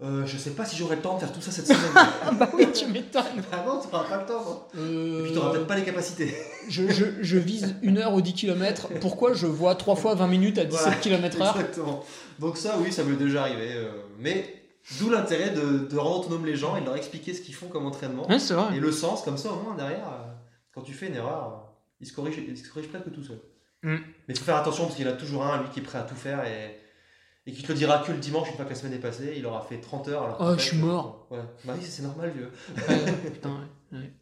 [0.03, 1.81] euh, je sais pas si j'aurai le temps de faire tout ça cette semaine.
[2.23, 3.23] Ah bah oui, tu m'étonnes.
[3.51, 4.43] bah non, t'auras pas le temps.
[4.45, 4.63] non.
[4.81, 6.35] Euh, Et puis t'auras peut-être pas les capacités.
[6.69, 8.89] je, je, je vise une heure aux 10 km.
[9.01, 11.57] Pourquoi je vois 3 fois 20 minutes à 17 Voilà, km heure?
[11.57, 12.05] Exactement.
[12.39, 13.73] Donc ça, oui, ça m'est déjà arrivé.
[13.75, 14.55] euh, mais
[14.99, 17.69] d'où l'intérêt de, de rendre autonome les gens et de leur expliquer ce qu'ils font
[17.69, 18.27] comme entraînement.
[18.29, 18.77] Ouais, c'est vrai.
[18.77, 20.07] Et le sens, comme ça, au moins, derrière,
[20.75, 21.71] quand tu fais une erreur, euh,
[22.01, 23.41] il se corrige, il se corrige presque tout seul.
[23.83, 23.97] Mm.
[24.29, 25.83] Mais il faut faire attention parce qu'il y en a toujours un, lui, qui est
[25.83, 26.79] prêt à tout faire et,
[27.51, 29.35] et qui te le dira que le dimanche, une fois que la semaine est passée,
[29.37, 30.23] il aura fait 30 heures.
[30.25, 31.27] Alors Oh, fait, je suis mort.
[31.33, 31.43] euh, Ouais.
[31.65, 32.51] Bah oui, c'est normal, vieux.
[33.33, 33.51] Putain,
[33.93, 34.13] ouais, ouais.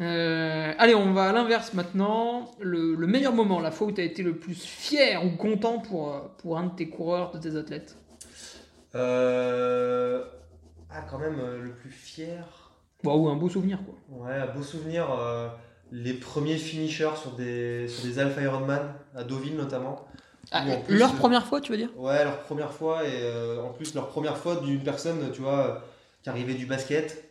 [0.00, 2.50] Euh, allez, on va à l'inverse maintenant.
[2.60, 5.78] Le, le meilleur moment, la fois où tu as été le plus fier ou content
[5.78, 7.96] pour, euh, pour un de tes coureurs, de tes athlètes
[8.94, 10.24] Euh...
[10.90, 12.44] Ah, quand même, le plus fier.
[13.04, 13.94] Ou un beau souvenir, quoi.
[14.26, 15.10] Ouais, un beau souvenir.
[15.10, 15.48] euh,
[15.92, 20.06] les premiers finishers sur des, sur des Alpha Ironman, à Deauville notamment.
[20.52, 21.90] Ah, plus, leur première fois, tu veux dire?
[21.96, 25.58] Ouais, leur première fois, et euh, en plus leur première fois d'une personne, tu vois,
[25.58, 25.74] euh,
[26.22, 27.24] qui arrivait du basket,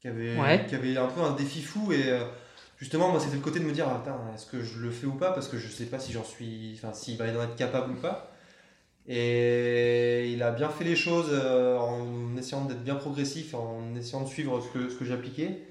[0.00, 0.66] qui avait, Ouais.
[0.68, 2.24] qui avait un peu un défi fou, et euh,
[2.78, 4.02] justement, moi, c'était le côté de me dire, ah,
[4.34, 6.72] est-ce que je le fais ou pas, parce que je sais pas si j'en suis,
[6.76, 8.32] enfin, s'il va en être capable ou pas.
[9.08, 14.22] Et il a bien fait les choses euh, en essayant d'être bien progressif, en essayant
[14.22, 15.62] de suivre ce que, ce que j'appliquais.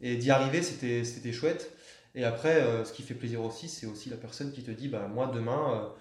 [0.00, 1.70] Et d'y arriver, c'était c'était chouette.
[2.14, 4.88] Et après, euh, ce qui fait plaisir aussi, c'est aussi la personne qui te dit,
[4.88, 5.92] bah, moi, demain,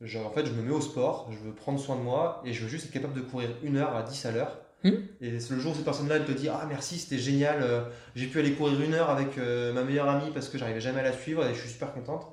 [0.00, 2.52] je, en fait, je me mets au sport, je veux prendre soin de moi et
[2.52, 4.58] je veux juste être capable de courir une heure à 10 à l'heure.
[4.84, 4.90] Hmm.
[5.20, 7.82] Et c'est le jour où cette personne-là, elle te dit Ah merci, c'était génial, euh,
[8.14, 11.00] j'ai pu aller courir une heure avec euh, ma meilleure amie parce que j'arrivais jamais
[11.00, 12.26] à la suivre et je suis super contente.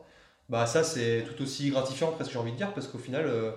[0.49, 3.51] Bah, ça, c'est tout aussi gratifiant, presque j'ai envie de dire, parce qu'au final, euh,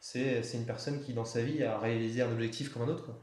[0.00, 3.04] c'est c'est une personne qui, dans sa vie, a réalisé un objectif comme un autre.
[3.04, 3.22] Quoi.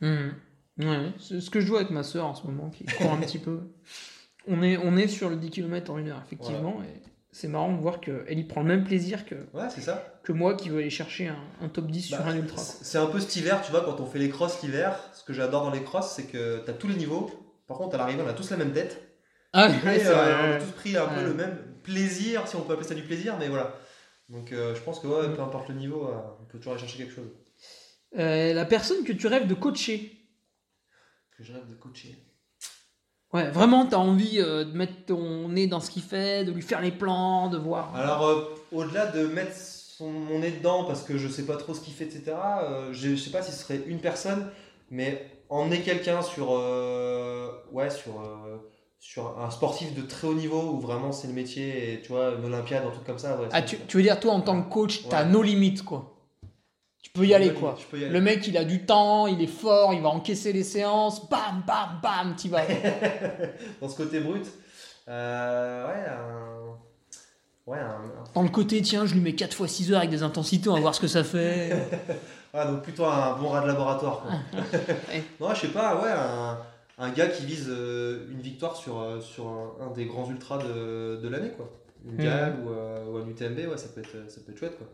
[0.00, 0.34] Mhm.
[0.78, 3.16] Ouais, c'est ce que je vois avec ma soeur en ce moment, qui court un
[3.20, 3.60] petit peu.
[4.46, 7.02] On est, on est sur le 10 km en une heure, effectivement, et
[7.38, 10.18] c'est marrant de voir qu'elle y prend le même plaisir que, Ouais, c'est ça.
[10.22, 12.56] que moi qui veux aller chercher un, un top 10 Bah, sur un ultra.
[12.62, 15.32] c'est un peu cet hiver, tu vois, quand on fait les crosses l'hiver, ce que
[15.34, 17.30] j'adore dans les crosses, c'est que tu as tous les niveaux.
[17.66, 19.02] Par contre, à l'arrivée, on a tous la même tête.
[19.52, 22.62] Ah, Et, ouais, euh, on a tous pris un peu le même plaisir, si on
[22.62, 23.74] peut appeler ça du plaisir, mais voilà.
[24.28, 26.80] Donc euh, je pense que ouais, peu importe le niveau, euh, on peut toujours aller
[26.80, 27.28] chercher quelque chose.
[28.18, 30.12] Euh, la personne que tu rêves de coacher.
[31.36, 32.16] Que je rêve de coacher.
[33.32, 36.62] Ouais, vraiment, t'as envie euh, de mettre ton nez dans ce qu'il fait, de lui
[36.62, 37.94] faire les plans, de voir.
[37.94, 41.74] Alors, euh, au-delà de mettre son, mon nez dedans parce que je sais pas trop
[41.74, 44.48] ce qu'il fait, etc., euh, je, je sais pas si ce serait une personne,
[44.90, 46.50] mais emmener quelqu'un sur,
[47.72, 48.12] ouais, sur,
[49.00, 52.32] sur un sportif de très haut niveau où vraiment c'est le métier, et tu vois,
[52.38, 53.36] une Olympiade, un truc comme ça.
[53.38, 55.30] Ouais, Ah, tu, tu veux dire, toi, en tant que coach, t'as Ouais.
[55.30, 56.15] nos limites, quoi.
[57.16, 57.78] Tu peux y aller, Je quoi.
[57.90, 58.12] peux y aller.
[58.12, 61.62] Le mec, il a du temps, il est fort, il va encaisser les séances, bam,
[61.66, 62.62] bam, bam, t'y vas.
[63.80, 64.44] Dans ce côté brut.
[65.08, 66.76] Euh, ouais, un.
[67.66, 68.00] Ouais, un.
[68.34, 70.74] Dans le côté, tiens, je lui mets 4 fois 6 heures avec des intensités, on
[70.74, 71.74] va voir ce que ça fait.
[72.58, 74.22] Ah, donc plutôt un bon rat de laboratoire.
[74.22, 74.30] Quoi.
[75.10, 75.22] Ouais.
[75.40, 76.56] non, je sais pas, ouais, un,
[76.96, 80.56] un gars qui vise euh, une victoire sur, euh, sur un, un des grands ultras
[80.58, 81.70] de, de l'année, quoi.
[82.06, 82.16] Une.
[82.16, 84.86] GAL ou, euh, ou un UTMB, ouais, ça peut être, ça peut être chouette, quoi.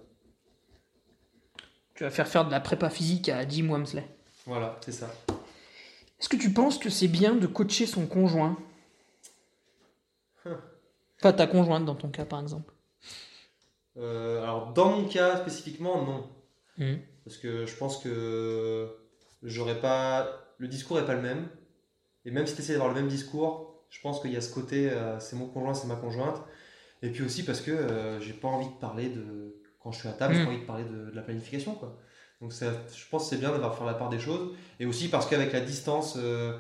[2.03, 4.05] Tu vas faire faire de la prépa physique à Jim Wamsley.
[4.47, 5.15] Voilà, c'est ça.
[6.19, 8.59] Est-ce que tu penses que c'est bien de coacher son conjoint?
[10.45, 12.75] Enfin, ta conjointe, dans ton cas, par exemple.
[13.99, 16.29] Euh, alors, dans mon cas spécifiquement, non.
[16.77, 17.03] Mhm.
[17.25, 18.99] Parce que je pense que
[19.45, 20.29] j'aurais pas.
[20.59, 21.49] Le discours est pas le même.
[22.25, 24.53] Et même si tu essaies d'avoir le même discours, je pense qu'il y a ce
[24.53, 26.43] côté euh, c'est mon conjoint, c'est ma conjointe.
[27.03, 29.62] Et puis aussi parce que euh, j'ai pas envie de parler de.
[29.83, 30.49] Quand je suis à table, j'ai Mm.
[30.49, 31.75] envie de parler de, de la planification.
[31.75, 31.97] Quoi.
[32.41, 34.55] Donc ça, je pense que c'est bien d'avoir faire la part des choses.
[34.81, 36.57] Et aussi parce qu'avec la distance euh,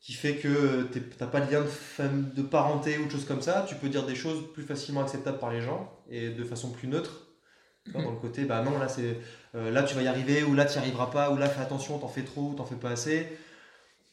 [0.00, 3.42] qui fait que t'es- t'as pas de lien de, de parenté ou de choses comme
[3.42, 6.70] ça, tu peux dire des choses plus facilement acceptables par les gens et de façon
[6.70, 7.22] plus neutre.
[7.84, 8.02] Tu Mm.
[8.02, 9.16] Dans le côté, bah non, là c'est
[9.54, 11.60] euh, là tu vas y arriver, ou là tu n'y arriveras pas, ou là fais
[11.62, 13.28] attention, t'en fais trop, ou t'en fais pas assez.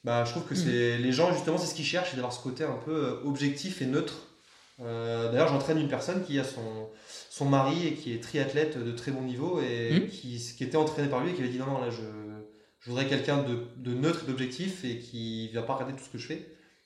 [0.03, 2.43] Bah, je trouve que c'est les gens justement c'est ce qu'ils cherchent, c'est d'avoir ce
[2.43, 4.27] côté un peu euh, objectif et neutre.
[4.81, 6.89] Euh, D'ailleurs, j'entraîne une personne qui a son,
[7.35, 10.07] son mari et qui est triathlète de très bon niveau et Mhm.
[10.07, 12.03] qui, qui était entraîné par lui et qui avait dit non, non, là je,
[12.79, 16.09] je voudrais quelqu'un de, de neutre et d'objectif et qui va pas regarder tout ce
[16.11, 16.45] que je fais.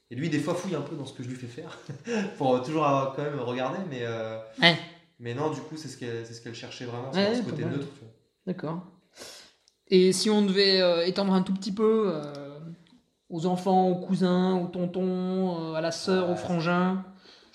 [0.09, 1.77] Et lui, des fois, fouille un peu dans ce que je lui fais faire
[2.37, 4.77] pour euh, toujours avoir- quand même regarder, mais, euh, Ouais.
[5.19, 7.65] mais non, du coup, c'est ce qu'elle c'est ce qu'elle cherchait vraiment, Ouais, ce côté
[7.65, 7.87] neutre.
[8.45, 8.83] D'accord.
[9.89, 12.59] Et si on devait euh, étendre un tout petit peu euh,
[13.29, 17.03] aux enfants, aux cousins, aux tontons, à la sœur, aux frangins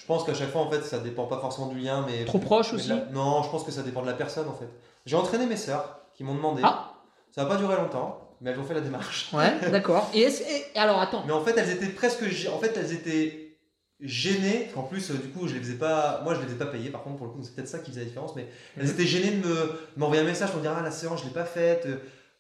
[0.03, 2.24] Je pense qu'à chaque fois, en fait, ça dépend pas forcément du lien, mais.
[2.24, 4.53] Trop proche mais aussi la- Non, je pense que ça dépend de la personne, en
[4.55, 4.69] fait.
[5.07, 6.61] J'ai entraîné mes sœurs qui m'ont demandé.
[6.65, 6.93] Ah.
[7.31, 9.31] Ça n'a pas duré longtemps, mais elles ont fait la démarche.
[9.33, 10.11] Ouais, d'accord.
[10.12, 10.27] Et,
[10.74, 11.23] alors attends.
[11.27, 12.23] Mais en fait, elles étaient presque.
[12.53, 13.57] En fait, elles étaient
[14.01, 14.69] gênées.
[14.74, 16.20] En plus, euh, du coup, je les faisais pas.
[16.24, 16.91] Moi, je les faisais pas payer.
[16.91, 18.35] Par contre, pour le coup, c'est peut-être ça qui faisait la différence.
[18.35, 18.91] Mais elles Mhm.
[18.91, 21.33] étaient gênées de me m'envoyer un message pour me dire ah la séance, je l'ai
[21.33, 21.87] pas faite.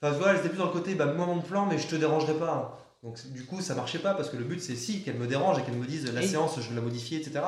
[0.02, 1.86] Enfin, tu vois, elles étaient plus dans le côté bah moi mon plan, mais je
[1.86, 2.78] te dérangerai pas.
[3.02, 5.58] Donc du coup, ça marchait pas parce que le but c'est si qu'elles me dérangent
[5.58, 7.40] et qu'elles me disent la Et- séance, je vais la modifier, etc.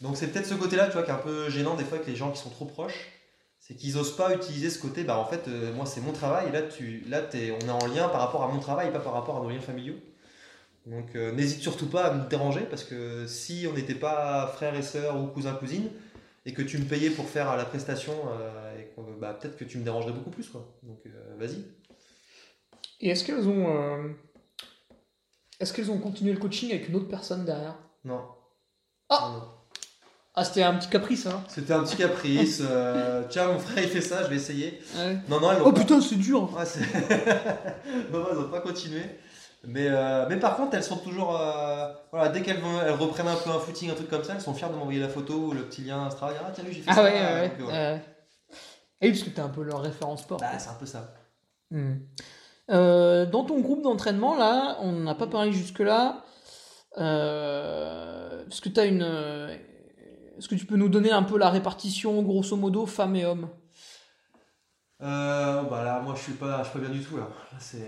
[0.00, 2.08] Donc c'est peut-être ce côté-là, tu vois, qui est un peu gênant des fois avec
[2.08, 3.08] les gens qui sont trop proches.
[3.60, 6.48] C'est qu'ils osent pas utiliser ce côté, bah en fait, euh, moi c'est mon travail,
[6.48, 8.98] et là, tu, là t'es- on est en lien par rapport à mon travail pas
[8.98, 9.94] par rapport à nos liens familiaux.
[10.86, 14.74] Donc euh, n'hésite surtout pas à me déranger parce que si on n'était pas frères
[14.74, 15.88] et sœurs ou cousins cousines
[16.44, 19.64] et que tu me payais pour faire la prestation, euh, et qu'on- bah, peut-être que
[19.64, 20.66] tu me dérangerais beaucoup plus quoi.
[20.82, 21.64] Donc euh, vas-y.
[23.00, 24.08] Et est-ce qu'elles ont, euh,
[25.62, 27.74] est-ce qu'elles ont continué le coaching avec une autre personne derrière?
[28.04, 28.20] Non.
[29.08, 29.42] Ah Non.
[30.34, 32.62] Ah, c'était un petit caprice, hein C'était un petit caprice.
[32.62, 34.80] euh, tiens mon frère il fait ça, je vais essayer.
[35.28, 35.52] Non non.
[35.52, 36.64] elles l'ont Oh pas- putain, c'est dur Ouais,
[38.12, 39.02] non, non, elles n'ont pas continué.
[39.64, 41.38] Mais, euh, mais par contre, elles sont toujours.
[41.38, 44.32] euh, voilà, dès qu'elles vont- elles reprennent un peu un footing, un truc comme ça,
[44.34, 46.30] elles sont fières de m'envoyer la photo ou le petit lien Insta.
[46.44, 47.04] Ah, tiens, lui, j'ai fait Ah ça.
[47.04, 47.52] ouais, ouais, ouais.
[47.60, 48.02] Donc, ouais.
[49.02, 50.38] Et parce que t'es un peu leur référent sport.
[50.40, 51.14] Bah, c'est un peu ça.
[51.70, 51.94] Hmm.
[52.72, 56.24] Euh, dans ton groupe d'entraînement, là, on n'a pas parlé jusque-là.
[56.98, 59.02] Euh, est-ce que tu as une.
[59.02, 59.54] euh,
[60.38, 63.48] Est-ce que tu peux nous donner un peu la répartition, grosso modo, femmes et hommes?
[65.02, 67.24] Euh, bah là, moi, je suis pas, je suis pas bien du tout là.
[67.52, 67.78] Là, c'est,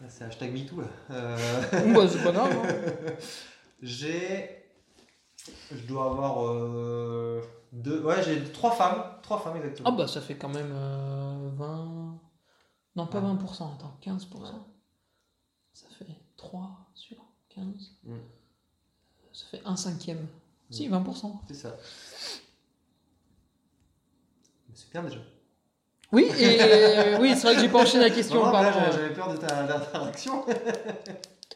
[0.00, 0.86] là, c'est hashtag MeToo là.
[1.12, 1.36] Euh,
[1.94, 2.50] bah, c'est pas grave.
[2.52, 3.12] hein.
[3.82, 4.64] j'ai,
[5.70, 7.40] je dois avoir euh,
[7.72, 8.00] deux.
[8.02, 9.88] Ouais, j'ai trois femmes, trois femmes exactement.
[9.92, 12.07] Ah, bah, ça fait quand même euh, 20.
[12.98, 13.32] Non, pas Ouais.
[13.32, 14.42] 20%, attends, 15%.
[14.42, 14.48] Ouais.
[15.72, 16.06] Ça fait
[16.36, 17.16] 3 sur
[17.48, 17.64] 15.
[18.04, 18.16] Mm.
[19.32, 20.26] Ça fait 1 cinquième.
[20.70, 20.92] Si, Mm.
[20.94, 21.40] 20%.
[21.48, 21.76] C'est ça.
[24.68, 25.18] Mais c'est bien déjà.
[26.10, 28.44] Oui, et oui, c'est vrai que j'ai pas enchaîné la question.
[28.44, 30.44] Non, non, j'avais- peur de ta, de ta réaction.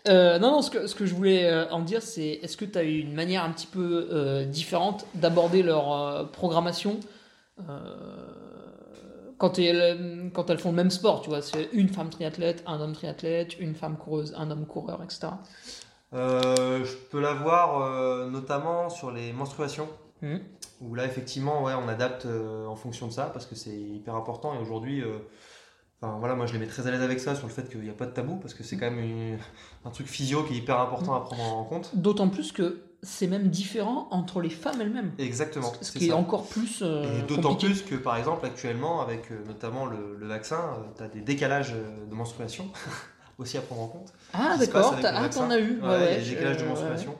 [0.08, 2.64] Euh, non, non, ce que, ce que je voulais euh, en dire, c'est est-ce que
[2.64, 6.98] tu as eu une manière un petit peu euh, différente d'aborder leur euh, programmation?
[7.68, 8.41] Euh,
[9.42, 12.80] quand, elles, quand elles font le même sport, tu vois, c'est une femme triathlète, un
[12.80, 15.30] homme triathlète, une femme coureuse, un homme coureur, etc.
[16.14, 19.88] Euh, je peux l'avoir euh, notamment sur les menstruations.
[20.20, 20.40] Mhm.
[20.82, 24.14] Où là, effectivement, ouais, on adapte euh, en fonction de ça parce que c'est hyper
[24.14, 24.54] important.
[24.54, 25.02] Et aujourd'hui,
[26.00, 27.80] enfin, voilà, moi je les mets très à l'aise avec ça sur le fait qu'il
[27.80, 29.38] n'y a pas de tabou parce que c'est quand même une-
[29.84, 31.90] un truc physio qui est hyper important à prendre en compte.
[31.96, 35.12] D'autant plus que c'est même différent entre les femmes elles-mêmes.
[35.18, 35.72] Exactement.
[35.80, 39.44] Ce qui est encore plus euh, Et d'autant plus que par exemple actuellement avec euh,
[39.46, 40.60] notamment le, le vaccin,
[40.96, 42.68] tu as des décalages euh, de menstruation
[43.38, 44.12] aussi à prendre en compte.
[44.32, 45.80] Ah, d'accord, ah, t'en as eu.
[45.80, 47.16] Ouais, ouais, ouais, des décalages de euh, menstruation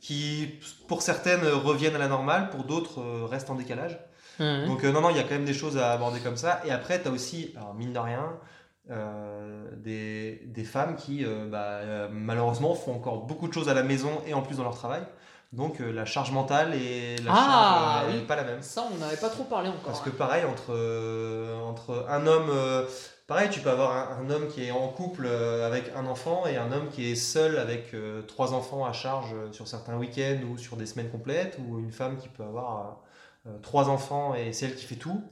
[0.00, 0.48] qui
[0.88, 3.98] pour certaines euh, reviennent à la normale, pour d'autres euh, restent en décalage.
[4.38, 6.62] Donc euh, non, non, il y a quand même des choses à aborder comme ça.
[6.64, 8.24] Et après, tu as aussi, alors mine de rien,
[8.90, 13.74] euh, des, des femmes qui euh, bah, euh, malheureusement font encore beaucoup de choses à
[13.74, 15.02] la maison et en plus dans leur travail.
[15.52, 18.20] Donc euh, la charge mentale et la Ah, charge oui.
[18.20, 18.62] n'est pas la même.
[18.62, 19.82] Ça, on n'avait pas trop parlé encore.
[19.84, 20.14] Parce que hein.
[20.16, 20.72] pareil, entre,
[21.64, 22.50] entre un homme...
[23.26, 26.56] pareil, tu peux avoir un, un homme qui est en couple avec un enfant et
[26.56, 27.94] un homme qui est seul avec
[28.28, 32.16] trois enfants à charge sur certains week-ends ou sur des semaines complètes, ou une femme
[32.16, 32.98] qui peut avoir
[33.62, 35.22] trois enfants et c'est elle qui fait tout.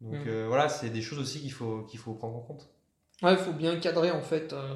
[0.00, 0.28] Donc Mhm.
[0.28, 2.68] euh, voilà, c'est des choses aussi qu'il faut, qu'il faut prendre en compte.
[3.22, 4.74] Ouais, il faut bien cadrer en fait, euh,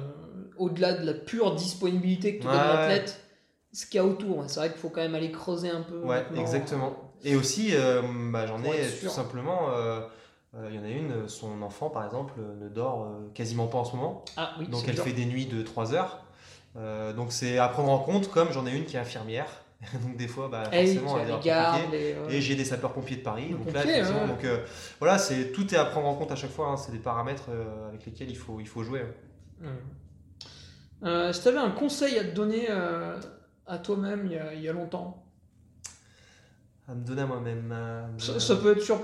[0.57, 2.67] au-delà de la pure disponibilité que te donne Ouais.
[2.67, 3.19] l'athlète,
[3.73, 4.43] ce qu'il y a autour.
[4.47, 5.97] C'est vrai qu'il faut quand même aller creuser un peu.
[6.01, 6.41] Ouais, maintenant.
[6.41, 6.93] exactement.
[7.23, 9.69] Et aussi, euh, bah, j'en ai tout simplement...
[10.69, 13.93] Il y en a une, son enfant par exemple ne dort quasiment pas en ce
[13.97, 14.23] moment.
[14.37, 16.23] Ah oui, Donc elle fait des nuits de 3 heures.
[17.13, 19.49] Donc c'est à prendre en compte, comme j'en ai une qui est infirmière.
[20.03, 22.15] donc des fois, bah, Eh forcément, elle est compliquée.
[22.37, 23.49] Et j'ai des sapeurs-pompiers de Paris.
[23.49, 24.27] Le Donc là, pompier, effectivement, ouais.
[24.29, 24.65] donc, euh,
[24.99, 26.69] voilà, c'est tout est à prendre en compte à chaque fois.
[26.69, 26.77] hein.
[26.77, 29.03] C'est des paramètres euh, avec lesquels il faut, il faut jouer.
[31.03, 33.19] Euh, si tu avais un conseil à te donner euh,
[33.67, 35.23] à toi-même il y, a, il y a longtemps,
[36.87, 37.73] À me donner à moi-même.
[38.17, 38.99] ça, ça peut être sur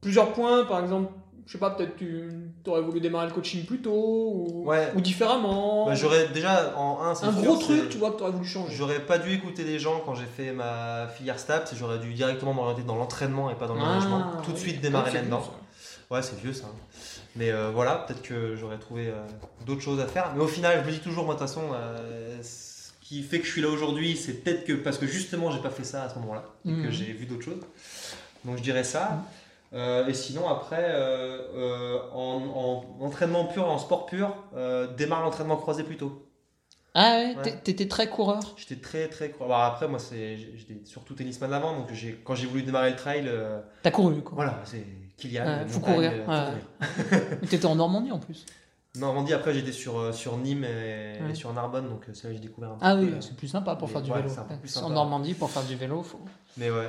[0.00, 1.12] plusieurs points, par exemple,
[1.46, 4.92] je sais pas, peut-être tu aurais voulu démarrer le coaching plus tôt ou, Ouais.
[4.94, 5.86] ou différemment.
[5.86, 8.74] Bah, j'aurais déjà en un, un gros truc, tu vois, que tu aurais voulu changer.
[8.74, 11.74] J'aurais pas dû écouter les gens quand j'ai fait ma filière STAPS.
[11.76, 14.42] J'aurais dû directement m'orienter dans l'entraînement et pas dans le Ah, management.
[14.44, 15.42] Tout de suite démarrer Ah, là-dedans.
[16.10, 16.66] Ouais, c'est vieux ça.
[17.34, 19.12] Mais euh, voilà, peut-être que j'aurais trouvé euh,
[19.66, 20.32] d'autres choses à faire.
[20.36, 23.40] Mais au final, je me dis toujours, moi, de toute façon, euh, ce qui fait
[23.40, 26.04] que je suis là aujourd'hui, c'est peut-être que parce que justement, j'ai pas fait ça
[26.04, 27.60] à ce moment-là et que j'ai vu d'autres choses.
[28.44, 29.22] Donc je dirais ça.
[29.76, 32.40] Euh, et sinon, après, euh, euh, en,
[33.00, 34.34] en entraînement pur, en sport pur,
[34.96, 36.22] démarre l'entraînement croisé plus tôt.
[36.98, 38.40] Ah ouais, t'étais très coureur?
[38.56, 39.28] J'étais très très.
[39.28, 41.88] cro- Alors après, moi, c'est, j'étais surtout tennisman avant, donc
[42.24, 43.30] quand j'ai voulu démarrer le trail,
[43.82, 44.36] T'as couru, quoi.
[44.36, 44.82] voilà, c'est
[45.18, 45.44] Kylian.
[45.44, 47.38] Ouais, faut courir, ouais.
[47.50, 48.46] T'étais en Normandie en plus.
[48.96, 51.32] Normandie, après j'étais sur, sur Nîmes et, Ouais.
[51.32, 53.20] et sur Narbonne, donc c'est là que j'ai découvert un Ah petit oui, peu.
[53.20, 54.30] c'est plus sympa pour faire du ouais, vélo.
[54.34, 54.88] peu En.
[54.88, 56.20] Normandie, pour faire du vélo, faut.
[56.56, 56.88] Mais ouais.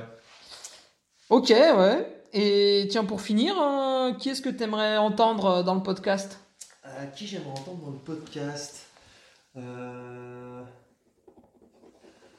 [1.30, 2.24] Ok, ouais.
[2.34, 6.40] Et tiens, pour finir, euh, qui est-ce que tu aimerais entendre euh, dans le podcast?
[6.86, 8.86] Euh, qui j'aimerais entendre dans le podcast?
[9.58, 10.62] Euh,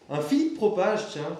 [0.08, 1.38] Un Philippe Propage, tiens,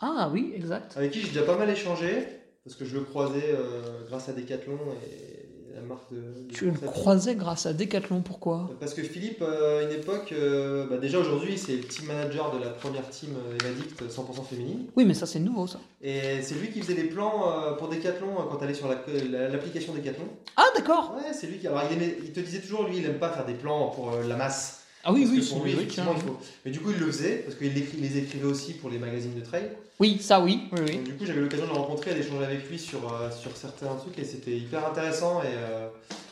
[0.00, 0.96] Ah oui, exact.
[0.96, 2.26] avec qui j'ai déjà pas mal échangé,
[2.64, 5.41] parce que je le croisais euh, grâce à Decathlon et
[5.74, 6.16] la marque de.
[6.18, 8.70] de Tu le croisais grâce à Decathlon, pourquoi?
[8.80, 12.54] Parce que Philippe, euh, à une époque, euh, bah déjà aujourd'hui, c'est le team manager
[12.56, 14.86] de la première team euh, Evadict 100% féminine.
[14.96, 15.80] Oui, mais ça c'est nouveau ça.
[16.02, 18.98] Et c'est lui qui faisait les plans euh, pour Decathlon euh, quand t'allais sur la-
[19.30, 20.26] la- l'application Decathlon.
[20.56, 21.14] Ah d'accord.
[21.16, 21.66] Ouais, c'est lui qui.
[21.68, 24.12] Alors il, aimait- il te disait toujours, lui, il aime pas faire des plans pour
[24.12, 24.81] euh, la masse.
[25.04, 26.22] Ah oui, Parce oui, que c'est pour lui, oui, effectivement, tiens.
[26.24, 26.38] il faut.
[26.64, 29.40] Mais du coup, il le faisait parce qu'il les écrivait aussi pour les magazines de
[29.44, 29.70] trail.
[29.98, 30.60] Oui, ça oui.
[30.72, 30.94] Oui, oui.
[30.96, 33.56] Donc, du coup, j'avais l'occasion de le rencontrer et d'échanger avec lui sur, euh, sur
[33.56, 35.42] certains trucs et c'était hyper intéressant.
[35.42, 35.88] Et, euh,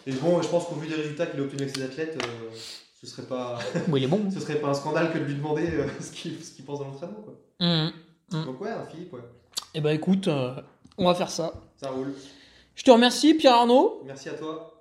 [0.06, 2.56] et bon, je pense qu'au vu des résultats qu'il a obtenus avec ses athlètes, euh,
[3.00, 3.58] ce serait pas.
[3.88, 4.30] Oui, il est bon.
[4.34, 5.68] Ce serait pas un scandale que de lui demander
[6.00, 7.22] ce qu'il qu'il pense de l'entraînement.
[7.24, 7.34] quoi.
[7.60, 7.92] Mhm.
[8.32, 8.44] Mm.
[8.44, 9.20] Donc ouais, un Philippe, ouais.
[9.74, 10.28] Eh ben écoute,
[10.98, 11.52] on va faire ça.
[11.76, 12.12] Ça roule.
[12.76, 14.02] Je te remercie Pierre Arnaud.
[14.06, 14.79] Merci à toi.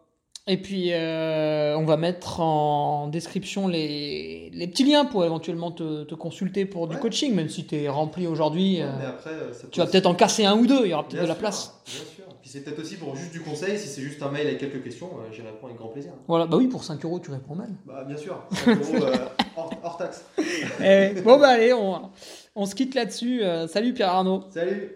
[0.52, 6.06] Et puis euh, on va mettre en description les, les petits liens pour éventuellement te,
[6.06, 8.82] te consulter pour du coaching, même si tu es rempli aujourd'hui.
[8.82, 11.08] euh, Mais après, euh, tu vas peut-être en casser un ou deux, il y aura
[11.08, 11.80] peut-être de la sûr, place.
[11.86, 12.24] Bien sûr.
[12.42, 13.78] Puis c'est peut-être aussi pour juste du conseil.
[13.78, 16.14] Si c'est juste un mail avec quelques questions, euh, j'y réponds avec grand plaisir.
[16.28, 17.76] Voilà, bah oui, pour 5 euros tu réponds même.
[17.86, 18.42] Bah bien sûr.
[18.52, 19.06] 5 euros,
[19.56, 20.26] hors, hors taxe.
[20.84, 22.10] Eh, bon bah allez, on,
[22.56, 23.44] on se quitte là-dessus.
[23.68, 24.46] Salut Pierre Arnaud.
[24.52, 24.96] Salut.